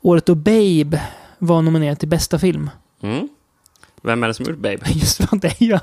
Året 0.00 0.26
då 0.26 0.34
Babe 0.34 1.02
var 1.38 1.62
nominerad 1.62 1.98
till 1.98 2.08
bästa 2.08 2.38
film. 2.38 2.70
Mm. 3.02 3.28
Vem 4.02 4.22
är 4.22 4.28
det 4.28 4.34
som 4.34 4.44
gjort 4.46 4.56
Babe? 4.58 4.78
Just 4.94 5.18
det, 5.30 5.38
det 5.38 5.48
är 5.48 5.64
ju 5.64 5.78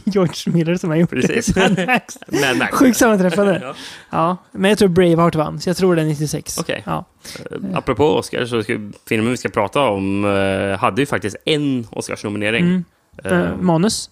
George 0.04 0.52
Miller 0.52 0.74
som 0.76 0.90
har 0.90 0.96
gjort 0.96 1.10
Precis. 1.10 1.46
det. 1.46 1.60
Mad 1.76 1.86
Max. 1.86 2.18
Mad 2.28 2.56
Max. 2.58 2.72
Sjukt 2.76 2.98
sammanträffande. 2.98 3.58
Ja. 3.62 3.74
ja. 4.10 4.36
men 4.52 4.68
jag 4.68 4.78
tror 4.78 4.88
Braveheart 4.88 5.34
vann, 5.34 5.60
så 5.60 5.68
jag 5.68 5.76
tror 5.76 5.96
det 5.96 6.02
är 6.02 6.06
96. 6.06 6.58
Okej. 6.58 6.82
Ja. 6.86 7.04
Eh, 7.50 7.56
Apropå 7.78 8.04
Oscar, 8.04 8.44
så 8.46 8.62
ska, 8.62 8.72
filmen 9.08 9.30
vi 9.30 9.36
ska 9.36 9.48
prata 9.48 9.80
om 9.80 10.24
eh, 10.24 10.78
hade 10.78 11.02
ju 11.02 11.06
faktiskt 11.06 11.36
en 11.44 11.86
Oscarsnominering. 11.90 12.64
Mm. 12.66 12.84
Eh, 13.24 13.32
Eh, 13.40 13.56
manus? 13.60 14.10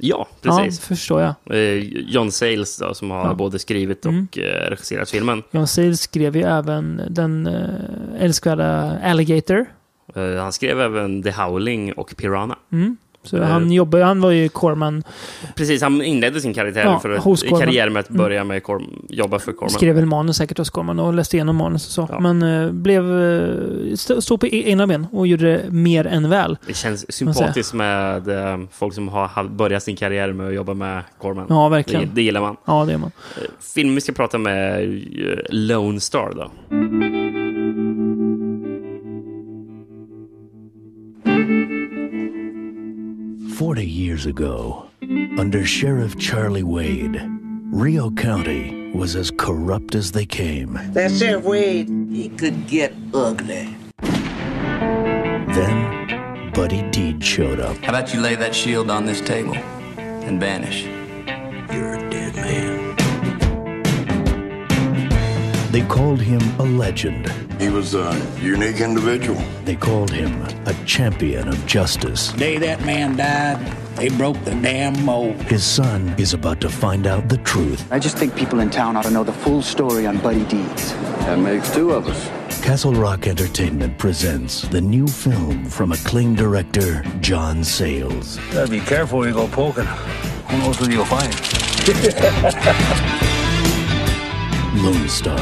Ja, 0.00 0.28
Ja, 0.42 0.56
precis. 0.62 0.80
förstår 0.80 1.20
jag. 1.22 1.34
Eh, 1.56 1.78
John 2.08 2.30
Sayles 2.32 2.78
då, 2.78 2.94
som 2.94 3.10
har 3.10 3.24
Ja. 3.26 3.34
både 3.34 3.58
skrivit 3.58 4.06
och 4.06 4.12
Mm. 4.12 4.28
eh, 4.36 4.70
regisserat 4.70 5.10
filmen. 5.10 5.42
John 5.50 5.66
Sayles 5.66 6.00
skrev 6.00 6.36
ju 6.36 6.42
även 6.42 7.02
den 7.10 7.46
uh, 7.46 7.64
älskvärda 8.18 8.98
Alligator. 9.04 9.66
Eh, 10.14 10.34
han 10.42 10.52
skrev 10.52 10.80
även 10.80 11.22
The 11.22 11.30
Howling 11.30 11.92
och 11.92 12.14
Piranha. 12.16 12.56
Mm. 12.72 12.96
Så 13.22 13.36
Eh. 13.36 13.42
han 13.48 13.72
jobbade, 13.72 14.04
han 14.04 14.20
var 14.20 14.30
ju 14.30 14.48
Corman, 14.48 15.02
Precis, 15.56 15.82
han 15.82 16.02
inledde 16.02 16.40
sin 16.40 16.54
karaktär 16.54 16.84
Ja, 16.84 16.98
för 17.00 17.10
att, 17.10 17.48
karriär 17.60 17.88
med 17.88 18.00
att 18.00 18.08
Mm. 18.10 18.18
börja 18.22 18.44
med 18.44 18.62
Corm, 18.62 19.06
jobba 19.08 19.38
för 19.38 19.52
Corman. 19.52 19.70
skrev 19.70 19.94
väl 19.94 20.06
manus 20.06 20.36
säkert 20.36 20.58
hos 20.58 20.70
Corman 20.70 20.98
och 20.98 21.14
läste 21.14 21.36
igenom 21.36 21.56
manus 21.56 21.86
och 21.86 21.92
så. 21.92 22.08
Ja. 22.12 22.20
Men 22.20 22.42
uh, 22.42 22.72
blev, 22.72 23.04
uh, 23.04 23.94
stod 23.96 24.40
på 24.40 24.46
e- 24.46 24.62
egna 24.70 24.86
ben 24.86 25.06
och 25.12 25.26
gjorde 25.26 25.52
det 25.52 25.70
mer 25.70 26.06
än 26.06 26.30
väl. 26.30 26.56
Det 26.66 26.74
känns 26.76 27.12
sympatiskt 27.12 27.74
med 27.74 28.28
eh, 28.28 28.58
folk 28.72 28.94
som 28.94 29.08
har 29.08 29.44
börjat 29.48 29.82
sin 29.82 29.96
karriär 29.96 30.32
med 30.32 30.48
att 30.48 30.54
jobba 30.54 30.74
med 30.74 31.02
Corman. 31.18 31.46
Ja, 31.48 31.68
verkligen. 31.68 32.02
Det, 32.02 32.10
det 32.14 32.22
gillar 32.22 32.40
man. 32.40 32.56
Ja, 32.64 32.84
det 32.84 32.92
är 32.92 32.98
man. 32.98 33.12
Eh, 33.36 33.42
Film 33.74 33.94
vi 33.94 34.00
ska 34.00 34.12
prata 34.12 34.38
med 34.38 34.88
Lone 35.50 36.00
Star 36.00 36.32
då. 36.36 36.50
Forty 43.60 43.84
years 43.84 44.24
ago, 44.24 44.88
under 45.36 45.66
Sheriff 45.66 46.16
Charlie 46.16 46.62
Wade, 46.62 47.20
Rio 47.70 48.10
County 48.10 48.90
was 48.94 49.14
as 49.14 49.30
corrupt 49.30 49.94
as 49.94 50.12
they 50.12 50.24
came. 50.24 50.80
That 50.94 51.10
Sheriff 51.10 51.44
Wade, 51.44 51.90
he 52.10 52.30
could 52.30 52.66
get 52.66 52.94
ugly. 53.12 53.76
Then, 55.52 56.52
Buddy 56.54 56.88
Deed 56.90 57.22
showed 57.22 57.60
up. 57.60 57.76
How 57.84 57.90
about 57.90 58.14
you 58.14 58.22
lay 58.22 58.34
that 58.34 58.54
shield 58.54 58.88
on 58.88 59.04
this 59.04 59.20
table 59.20 59.56
and 59.56 60.40
vanish? 60.40 60.84
You're 61.70 62.09
They 65.70 65.82
called 65.82 66.20
him 66.20 66.40
a 66.58 66.64
legend. 66.64 67.30
He 67.60 67.68
was 67.68 67.94
a 67.94 68.12
unique 68.40 68.80
individual. 68.80 69.40
They 69.64 69.76
called 69.76 70.10
him 70.10 70.42
a 70.66 70.74
champion 70.84 71.46
of 71.46 71.64
justice. 71.64 72.32
The 72.32 72.38
Day 72.38 72.58
that 72.58 72.84
man 72.84 73.16
died, 73.16 73.60
they 73.94 74.08
broke 74.08 74.42
the 74.44 74.50
damn 74.50 75.00
mold. 75.04 75.36
His 75.42 75.64
son 75.64 76.12
is 76.18 76.34
about 76.34 76.60
to 76.62 76.68
find 76.68 77.06
out 77.06 77.28
the 77.28 77.36
truth. 77.38 77.86
I 77.92 78.00
just 78.00 78.16
think 78.16 78.34
people 78.34 78.58
in 78.58 78.70
town 78.70 78.96
ought 78.96 79.04
to 79.04 79.12
know 79.12 79.22
the 79.22 79.32
full 79.32 79.62
story 79.62 80.08
on 80.08 80.18
Buddy 80.18 80.44
Deeds. 80.46 80.92
That 81.26 81.38
makes 81.38 81.72
two 81.72 81.92
of 81.92 82.08
us. 82.08 82.64
Castle 82.64 82.92
Rock 82.92 83.28
Entertainment 83.28 83.96
presents 83.96 84.62
the 84.62 84.80
new 84.80 85.06
film 85.06 85.64
from 85.66 85.92
acclaimed 85.92 86.36
director 86.36 87.04
John 87.20 87.62
Sayles. 87.62 88.38
Gotta 88.52 88.68
be 88.68 88.80
careful 88.80 89.20
where 89.20 89.28
you 89.28 89.34
go 89.34 89.46
poking. 89.46 89.84
Who 89.84 90.58
knows 90.58 90.80
what 90.80 90.90
you'll 90.90 91.04
find? 91.04 91.32
Lone 94.76 95.08
Star. 95.08 95.40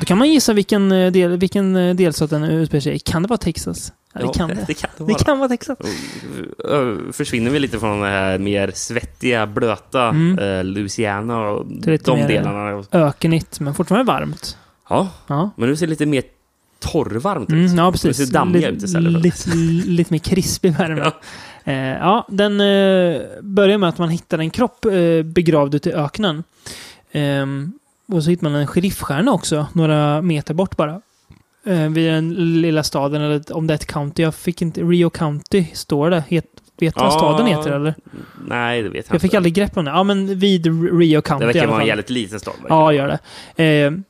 Då 0.00 0.06
kan 0.06 0.18
man 0.18 0.28
gissa 0.30 0.52
vilken, 0.52 0.92
eh, 0.92 1.12
del, 1.12 1.36
vilken 1.36 1.76
eh, 1.76 1.94
delstat 1.94 2.30
den 2.30 2.44
utspelar 2.44 2.80
sig 2.80 2.94
i. 2.94 2.98
Kan 2.98 3.22
det 3.22 3.28
vara 3.28 3.38
Texas? 3.38 3.92
Ja, 4.12 4.20
det 4.20 4.26
Ja, 4.26 4.32
kan 4.32 4.48
det. 4.48 4.64
det 4.66 4.74
kan 4.74 4.90
det 4.98 5.04
det 5.04 5.12
vara. 5.12 5.24
kan 5.24 5.38
vara 5.38 5.48
Texas. 5.48 5.78
Ö, 6.64 6.96
Försvinner 7.12 7.50
vi 7.50 7.58
lite 7.58 7.78
från 7.78 8.00
det 8.00 8.06
här 8.08 8.38
mer 8.38 8.70
svettiga, 8.74 9.46
blöta 9.46 10.02
Mm. 10.08 10.38
eh, 10.38 10.64
Louisiana 10.64 11.40
och 11.40 11.66
Det 11.66 11.90
är 11.90 11.92
lite 11.92 12.10
de 12.10 12.18
mer 12.20 12.28
delarna. 12.28 12.84
ökenigt, 12.92 13.60
men 13.60 13.74
fortfarande 13.74 14.12
varmt. 14.12 14.56
Ja, 14.88 15.08
Ja. 15.26 15.50
men 15.56 15.68
nu 15.68 15.76
ser 15.76 15.86
det 15.86 15.90
lite 15.90 16.06
mer 16.06 16.22
torrvarmt 16.82 17.50
ut. 17.50 17.56
Mm, 17.70 17.74
ja, 17.78 17.84
Det 17.86 17.92
precis. 17.92 18.16
ser 18.16 18.26
dammiga 18.32 18.68
ut 18.68 18.82
istället. 18.82 19.12
För. 19.12 19.20
Lite, 19.20 19.56
lite 19.90 20.12
mer 20.12 20.18
krispig 20.18 20.72
värme. 20.72 21.00
Ja. 21.64 21.72
Eh, 21.72 21.74
ja, 21.98 22.26
den 22.28 22.60
eh, 22.60 23.20
börjar 23.42 23.78
med 23.78 23.88
att 23.88 23.98
man 23.98 24.08
hittar 24.08 24.38
en 24.38 24.50
kropp 24.50 24.84
eh, 24.84 25.22
begravd 25.24 25.74
ute 25.74 25.90
i 25.90 25.92
öknen. 25.92 26.44
Ehm, 27.12 27.72
och 28.12 28.24
så 28.24 28.30
hittar 28.30 28.42
man 28.50 28.54
en 28.54 28.66
sheriffstjärna 28.66 29.32
också, 29.32 29.66
några 29.72 30.22
meter 30.22 30.54
bort 30.54 30.76
bara. 30.76 31.00
Eh, 31.66 31.88
vid 31.88 32.10
den 32.12 32.34
lilla 32.60 32.82
staden, 32.82 33.22
eller 33.22 33.56
om 33.56 33.66
det 33.66 33.72
är 33.72 33.76
ett 33.76 33.86
county. 33.86 34.22
Jag 34.22 34.34
fick 34.34 34.62
inte... 34.62 34.80
Rio 34.82 35.10
County 35.10 35.64
står 35.72 36.10
det. 36.10 36.24
Het, 36.28 36.44
vet 36.80 36.94
du 36.94 37.00
vad 37.00 37.12
Ja. 37.12 37.18
staden 37.18 37.46
heter 37.46 37.70
eller? 37.70 37.94
Nej, 38.46 38.82
det 38.82 38.88
vet 38.88 39.06
jag, 39.08 39.14
Jag 39.14 39.20
fick 39.20 39.28
inte. 39.28 39.36
aldrig 39.36 39.54
grepp 39.54 39.76
om 39.76 39.84
det. 39.84 39.90
Ja, 39.90 40.02
men 40.02 40.38
vid 40.38 40.66
Rio 40.98 41.20
County 41.22 41.46
Det 41.46 41.52
verkar 41.52 41.66
vara 41.66 41.80
en 41.80 41.86
jävligt 41.86 42.10
liten 42.10 42.40
stad. 42.40 42.54
Ja, 42.68 42.88
det. 42.90 42.96
gör 42.96 43.18
det. 43.56 44.02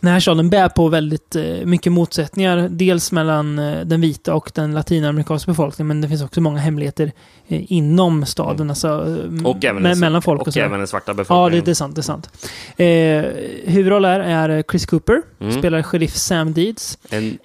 Den 0.00 0.12
här 0.12 0.20
staden 0.20 0.50
bär 0.50 0.68
på 0.68 0.88
väldigt 0.88 1.36
eh, 1.36 1.42
mycket 1.64 1.92
motsättningar. 1.92 2.68
Dels 2.70 3.12
mellan 3.12 3.58
eh, 3.58 3.80
den 3.80 4.00
vita 4.00 4.34
och 4.34 4.50
den 4.54 4.72
latinamerikanska 4.74 5.50
befolkningen. 5.50 5.88
Men 5.88 6.00
det 6.00 6.08
finns 6.08 6.22
också 6.22 6.40
många 6.40 6.58
hemligheter 6.58 7.12
eh, 7.48 7.72
inom 7.72 8.26
staden. 8.26 8.70
Alltså, 8.70 8.88
eh, 8.88 9.46
Och 9.46 9.64
även, 9.64 9.86
me- 9.86 9.94
mellan 9.94 10.22
folk 10.22 10.40
och, 10.40 10.48
och 10.48 10.56
även 10.56 10.78
den 10.78 10.86
svarta 10.88 11.04
Ja, 11.10 11.14
befolkningen. 11.14 11.64
det, 11.64 11.70
det 11.70 11.72
är 11.72 11.74
sant. 11.74 11.94
Det 11.94 12.00
är 12.00 12.02
sant. 12.02 12.30
Eh, 12.76 13.72
huvudroll 13.72 14.04
är, 14.04 14.20
är 14.20 14.62
Chris 14.70 14.86
Cooper. 14.86 15.22
Mm. 15.40 15.52
Spelar 15.58 15.82
sheriff 15.82 16.16
Sam 16.16 16.52
Deeds. 16.52 16.98
En 17.10 17.38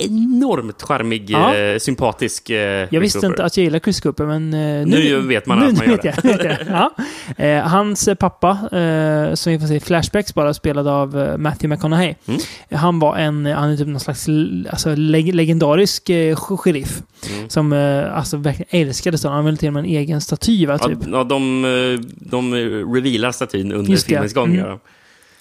enormt 0.00 0.82
charmig, 0.82 1.30
Ja. 1.30 1.54
eh, 1.56 1.78
sympatisk 1.78 2.50
eh, 2.50 2.88
Jag 2.90 3.00
visste 3.00 3.26
inte 3.26 3.44
att 3.44 3.56
jag 3.56 3.64
gillar 3.64 3.78
Chris 3.78 4.00
Cooper, 4.00 4.24
men 4.26 4.54
eh, 4.54 4.86
Nu 4.86 5.20
vet 5.20 5.46
man 5.46 5.58
nu, 5.58 5.66
att 5.66 5.72
man 5.76 5.86
nu 5.86 5.90
gör 5.92 6.02
vet 6.02 6.02
det. 6.02 6.28
Jag, 6.28 6.38
nu 6.42 6.48
vet 6.48 6.66
jag. 6.66 6.76
Ja. 6.76 6.94
Eh, 7.36 7.62
hans 7.62 8.08
eh, 8.08 8.14
pappa, 8.14 8.50
eh, 8.50 9.34
som 9.34 9.52
vi 9.52 9.58
får 9.58 9.66
se 9.66 9.80
Flashbacks 9.80 10.34
bara, 10.34 10.54
spelad 10.54 10.88
av 10.88 11.34
Matthew 11.38 11.68
McConaughey. 11.68 12.14
Mm. 12.26 12.40
Han 12.70 12.98
var 12.98 13.16
en, 13.16 13.46
han 13.46 13.70
är 13.70 13.76
typ 13.76 13.86
någon 13.86 14.00
slags 14.00 14.26
alltså, 14.70 14.94
leg 14.94 15.34
legendarisk 15.34 16.10
sheriff. 16.36 17.02
Mm. 17.36 17.48
Som 17.48 17.72
alltså, 18.14 18.36
verkligen 18.36 18.88
älskade 18.88 19.18
staden. 19.18 19.36
Han 19.36 19.44
ville 19.44 19.56
till 19.56 19.68
och 19.68 19.74
med 19.74 19.84
en 19.84 19.90
egen 19.90 20.20
staty, 20.20 20.66
va, 20.66 20.78
typ. 20.78 20.98
ja, 21.12 21.24
de, 21.24 21.62
de 22.16 22.54
revealar 22.94 23.32
statyn 23.32 23.72
under 23.72 23.90
Just 23.90 24.06
filmens 24.06 24.34
gång. 24.34 24.56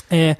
Mm. 0.10 0.36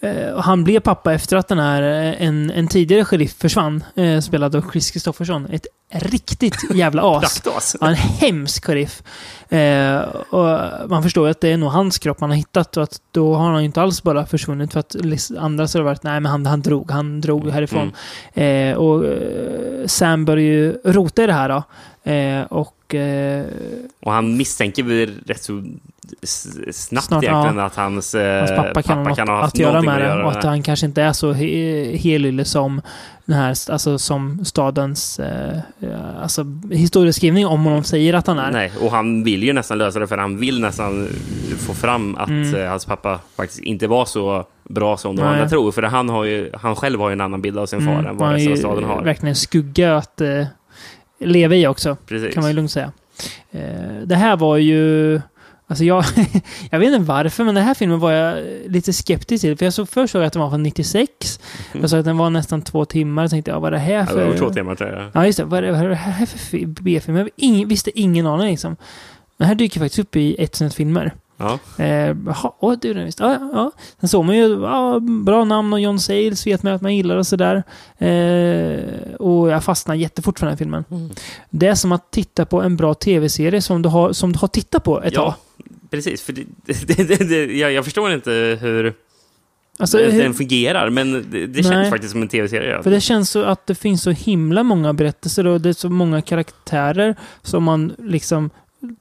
Eh, 0.00 0.32
och 0.32 0.42
han 0.42 0.64
blev 0.64 0.80
pappa 0.80 1.12
efter 1.12 1.36
att 1.36 1.48
den 1.48 1.58
här, 1.58 1.82
eh, 1.82 2.26
en, 2.26 2.50
en 2.50 2.68
tidigare 2.68 3.04
sheriff 3.04 3.36
försvann. 3.38 3.84
Eh, 3.96 4.20
spelad 4.20 4.56
av 4.56 4.70
Chris 4.72 4.90
Kristoffersson. 4.90 5.46
Ett 5.50 5.66
riktigt 5.92 6.56
jävla 6.74 7.02
as. 7.02 7.42
Ja, 7.80 7.88
en 7.88 7.94
hemsk 7.94 8.64
sheriff. 8.64 9.02
Eh, 9.48 9.98
och 10.30 10.90
man 10.90 11.02
förstår 11.02 11.26
ju 11.26 11.30
att 11.30 11.40
det 11.40 11.48
är 11.48 11.56
nog 11.56 11.70
hans 11.70 11.98
kropp 11.98 12.20
man 12.20 12.30
har 12.30 12.36
hittat 12.36 12.76
och 12.76 12.82
att 12.82 13.00
då 13.12 13.34
har 13.34 13.50
han 13.50 13.60
ju 13.60 13.64
inte 13.64 13.82
alls 13.82 14.02
bara 14.02 14.26
försvunnit 14.26 14.72
för 14.72 14.80
att 14.80 14.96
andra 15.38 15.68
så 15.68 15.78
har 15.78 15.80
det 15.80 15.90
varit 15.90 16.02
nej 16.02 16.20
men 16.20 16.32
han, 16.32 16.46
han 16.46 16.62
drog, 16.62 16.90
han 16.90 17.20
drog 17.20 17.50
härifrån. 17.50 17.92
Eh, 18.34 18.76
och 18.76 19.06
eh, 19.06 19.86
Sam 19.86 20.24
börjar 20.24 20.44
ju 20.44 20.72
rota 20.84 21.24
i 21.24 21.26
det 21.26 21.32
här 21.32 21.48
då. 21.48 21.62
Eh, 22.08 22.42
och 22.42 22.94
eh, 22.94 23.44
Och 24.00 24.12
han 24.12 24.36
misstänker 24.36 24.82
väl 24.82 25.14
rätt 25.26 25.42
så 25.42 25.62
snabbt, 26.72 27.06
Snart, 27.06 27.24
egentligen 27.24 27.56
ja. 27.56 27.64
att 27.64 27.76
hans, 27.76 28.14
eh, 28.14 28.38
Hans 28.38 28.50
pappa 28.50 28.82
kan, 28.82 28.98
ha, 28.98 29.04
något 29.08 29.18
ha 29.28 29.40
haft 29.40 29.54
att 29.54 29.58
göra 29.60 29.82
med 29.82 30.00
det. 30.00 30.22
Och 30.24 30.30
att 30.32 30.44
han 30.44 30.62
kanske 30.62 30.86
inte 30.86 31.02
är 31.02 31.12
så 31.12 31.32
he 31.32 31.96
helylle 31.96 32.44
som 32.44 32.80
den 33.24 33.36
här, 33.36 33.54
alltså 33.72 33.98
som 33.98 34.44
stadens 34.44 35.18
eh, 35.18 35.58
alltså, 36.22 36.44
historieskrivning 36.70 37.46
om 37.46 37.64
honom 37.64 37.84
säger 37.84 38.14
att 38.14 38.26
han 38.26 38.38
är. 38.38 38.50
Nej, 38.50 38.72
och 38.80 38.90
han 38.90 39.24
vill 39.24 39.42
ju 39.42 39.52
nästan 39.52 39.78
lösa 39.78 39.98
det 39.98 40.06
för 40.06 40.18
han 40.18 40.36
vill 40.38 40.60
nästan 40.60 41.08
få 41.58 41.74
fram 41.74 42.16
att 42.16 42.28
Mm. 42.28 42.54
eh, 42.54 42.68
hans 42.68 42.84
pappa 42.84 43.20
faktiskt 43.36 43.60
inte 43.60 43.86
var 43.86 44.04
så 44.04 44.44
bra 44.64 44.96
som 44.96 45.16
de 45.16 45.22
Nej. 45.22 45.32
andra 45.32 45.48
tror. 45.48 45.72
För 45.72 45.82
han, 45.82 46.08
har 46.08 46.24
ju, 46.24 46.50
han 46.54 46.76
själv 46.76 47.00
har 47.00 47.08
ju 47.08 47.12
en 47.12 47.20
annan 47.20 47.42
bild 47.42 47.58
av 47.58 47.66
sin 47.66 47.80
far 47.80 47.92
än 47.92 48.04
han 48.04 48.16
vad 48.16 48.32
resten 48.32 48.52
av 48.52 48.56
staden 48.56 48.84
har. 48.84 49.02
verkligen 49.04 49.28
en 49.28 49.36
skugga 49.36 49.96
att 49.96 50.20
eh, 50.20 50.44
leva 51.18 51.54
i 51.54 51.66
också. 51.66 51.96
Precis. 52.06 52.34
Kan 52.34 52.40
man 52.42 52.50
ju 52.50 52.56
lugnt 52.56 52.70
säga. 52.70 52.92
Eh, 53.50 53.62
det 54.04 54.16
här 54.16 54.36
var 54.36 54.56
ju... 54.56 55.20
Alltså 55.70 55.84
jag, 55.84 56.04
jag 56.70 56.78
vet 56.78 56.86
inte 56.94 57.06
varför, 57.08 57.44
men 57.44 57.54
den 57.54 57.64
här 57.64 57.74
filmen 57.74 57.98
var 58.00 58.12
jag 58.12 58.44
lite 58.66 58.92
skeptisk 58.92 59.40
till. 59.42 59.56
För 59.56 59.64
jag 59.66 59.74
såg 59.74 59.88
först 59.88 60.12
såg 60.12 60.22
jag 60.22 60.26
att 60.26 60.32
den 60.32 60.42
var 60.42 60.50
från 60.50 60.62
96. 60.62 61.40
Jag 61.80 61.90
såg 61.90 61.98
att 61.98 62.04
den 62.04 62.16
var 62.18 62.30
nästan 62.30 62.62
två 62.62 62.84
timmar. 62.84 63.22
Jag 63.22 63.30
tänkte, 63.30 63.50
ja, 63.50 63.58
vad 63.58 63.66
är 63.68 63.72
det 63.72 63.78
här 63.78 63.94
Ja, 63.94 64.06
för... 64.06 64.20
det 64.20 64.30
var 64.30 64.36
två 64.38 64.50
timmar 64.50 64.74
tror 64.74 64.90
jag. 64.90 65.10
Ja, 65.14 65.26
just 65.26 65.38
det. 65.38 65.44
Vad 65.44 65.64
är 65.64 65.88
det, 65.88 65.94
här 65.94 66.26
för 66.26 66.38
fi- 66.38 66.66
B-film? 66.66 67.16
Jag 67.36 67.66
visste 67.66 68.00
ingen 68.00 68.26
aning 68.26 68.50
liksom. 68.50 68.76
Den 69.36 69.48
här 69.48 69.54
dyker 69.54 69.80
faktiskt 69.80 69.98
upp 69.98 70.16
i 70.16 70.42
ett 70.42 70.54
sånt 70.56 70.74
filmer. 70.74 71.12
Ja. 71.40 71.58
Eh, 71.84 72.16
åh, 72.60 72.74
du, 72.80 72.94
det 72.94 73.04
visst. 73.04 73.20
Ja, 73.20 73.50
ja. 73.52 73.70
Sen 74.00 74.08
såg 74.08 74.24
man 74.24 74.36
ju 74.36 74.60
ja, 74.62 74.98
bra 75.00 75.44
namn 75.44 75.72
och 75.72 75.80
John 75.80 75.98
Sayles 75.98 76.46
vet 76.46 76.62
man 76.62 76.72
att 76.72 76.82
man 76.82 76.96
gillar 76.96 77.16
och 77.16 77.26
sådär. 77.26 77.62
Eh, 77.98 79.14
och 79.14 79.50
jag 79.50 79.64
fastnade 79.64 80.00
jättefort 80.00 80.38
för 80.38 80.46
den 80.46 80.52
här 80.52 80.56
filmen. 80.58 80.84
Mm. 80.90 81.10
Det 81.50 81.66
är 81.66 81.74
som 81.74 81.92
att 81.92 82.10
titta 82.10 82.44
på 82.46 82.62
en 82.62 82.76
bra 82.76 82.94
tv-serie 82.94 83.62
som 83.62 83.82
du 83.82 83.88
har, 83.88 84.12
som 84.12 84.32
du 84.32 84.38
har 84.38 84.48
tittat 84.48 84.84
på 84.84 85.02
ett 85.02 85.14
tag. 85.14 85.34
Ja, 85.58 85.64
precis. 85.90 86.22
För 86.22 86.32
det, 86.66 87.08
det, 87.08 87.28
det, 87.28 87.58
jag, 87.58 87.72
jag 87.72 87.84
förstår 87.84 88.12
inte 88.12 88.58
hur 88.60 88.94
Alltså, 89.80 89.98
den 89.98 90.10
hur- 90.12 90.32
fungerar, 90.32 90.90
men 90.90 91.12
det, 91.12 91.46
det 91.46 91.46
Nej. 91.46 91.62
känns 91.62 91.90
faktiskt 91.90 92.12
som 92.12 92.22
en 92.22 92.28
tv-serie. 92.28 92.82
För 92.82 92.90
det 92.90 93.00
känns 93.00 93.30
så 93.30 93.42
att 93.42 93.66
det 93.66 93.74
finns 93.74 94.02
så 94.02 94.10
himla 94.10 94.62
många 94.62 94.92
berättelser 94.94 95.46
och 95.46 95.60
det 95.60 95.68
är 95.68 95.72
så 95.72 95.88
många 95.90 96.22
karaktärer 96.22 97.16
som 97.42 97.64
man 97.64 97.92
liksom 97.98 98.50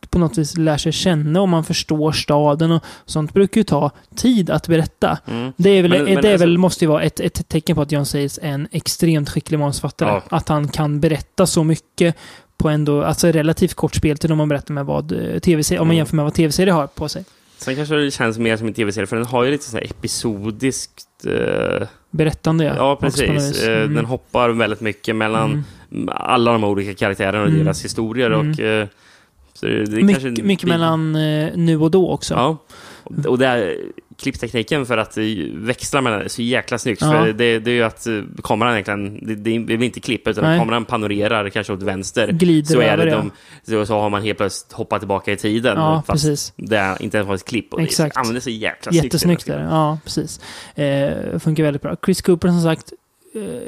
på 0.10 0.20
något 0.20 0.38
vis 0.38 0.58
lär 0.58 0.78
sig 0.78 0.92
känna 0.92 1.42
och 1.42 1.50
man 1.50 1.64
förstår 1.64 2.12
staden 2.12 2.72
och 2.72 2.84
sånt 3.06 3.34
brukar 3.34 3.60
ju 3.62 3.64
ta 3.64 3.92
tid 4.16 4.50
att 4.50 4.68
berätta. 4.68 5.18
Mm. 5.28 5.54
Det, 5.58 5.70
är 5.70 5.82
väl, 5.82 5.92
Men- 5.92 6.04
men 6.04 6.22
det 6.22 6.28
är 6.28 6.32
alltså- 6.34 6.46
väl, 6.48 6.58
måste 6.58 6.86
ju 6.86 6.90
vara 6.90 7.02
ett, 7.04 7.20
ett 7.20 7.48
tecken 7.50 7.76
på 7.76 7.82
att 7.82 7.92
John 7.92 8.06
Sayles 8.06 8.40
är 8.42 8.48
en 8.50 8.68
extremt 8.72 9.30
skicklig 9.30 9.60
manusförfattare. 9.60 10.10
Ja. 10.10 10.24
Att 10.38 10.50
han 10.50 10.68
kan 10.68 11.00
berätta 11.00 11.46
så 11.46 11.64
mycket 11.64 12.16
på 12.58 12.70
ändå, 12.70 13.04
alltså 13.04 13.28
relativt 13.28 13.74
kort 13.74 13.96
speltid 13.96 14.32
om 14.32 14.38
man 14.38 14.50
berättar 14.50 14.74
med 14.74 14.86
vad 14.86 15.12
eh, 15.12 15.40
tv-serie, 15.40 15.80
om 15.80 15.88
man 15.88 15.92
Mm. 15.94 15.98
jämför 15.98 16.16
med 16.16 16.26
vad 16.26 16.34
tv-serier 16.34 16.74
har 16.74 16.88
på 16.88 17.10
sig. 17.10 17.26
Sen 17.58 17.76
kanske 17.76 17.96
det 17.96 18.12
känns 18.12 18.38
mer 18.38 18.58
som 18.58 18.68
en 18.68 18.74
tv-serie, 18.74 19.08
för 19.08 19.16
den 19.16 19.26
har 19.26 19.44
ju 19.44 19.52
lite 19.52 19.64
så 19.66 19.78
här 19.78 19.84
episodiskt... 19.84 21.04
Eh, 21.26 21.88
Berättande 22.12 22.64
ja. 22.64 22.74
ja, 22.76 22.96
precis. 22.96 23.64
Eh, 23.64 23.78
Mm. 23.82 23.94
Den 23.94 24.06
hoppar 24.06 24.50
väldigt 24.50 24.82
mycket 24.82 25.16
mellan 25.16 25.64
alla 26.10 26.52
de 26.52 26.64
olika 26.64 26.94
karaktärerna 26.94 27.42
och 27.42 27.48
Mm. 27.50 27.64
deras 27.64 27.84
historier. 27.86 28.32
Mm. 28.32 28.50
Och, 28.50 28.56
så 28.56 28.88
det, 29.66 29.84
det 29.86 30.04
mycket, 30.04 30.22
kanske 30.24 30.44
mycket 30.44 30.64
blir- 30.66 30.74
mellan 30.78 31.16
eh, 31.16 31.50
nu 31.56 31.78
och 31.80 31.92
då 31.92 32.10
också. 32.12 32.34
Ja. 32.34 32.58
Och- 33.04 33.26
Och 33.26 33.38
det 33.38 33.46
är 33.48 33.78
klipptekniken 34.18 34.86
för 34.86 34.98
att 34.98 35.18
eh, 35.18 35.24
växla 35.54 36.02
mellan 36.02 36.22
är 36.22 36.28
så 36.28 36.42
jäkla 36.42 36.78
snyggt. 36.78 37.02
Ja. 37.02 37.12
För 37.12 37.34
det, 37.34 37.60
det 37.60 37.72
är 37.72 37.76
ju 37.76 37.84
att 37.84 38.08
eh, 38.08 38.14
kameran 38.44 38.74
egentligen, 38.74 39.20
det, 39.28 39.36
det 39.36 39.60
blir 39.60 39.84
inte 39.84 40.00
klipp, 40.00 40.28
utan 40.28 40.44
Nej. 40.44 40.60
kameran 40.60 40.86
panorerar 40.86 41.50
kanske 41.50 41.74
åt 41.74 41.84
vänster. 41.84 42.32
Glider 42.32 42.74
så, 42.74 42.82
är 42.82 42.98
det 42.98 43.10
de, 43.12 43.32
så, 43.64 43.86
så 43.86 44.00
har 44.00 44.10
man 44.10 44.22
helt 44.24 44.38
plötsligt 44.38 44.74
hoppat 44.74 45.02
tillbaka 45.02 45.32
i 45.32 45.38
tiden. 45.38 45.78
Ja, 45.78 46.04
fast 46.08 46.24
precis. 46.26 46.54
det 46.56 46.78
är 46.78 47.02
inte 47.02 47.18
ens 47.18 47.28
var 47.28 47.36
ett 47.36 47.46
klipp. 47.46 47.74
Och 47.74 47.82
Exakt. 47.82 48.16
Det 48.16 48.20
använder 48.20 48.42
så 48.42 48.50
jäkla 48.50 48.92
snyggt. 48.92 49.04
Jättesnyggt 49.04 49.50
är 49.50 49.58
det. 49.58 49.64
Ja, 49.64 50.00
precis. 50.04 50.40
Eh, 50.76 51.40
funkar 51.40 51.64
väldigt 51.64 51.82
bra. 51.82 51.96
Chris 52.06 52.22
Cooper 52.22 52.48
som 52.48 52.62
sagt, 52.62 52.94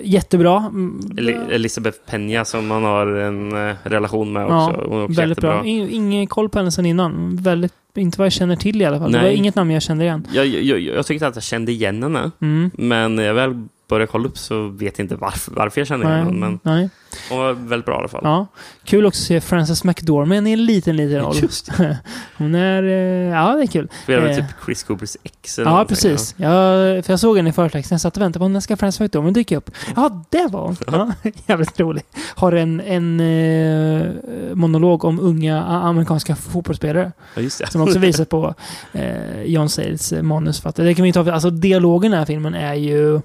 jättebra. 0.04 0.58
Mm, 0.58 1.00
Eli- 1.18 1.52
Elisabeth 1.52 1.98
Peña 2.10 2.44
som 2.44 2.68
man 2.68 2.84
har 2.84 3.08
en 3.08 3.70
eh, 3.70 3.76
relation 3.84 4.34
med 4.34 4.42
Ja, 4.44 4.68
också. 4.70 4.82
Hon 4.90 5.00
är 5.00 5.04
också 5.04 5.22
väldigt 5.22 5.38
jättebra. 5.38 5.58
bra. 5.62 5.66
In, 5.66 5.90
ingen 5.90 6.28
koll 6.28 6.50
på 6.50 6.58
henne 6.60 6.72
sedan 6.72 6.86
innan. 6.86 7.36
Väldigt, 7.36 7.74
inte 7.96 8.18
vad 8.18 8.26
jag 8.26 8.34
känner 8.34 8.56
till 8.56 8.82
i 8.82 8.86
alla 8.86 9.00
fall. 9.00 9.12
Det 9.12 9.18
var 9.18 9.26
Nej. 9.26 9.36
inget 9.36 9.56
namn 9.56 9.72
jag 9.72 9.82
kände 9.82 10.04
igen. 10.04 10.28
Jag, 10.34 10.48
jag, 10.48 10.80
jag 10.80 11.06
tyckte 11.06 11.28
att 11.28 11.36
jag 11.36 11.44
kände 11.44 11.72
igen 11.72 12.04
henne, 12.04 12.32
Mm. 12.42 12.72
men 12.74 13.18
jag 13.18 13.34
väl 13.34 13.64
börjar 13.90 14.08
kolla 14.08 14.28
upp 14.28 14.38
så 14.38 14.68
vet 14.68 15.00
jag 15.00 15.06
inte 15.06 15.16
varför, 15.16 15.52
varför 15.52 15.82
jag 15.82 15.88
känner 15.88 16.06
Nej, 16.06 16.14
igen 16.14 16.26
honom. 16.26 16.40
Men 16.64 16.76
nej. 16.76 16.90
hon 17.30 17.40
var 17.40 17.54
väldigt 17.54 17.86
bra 17.86 17.96
i 17.96 18.00
alla 18.00 18.08
fall. 18.08 18.22
Ja. 18.24 18.48
Kul 18.84 19.06
också 19.06 19.20
att 19.22 19.28
se 19.28 19.42
Frances 19.42 19.84
McDormand 19.84 20.48
i 20.48 20.52
en 20.52 20.66
liten, 20.66 20.96
liten 20.96 21.20
roll. 21.22 21.36
Just 21.42 21.70
Hon 22.38 22.56
är... 22.56 22.84
eh, 22.84 23.36
Ja, 23.40 23.56
det 23.56 23.64
är 23.64 23.68
kul. 23.68 23.88
Spelar 24.04 24.22
väl 24.22 24.30
Eh, 24.32 24.36
typ 24.36 24.46
Chris 24.66 24.84
Coopers 24.84 25.18
ex 25.24 25.60
eller 25.60 25.72
Ja, 25.72 25.86
precis. 25.86 26.36
Jag, 26.38 27.06
för 27.06 27.14
jag 27.14 27.20
såg 27.20 27.38
henne 27.38 27.50
i 27.50 27.54
förtexten. 27.54 27.94
Jag 27.96 28.02
satt 28.02 28.18
och 28.18 28.22
väntade 28.24 28.44
på 28.44 28.48
när 28.48 28.60
ska 28.60 28.78
Frances 28.78 29.00
McDormand 29.00 29.34
dyka 29.36 29.58
upp. 29.58 29.72
Ja, 29.96 30.26
det 30.30 30.48
var 30.48 30.62
hon. 30.62 30.76
Ja, 30.92 31.12
jävligt 31.48 31.80
rolig. 31.80 32.04
Har 32.36 32.52
en, 32.52 32.82
en 32.82 33.20
eh, 33.20 34.12
monolog 34.56 35.06
om 35.06 35.20
unga 35.20 35.64
amerikanska 35.64 36.36
fotbollsspelare. 36.36 37.12
Ja, 37.36 37.42
just 37.42 37.60
det. 37.60 37.72
Som 37.72 37.82
också 37.82 38.00
visar 38.00 38.26
på 38.26 38.54
eh, 38.94 39.42
John 39.44 39.70
Sayles 39.70 40.12
eh, 40.14 40.24
manusförfattare. 40.24 40.86
Det 40.88 40.94
kan 40.96 41.04
vi 41.04 41.14
ta, 41.14 41.32
alltså 41.32 41.50
dialogen 41.50 42.12
i 42.12 42.16
den 42.16 42.20
här 42.20 42.26
filmen 42.26 42.54
är 42.54 42.74
ju... 42.74 43.22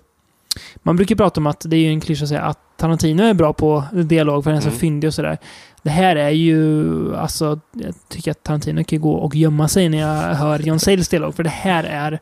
Man 0.83 0.97
brukar 0.97 1.15
prata 1.17 1.41
om 1.41 1.47
att 1.47 1.61
det 1.69 1.77
är 1.77 1.81
ju 1.81 1.89
en 1.89 2.01
klyscha 2.01 2.23
att 2.23 2.29
säga 2.29 2.43
att 2.43 2.59
Tarantino 2.77 3.23
är 3.23 3.35
bra 3.35 3.53
på 3.53 3.85
dialog 3.93 4.45
för 4.45 4.51
den 4.51 4.59
är 4.59 4.63
så 4.63 4.69
Mm. 4.69 4.79
fyndig 4.81 5.09
och 5.09 5.15
sådär. 5.15 5.39
Det 5.83 5.91
här 5.91 6.17
är 6.17 6.31
ju, 6.31 7.17
alltså, 7.17 7.61
jag 7.73 7.95
tycker 8.09 8.31
att 8.31 8.43
Tarantino 8.43 8.85
kan 8.85 9.01
gå 9.01 9.13
och 9.13 9.35
gömma 9.37 9.69
sig 9.69 9.89
när 9.89 9.99
jag 9.99 10.35
hör 10.35 10.59
John 10.59 10.79
Sayles 10.81 11.09
dialog. 11.09 11.35
För 11.35 11.43
det 11.43 11.51
här 11.51 11.85
är, 11.85 12.21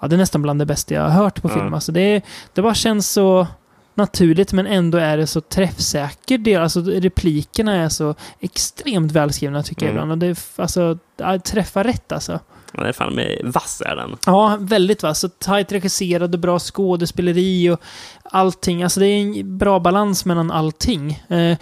ja 0.00 0.08
det 0.08 0.16
är 0.16 0.18
nästan 0.18 0.42
bland 0.42 0.58
det 0.60 0.66
bästa 0.66 0.94
jag 0.94 1.02
har 1.02 1.10
hört 1.10 1.42
på 1.42 1.48
Ja. 1.48 1.54
film. 1.54 1.74
Alltså 1.74 1.92
det, 1.92 2.22
det 2.54 2.62
bara 2.62 2.74
känns 2.74 3.10
så 3.10 3.46
naturligt 3.94 4.52
men 4.52 4.66
ändå 4.66 4.98
är 4.98 5.16
det 5.16 5.26
så 5.26 5.40
träffsäkert. 5.40 6.58
Alltså 6.58 6.80
replikerna 6.80 7.74
är 7.76 7.88
så 7.88 8.14
extremt 8.40 9.12
välskrivna 9.12 9.62
tycker 9.62 9.86
jag 9.86 9.92
Mm. 9.92 10.02
ibland. 10.04 10.12
Och 10.22 10.28
det, 10.28 10.38
alltså, 10.62 10.98
ja, 11.16 11.38
träffar 11.38 11.84
rätt 11.84 12.12
alltså. 12.12 12.40
Den 12.76 12.86
är 12.86 12.92
fan 12.92 13.14
med 13.14 13.40
vass 13.44 13.82
är 13.86 13.96
den. 13.96 14.16
Ja, 14.26 14.56
väldigt 14.60 15.02
vass. 15.02 15.20
Så 15.20 15.28
tajt 15.28 15.72
regisserad 15.72 16.34
och 16.34 16.40
bra 16.40 16.58
skådespeleri 16.58 17.70
och 17.70 17.80
allting. 18.24 18.82
Alltså 18.82 19.00
det 19.00 19.06
är 19.06 19.20
en 19.20 19.58
bra 19.58 19.78
balans 19.78 20.24
mellan 20.24 20.50
allting. 20.50 21.22
Eh, 21.28 21.58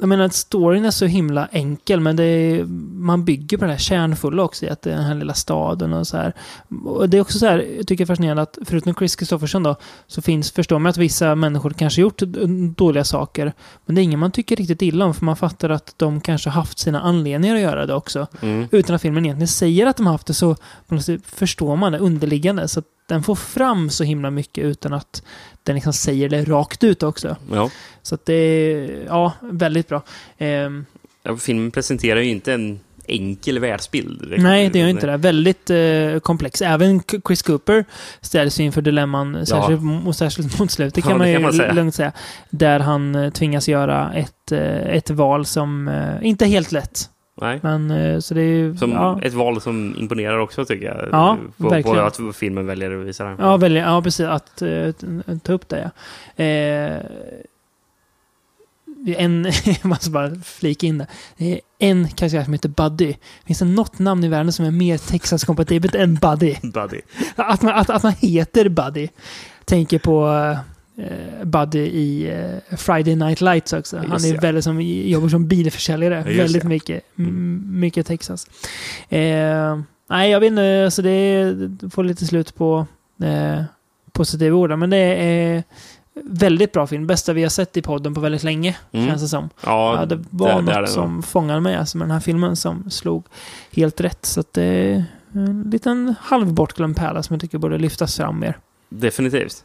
jag 0.00 0.08
menar 0.08 0.24
att 0.24 0.34
storyn 0.34 0.84
är 0.84 0.90
så 0.90 1.06
himla 1.06 1.48
enkel 1.52 2.00
men 2.00 2.16
det 2.16 2.24
är, 2.24 2.64
man 2.94 3.24
bygger 3.24 3.58
på 3.58 3.64
det 3.64 3.70
här 3.70 3.78
kärnfulla 3.78 4.42
också 4.42 4.66
i 4.66 4.68
att 4.68 4.82
det 4.82 4.92
är 4.92 4.96
den 4.96 5.04
här 5.04 5.14
lilla 5.14 5.34
staden 5.34 5.92
och 5.92 6.06
så 6.06 6.16
här. 6.16 6.34
Och 6.84 7.08
det 7.08 7.16
är 7.16 7.20
också 7.20 7.38
så 7.38 7.46
här, 7.46 7.58
jag 7.76 7.86
tycker 7.86 7.96
det 7.96 8.04
är 8.04 8.06
fascinerande 8.06 8.42
att 8.42 8.58
förutom 8.64 8.94
Chris 8.94 9.16
Kristofferson 9.16 9.62
då 9.62 9.76
så 10.06 10.22
finns, 10.22 10.50
förstår 10.52 10.78
man 10.78 10.90
att 10.90 10.96
vissa 10.96 11.34
människor 11.34 11.70
kanske 11.70 12.00
gjort 12.00 12.22
dåliga 12.76 13.04
saker 13.04 13.52
men 13.86 13.94
det 13.94 14.00
är 14.00 14.02
ingen 14.02 14.20
man 14.20 14.32
tycker 14.32 14.56
riktigt 14.56 14.82
illa 14.82 15.04
om 15.04 15.14
för 15.14 15.24
man 15.24 15.36
fattar 15.36 15.70
att 15.70 15.94
de 15.96 16.20
kanske 16.20 16.50
haft 16.50 16.78
sina 16.78 17.00
anledningar 17.00 17.54
att 17.54 17.60
göra 17.60 17.86
det 17.86 17.94
också. 17.94 18.26
Mm. 18.42 18.68
Utan 18.72 18.96
att 18.96 19.02
filmen 19.02 19.24
egentligen 19.24 19.48
säger 19.48 19.86
att 19.86 19.96
de 19.96 20.06
har 20.06 20.12
haft 20.12 20.26
det 20.26 20.34
så 20.34 20.56
förstår 21.24 21.76
man 21.76 21.92
det 21.92 21.98
underliggande. 21.98 22.68
Så 22.68 22.80
att 22.80 22.86
den 23.10 23.22
får 23.22 23.34
fram 23.34 23.90
så 23.90 24.04
himla 24.04 24.30
mycket 24.30 24.64
utan 24.64 24.92
att 24.92 25.22
den 25.62 25.74
liksom 25.74 25.92
säger 25.92 26.28
det 26.28 26.44
rakt 26.44 26.84
ut 26.84 27.02
också. 27.02 27.36
Ja. 27.52 27.70
Så 28.02 28.14
att 28.14 28.26
det 28.26 28.34
är, 28.34 29.04
ja, 29.06 29.32
väldigt 29.40 29.88
bra. 29.88 30.02
Ehm, 30.38 30.86
Ja, 31.22 31.36
filmen 31.36 31.70
presenterar 31.70 32.20
ju 32.20 32.30
inte 32.30 32.52
en 32.52 32.80
enkel 33.06 33.58
världsbild. 33.58 34.34
nej, 34.38 34.70
det 34.70 34.78
gör 34.78 34.88
inte 34.88 35.06
det. 35.06 35.16
Väldigt 35.16 35.70
eh, 35.70 36.20
komplex. 36.22 36.62
Även 36.62 37.02
Chris 37.26 37.42
Cooper 37.42 37.84
ställs 38.20 38.60
ju 38.60 38.64
inför 38.64 38.82
dilemman, 38.82 39.46
särskilt, 39.46 39.80
och 40.06 40.16
särskilt 40.16 40.58
mot 40.58 40.70
slutet 40.70 41.04
kan 41.04 41.12
Ja, 41.12 41.18
man 41.18 41.28
ju 41.28 41.34
kan 41.34 41.42
man 41.42 41.52
säga. 41.52 41.72
lugnt 41.72 41.94
säga. 41.94 42.12
Där 42.50 42.80
han 42.80 43.14
eh, 43.14 43.30
tvingas 43.30 43.68
göra 43.68 44.12
ett, 44.14 44.52
eh, 44.52 44.76
ett 44.96 45.10
val 45.10 45.46
som 45.46 45.88
eh, 45.88 46.26
inte 46.28 46.44
är 46.44 46.48
helt 46.48 46.72
lätt. 46.72 47.10
Nej. 47.40 47.60
Men 47.62 47.90
eh, 47.90 48.18
så 48.18 48.34
det 48.34 48.42
är. 48.42 48.74
Som 48.74 48.92
ja. 48.92 49.20
ett 49.22 49.34
val 49.34 49.60
som 49.60 49.94
imponerar 49.98 50.38
också 50.38 50.64
tycker 50.64 50.86
jag. 50.86 51.08
Ja, 51.12 51.38
på, 51.56 51.68
verkligen. 51.68 51.96
På 51.96 52.26
att 52.26 52.36
filmen 52.36 52.66
väljer 52.66 53.00
att 53.00 53.06
visa 53.06 53.24
det. 53.24 53.36
Ja, 53.38 53.56
välja, 53.56 53.82
ja 53.82 54.02
precis. 54.02 54.26
Att 54.26 54.62
eh, 54.62 54.90
ta 55.42 55.52
upp 55.52 55.68
det, 55.68 55.90
ja. 56.36 56.44
Eh, 56.44 57.00
en, 59.06 59.44
jag 59.64 59.84
måste 59.84 60.10
bara 60.10 60.34
flika 60.44 60.86
in 60.86 61.06
det. 61.36 61.60
En 61.78 62.08
karaktär 62.08 62.44
som 62.44 62.52
heter 62.52 62.68
Buddy. 62.68 63.14
Finns 63.46 63.58
det 63.58 63.64
något 63.64 63.98
namn 63.98 64.24
i 64.24 64.28
världen 64.28 64.52
som 64.52 64.64
är 64.64 64.70
mer 64.70 64.98
Texas-kompatibelt 64.98 65.94
än 65.94 66.14
Buddy? 66.14 66.56
Buddy. 66.62 67.00
Att 67.36 67.62
man, 67.62 67.74
att, 67.74 67.90
att 67.90 68.02
man 68.02 68.12
heter 68.12 68.68
Buddy. 68.68 69.08
Tänker 69.64 69.98
på 69.98 70.28
eh, 70.28 70.58
Buddy 71.44 71.78
i 71.78 72.30
eh, 72.30 72.76
Friday 72.76 73.16
Night 73.16 73.40
Lights 73.40 73.72
också. 73.72 73.96
Ja, 73.96 74.02
just 74.02 74.12
Han 74.12 74.24
är 74.24 74.34
ja. 74.34 74.40
väldigt 74.40 74.64
som, 74.64 74.80
jobbar 74.80 75.28
som 75.28 75.48
bilförsäljare. 75.48 76.14
Ja, 76.26 76.30
just 76.30 76.40
väldigt 76.40 76.62
ja. 76.62 76.68
mycket, 76.68 77.02
m- 77.18 77.62
mycket 77.66 78.06
Texas. 78.06 78.46
Eh, 79.08 79.80
nej, 80.10 80.30
jag 80.30 80.40
vet 80.40 80.46
inte. 80.46 80.82
Alltså 80.84 81.02
det, 81.02 81.52
det 81.54 81.90
får 81.90 82.04
lite 82.04 82.26
slut 82.26 82.54
på 82.54 82.86
eh, 83.22 83.62
positiva 84.12 84.56
ord. 84.56 84.78
Men 84.78 84.90
det 84.90 84.96
är 84.96 85.62
väldigt 86.24 86.72
bra 86.72 86.86
film. 86.86 87.06
Bästa 87.06 87.32
vi 87.32 87.42
har 87.42 87.50
sett 87.50 87.76
i 87.76 87.82
podden 87.82 88.14
på 88.14 88.20
väldigt 88.20 88.42
länge, 88.42 88.76
Mm. 88.92 89.08
känns 89.08 89.22
det 89.22 89.28
som. 89.28 89.48
Ja, 89.64 90.04
det 90.08 90.16
var 90.30 90.48
det- 90.48 90.54
det 90.54 90.62
något 90.62 90.66
det 90.74 90.80
nog. 90.80 90.88
som 90.88 91.22
fångade 91.22 91.60
mig 91.60 91.76
alltså, 91.76 91.98
med 91.98 92.04
den 92.04 92.12
här 92.12 92.20
filmen 92.20 92.56
som 92.56 92.90
slog 92.90 93.24
helt 93.72 94.00
rätt. 94.00 94.26
Så 94.26 94.42
det 94.52 94.62
är 94.62 95.04
en 95.32 95.62
liten 95.72 96.14
halvbortglömd 96.20 96.96
pärla 96.96 97.22
som 97.22 97.34
jag 97.34 97.40
tycker 97.40 97.58
borde 97.58 97.78
lyftas 97.78 98.16
fram 98.16 98.40
mer. 98.40 98.58
Definitivt. 98.88 99.64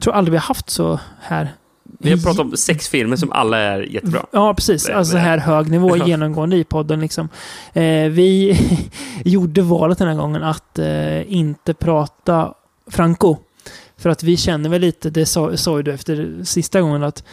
Tror 0.00 0.14
aldrig 0.14 0.32
vi 0.32 0.36
har 0.38 0.44
haft 0.44 0.70
så 0.70 1.00
här. 1.20 1.52
Vi 1.98 2.10
har 2.10 2.18
pratat 2.18 2.40
om 2.40 2.56
sex 2.56 2.88
filmer 2.88 3.16
som 3.16 3.32
alla 3.32 3.58
är 3.58 3.80
jättebra. 3.80 4.26
Ja, 4.32 4.54
precis. 4.54 4.84
Det- 4.86 4.94
Alltså 4.96 5.14
det- 5.14 5.20
här 5.20 5.38
hög 5.38 5.70
nivå 5.70 5.96
genomgående 6.06 6.56
i 6.56 6.64
podden. 6.64 7.00
Liksom. 7.00 7.28
Eh, 7.72 7.82
vi 8.10 8.58
gjorde 9.24 9.62
valet 9.62 9.98
den 9.98 10.08
här 10.08 10.14
gången 10.14 10.42
att 10.42 10.78
eh, 10.78 11.32
inte 11.32 11.74
prata 11.74 12.54
Franco. 12.90 13.36
För 13.96 14.10
att 14.10 14.22
vi 14.22 14.36
känner 14.36 14.70
väl 14.70 14.80
lite, 14.80 15.10
det 15.10 15.26
sa, 15.26 15.56
sa 15.56 15.76
ju 15.76 15.82
du 15.82 15.92
efter 15.92 16.44
sista 16.44 16.80
gången, 16.80 17.02
att 17.02 17.24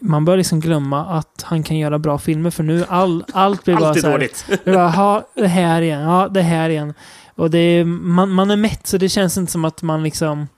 man 0.00 0.24
bör 0.24 0.36
liksom 0.36 0.60
glömma 0.60 1.04
att 1.06 1.42
han 1.42 1.62
kan 1.62 1.78
göra 1.78 1.98
bra 1.98 2.18
filmer 2.18 2.50
för 2.50 2.62
nu 2.62 2.84
all, 2.88 3.24
allt 3.32 3.64
blir 3.64 3.76
bara 3.76 3.94
så 3.94 4.06
här, 4.06 4.12
dåligt. 4.12 4.44
Det 4.64 4.70
är 4.70 4.74
bara, 4.74 4.88
"Ha, 4.88 5.24
det 5.34 5.46
här 5.46 5.82
igen, 5.82 6.00
ja 6.00 6.28
det 6.28 6.42
här 6.42 6.70
igen. 6.70 6.94
Och 7.34 7.50
det 7.50 7.58
är, 7.58 7.84
man, 7.84 8.30
man 8.30 8.50
är 8.50 8.56
mätt 8.56 8.86
så 8.86 8.96
det 8.98 9.08
känns 9.08 9.36
inte 9.38 9.52
som 9.52 9.64
att 9.64 9.82
man 9.82 10.02
liksom 10.02 10.48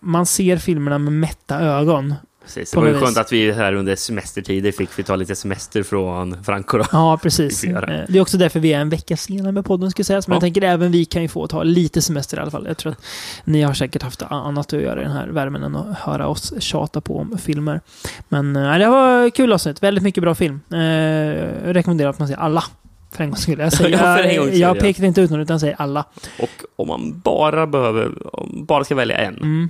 man 0.00 0.26
ser 0.26 0.56
filmerna 0.56 0.98
med 0.98 1.12
mätta 1.12 1.60
ögon. 1.60 2.14
Precis. 2.44 2.70
Det 2.70 2.80
var 2.80 2.86
ju 2.86 2.94
skönt 2.94 3.10
vis. 3.10 3.16
att 3.18 3.32
vi 3.32 3.52
här 3.52 3.72
under 3.72 3.96
semestertider 3.96 4.72
fick 4.72 4.90
vi 4.98 5.02
ta 5.02 5.16
lite 5.16 5.36
semester 5.36 5.82
från 5.82 6.44
Franco 6.44 6.78
då. 6.78 6.84
Ja, 6.92 7.18
precis. 7.22 7.64
Eh, 7.64 7.80
Det 8.08 8.18
är 8.18 8.20
också 8.20 8.36
därför 8.38 8.60
vi 8.60 8.72
är 8.72 8.80
en 8.80 8.88
vecka 8.90 9.16
senare 9.16 9.52
med 9.52 9.64
podden, 9.64 9.90
ska 9.90 10.04
sägas. 10.04 10.28
Men 10.28 10.32
Ja. 10.32 10.36
jag 10.36 10.40
tänker 10.40 10.62
även 10.62 10.90
vi 10.92 11.04
kan 11.04 11.22
ju 11.22 11.28
få 11.28 11.46
ta 11.46 11.62
lite 11.62 12.02
semester 12.02 12.36
i 12.36 12.40
alla 12.40 12.50
fall. 12.50 12.64
Jag 12.68 12.76
tror 12.76 12.92
att 12.92 13.04
ni 13.44 13.62
har 13.62 13.74
säkert 13.74 14.02
haft 14.02 14.22
annat 14.22 14.72
att 14.72 14.80
göra 14.82 15.00
i 15.00 15.04
den 15.04 15.12
här 15.12 15.28
värmen 15.28 15.62
än 15.62 15.76
att 15.76 15.98
höra 15.98 16.26
oss 16.26 16.52
tjata 16.58 17.00
på 17.00 17.18
om 17.18 17.38
filmer. 17.38 17.80
Men 18.28 18.56
eh, 18.56 18.78
det 18.78 18.88
var 18.88 19.30
kul 19.30 19.52
avsnitt. 19.52 19.82
Väldigt 19.82 20.04
mycket 20.04 20.22
bra 20.22 20.34
film. 20.34 20.60
Eh, 20.72 20.78
jag 20.78 21.76
rekommenderar 21.76 22.10
att 22.10 22.18
man 22.18 22.28
ser 22.28 22.36
alla. 22.36 22.64
För 23.10 23.24
en 23.24 23.30
gångs 23.30 23.42
skull. 23.42 23.58
Jag, 23.58 23.72
säger, 23.72 23.98
Ja, 24.04 24.20
jag, 24.24 24.54
jag 24.54 24.76
ja. 24.76 24.80
pekar 24.80 25.04
inte 25.04 25.20
ut 25.20 25.30
någon, 25.30 25.40
utan 25.40 25.60
säger 25.60 25.76
alla. 25.78 26.04
Och 26.38 26.64
om 26.76 26.88
man 26.88 27.20
bara 27.20 27.66
behöver, 27.66 28.36
om 28.36 28.64
bara 28.64 28.84
ska 28.84 28.94
välja 28.94 29.16
en. 29.16 29.36
Mm. 29.36 29.68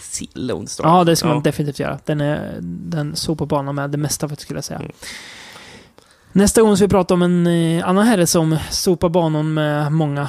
Se 0.00 0.26
Lone. 0.34 0.66
Ja, 0.82 1.04
det 1.04 1.16
ska 1.16 1.28
man 1.28 1.36
Ja. 1.36 1.42
definitivt 1.42 1.78
göra. 1.78 1.98
Den, 2.04 2.20
är, 2.20 2.58
den 2.62 3.16
såg 3.16 3.38
på 3.38 3.46
banan 3.46 3.74
med 3.74 3.90
det 3.90 3.98
mesta, 3.98 4.28
för 4.28 4.36
skulle 4.36 4.56
jag 4.56 4.64
säga. 4.64 4.78
Mm. 4.78 4.92
Nästa 6.32 6.62
gång 6.62 6.76
ska 6.76 6.84
vi 6.86 6.90
prata 6.90 7.14
om 7.14 7.22
en 7.22 7.46
eh, 7.46 7.88
annan 7.88 8.06
herre 8.06 8.26
som 8.26 8.56
sopar 8.70 9.08
banan 9.08 9.54
med 9.54 9.92
många... 9.92 10.28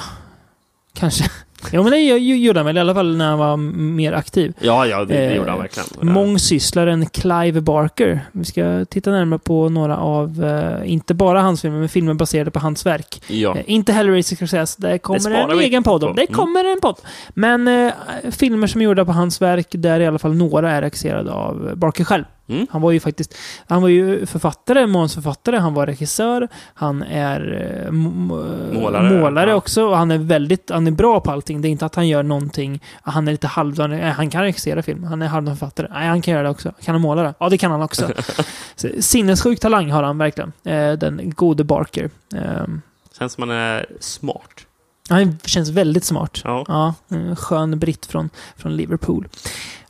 Kanske. 0.94 1.24
Jo, 1.72 1.82
men 1.82 1.92
det 1.92 1.98
gjorde 2.18 2.58
han 2.58 2.66
väl 2.66 2.76
i 2.76 2.80
alla 2.80 2.94
fall 2.94 3.16
när 3.16 3.28
han 3.28 3.38
var 3.38 3.56
mer 3.56 4.12
aktiv. 4.12 4.52
Ja, 4.60 4.86
ja, 4.86 4.98
det, 5.04 5.14
det 5.14 5.24
Eh, 5.26 5.36
gjorde 5.36 5.50
han 5.50 5.58
verkligen. 5.60 6.12
Mångsysslaren 6.12 7.06
Clive 7.06 7.60
Barker. 7.60 8.20
Vi 8.32 8.44
ska 8.44 8.84
titta 8.84 9.10
närmare 9.10 9.38
på 9.38 9.68
några 9.68 9.96
av, 9.96 10.44
eh, 10.44 10.92
inte 10.92 11.14
bara 11.14 11.40
hans 11.40 11.60
filmer, 11.62 11.78
men 11.78 11.88
filmer 11.88 12.14
baserade 12.14 12.50
på 12.50 12.58
hans 12.58 12.86
verk. 12.86 13.22
Ja. 13.28 13.56
Eh, 13.56 13.62
inte 13.66 13.92
Hellraiser 13.92 14.36
ska 14.36 14.46
sägas, 14.46 14.76
det 14.76 14.98
kommer 14.98 15.20
sparar 15.20 15.52
en 15.52 15.58
egen 15.60 15.82
podd 15.82 16.04
om. 16.04 16.14
Det 16.16 16.22
Mm. 16.22 16.34
kommer 16.34 16.64
en 16.72 16.80
podd. 16.80 16.96
Men 17.34 17.90
filmer 18.30 18.66
som 18.66 18.80
är 18.80 18.84
gjorda 18.84 19.04
på 19.04 19.12
hans 19.12 19.42
verk, 19.42 19.66
där 19.70 20.00
i 20.00 20.06
alla 20.06 20.18
fall 20.18 20.34
några 20.34 20.70
är 20.70 20.82
regisserade 20.82 21.32
av 21.32 21.72
Barker 21.76 22.04
själv. 22.04 22.24
Mm. 22.48 22.66
Han 22.70 22.82
var 22.82 22.90
ju 22.92 23.00
faktiskt, 23.00 23.34
han 23.68 23.82
var 23.82 23.88
ju 23.88 24.26
författare, 24.26 24.86
manusförfattare, 24.86 25.56
han 25.56 25.74
var 25.74 25.86
regissör, 25.86 26.48
han 26.74 27.02
är 27.02 27.70
eh, 27.86 27.92
Målare, 27.92 29.20
målare 29.20 29.50
ja. 29.50 29.56
också 29.56 29.84
och 29.84 29.96
han 29.96 30.10
är 30.10 30.18
väldigt, 30.18 30.70
han 30.70 30.86
är 30.86 30.90
bra 30.90 31.20
på 31.20 31.30
allting. 31.30 31.62
Det 31.62 31.68
är 31.68 31.70
inte 31.70 31.86
att 31.86 31.94
han 31.94 32.08
gör 32.08 32.22
någonting, 32.22 32.82
han 33.02 33.28
är 33.28 33.32
lite 33.32 33.46
halvdan, 33.46 33.92
han 33.92 34.30
kan 34.30 34.42
regissera 34.42 34.82
film, 34.82 35.04
han 35.04 35.22
är 35.22 35.26
halvdan 35.26 35.56
författare. 35.56 35.86
Nej, 35.90 36.08
han 36.08 36.22
kan 36.22 36.34
göra 36.34 36.42
det 36.42 36.50
också. 36.50 36.72
Kan 36.82 36.94
han 36.94 37.02
måla 37.02 37.22
det? 37.22 37.34
Ja, 37.38 37.48
det 37.48 37.58
kan 37.58 37.70
han 37.70 37.82
också. 37.82 38.10
Så, 38.76 38.88
sinnessjuk 39.00 39.60
talang 39.60 39.90
har 39.90 40.02
han 40.02 40.18
verkligen, 40.18 40.52
eh, 40.64 40.92
den 40.92 41.30
gode 41.30 41.64
Barker. 41.64 42.10
Ehm, 42.34 42.82
Känns 43.18 43.32
som 43.32 43.48
man 43.48 43.56
är 43.56 43.86
smart. 44.00 44.66
han 45.08 45.38
känns 45.44 45.68
väldigt 45.68 46.04
smart. 46.04 46.40
Ja. 46.44 46.94
en 47.08 47.36
skön 47.36 47.78
britt 47.78 48.06
från, 48.06 48.30
från 48.56 48.76
Liverpool. 48.76 49.28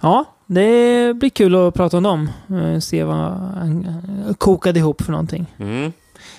Ja, 0.00 0.24
det 0.54 1.14
blir 1.16 1.30
kul 1.30 1.54
att 1.54 1.74
prata 1.74 1.96
om 1.96 2.02
dem. 2.02 2.30
Eh, 2.50 2.78
Se 2.80 3.04
vad 3.04 3.16
han 3.16 3.86
eh, 4.28 4.34
kokade 4.34 4.78
ihop 4.78 5.02
för 5.02 5.10
någonting. 5.12 5.46
Mm. 5.58 5.92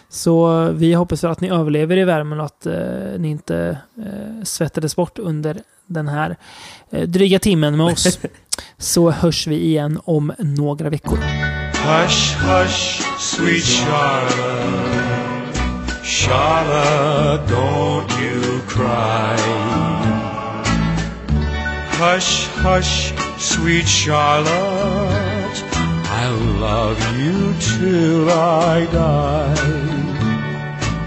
Så 0.09 0.67
vi 0.71 0.93
hoppas 0.93 1.23
att 1.23 1.41
ni 1.41 1.49
överlever 1.49 1.97
i 1.97 2.03
värmen 2.03 2.39
och 2.39 2.45
att 2.45 2.65
eh, 2.65 2.73
ni 3.17 3.29
inte 3.29 3.77
eh, 3.97 4.43
svettades 4.43 4.95
bort 4.95 5.19
under 5.19 5.57
den 5.85 6.07
här 6.07 6.37
eh, 6.89 7.07
dryga 7.07 7.39
timmen 7.39 7.77
med 7.77 7.85
oss. 7.85 8.19
Så 8.77 9.11
hörs 9.11 9.47
vi 9.47 9.55
igen 9.65 9.99
om 10.03 10.33
några 10.37 10.89
veckor. 10.89 11.17
Hush, 11.85 12.35
hush, 12.37 13.01
sweet 13.19 13.63
Charlotte. 13.63 15.03
Charlotte, 16.03 17.47
don't 17.51 18.21
you 18.21 18.59
cry. 18.67 19.37
Hush, 21.99 22.49
hush, 22.65 23.13
sweet 23.43 23.87
Charlotte. 23.87 25.63
I'll 26.21 26.45
love 26.59 26.99
you 27.19 27.53
till 27.59 28.29
I 28.29 28.85
die. 28.85 29.55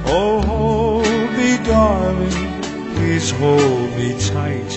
Oh, 0.05 0.43
hold 0.43 1.33
me, 1.39 1.57
darling, 1.65 2.63
please 2.95 3.31
hold 3.31 3.91
me 3.97 4.11
tight 4.21 4.73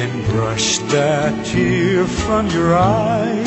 and 0.00 0.24
brush 0.30 0.78
that 0.94 1.44
tear 1.44 2.06
from 2.06 2.48
your 2.48 2.74
eye. 2.74 3.44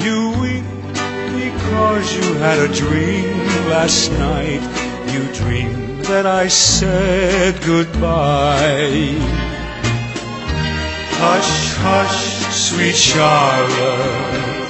You 0.00 0.30
weep 0.40 0.64
because 1.44 2.06
you 2.16 2.34
had 2.34 2.58
a 2.58 2.74
dream 2.74 3.36
last 3.68 4.10
night. 4.12 4.62
You 5.12 5.22
dreamed 5.34 6.06
that 6.06 6.24
I 6.24 6.48
said 6.48 7.62
goodbye. 7.62 9.47
Hush, 11.20 11.74
hush, 11.74 12.54
sweet 12.54 12.94
Charlotte. 12.94 14.68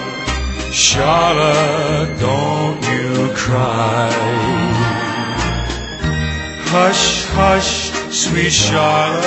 Charlotte, 0.72 2.18
don't 2.18 2.82
you 2.92 3.30
cry. 3.34 4.11
Hush, 6.72 7.24
hush, 7.26 7.90
sweet 8.11 8.53
Charlotte, 8.53 9.22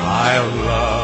I 0.00 0.38
love 0.66 1.01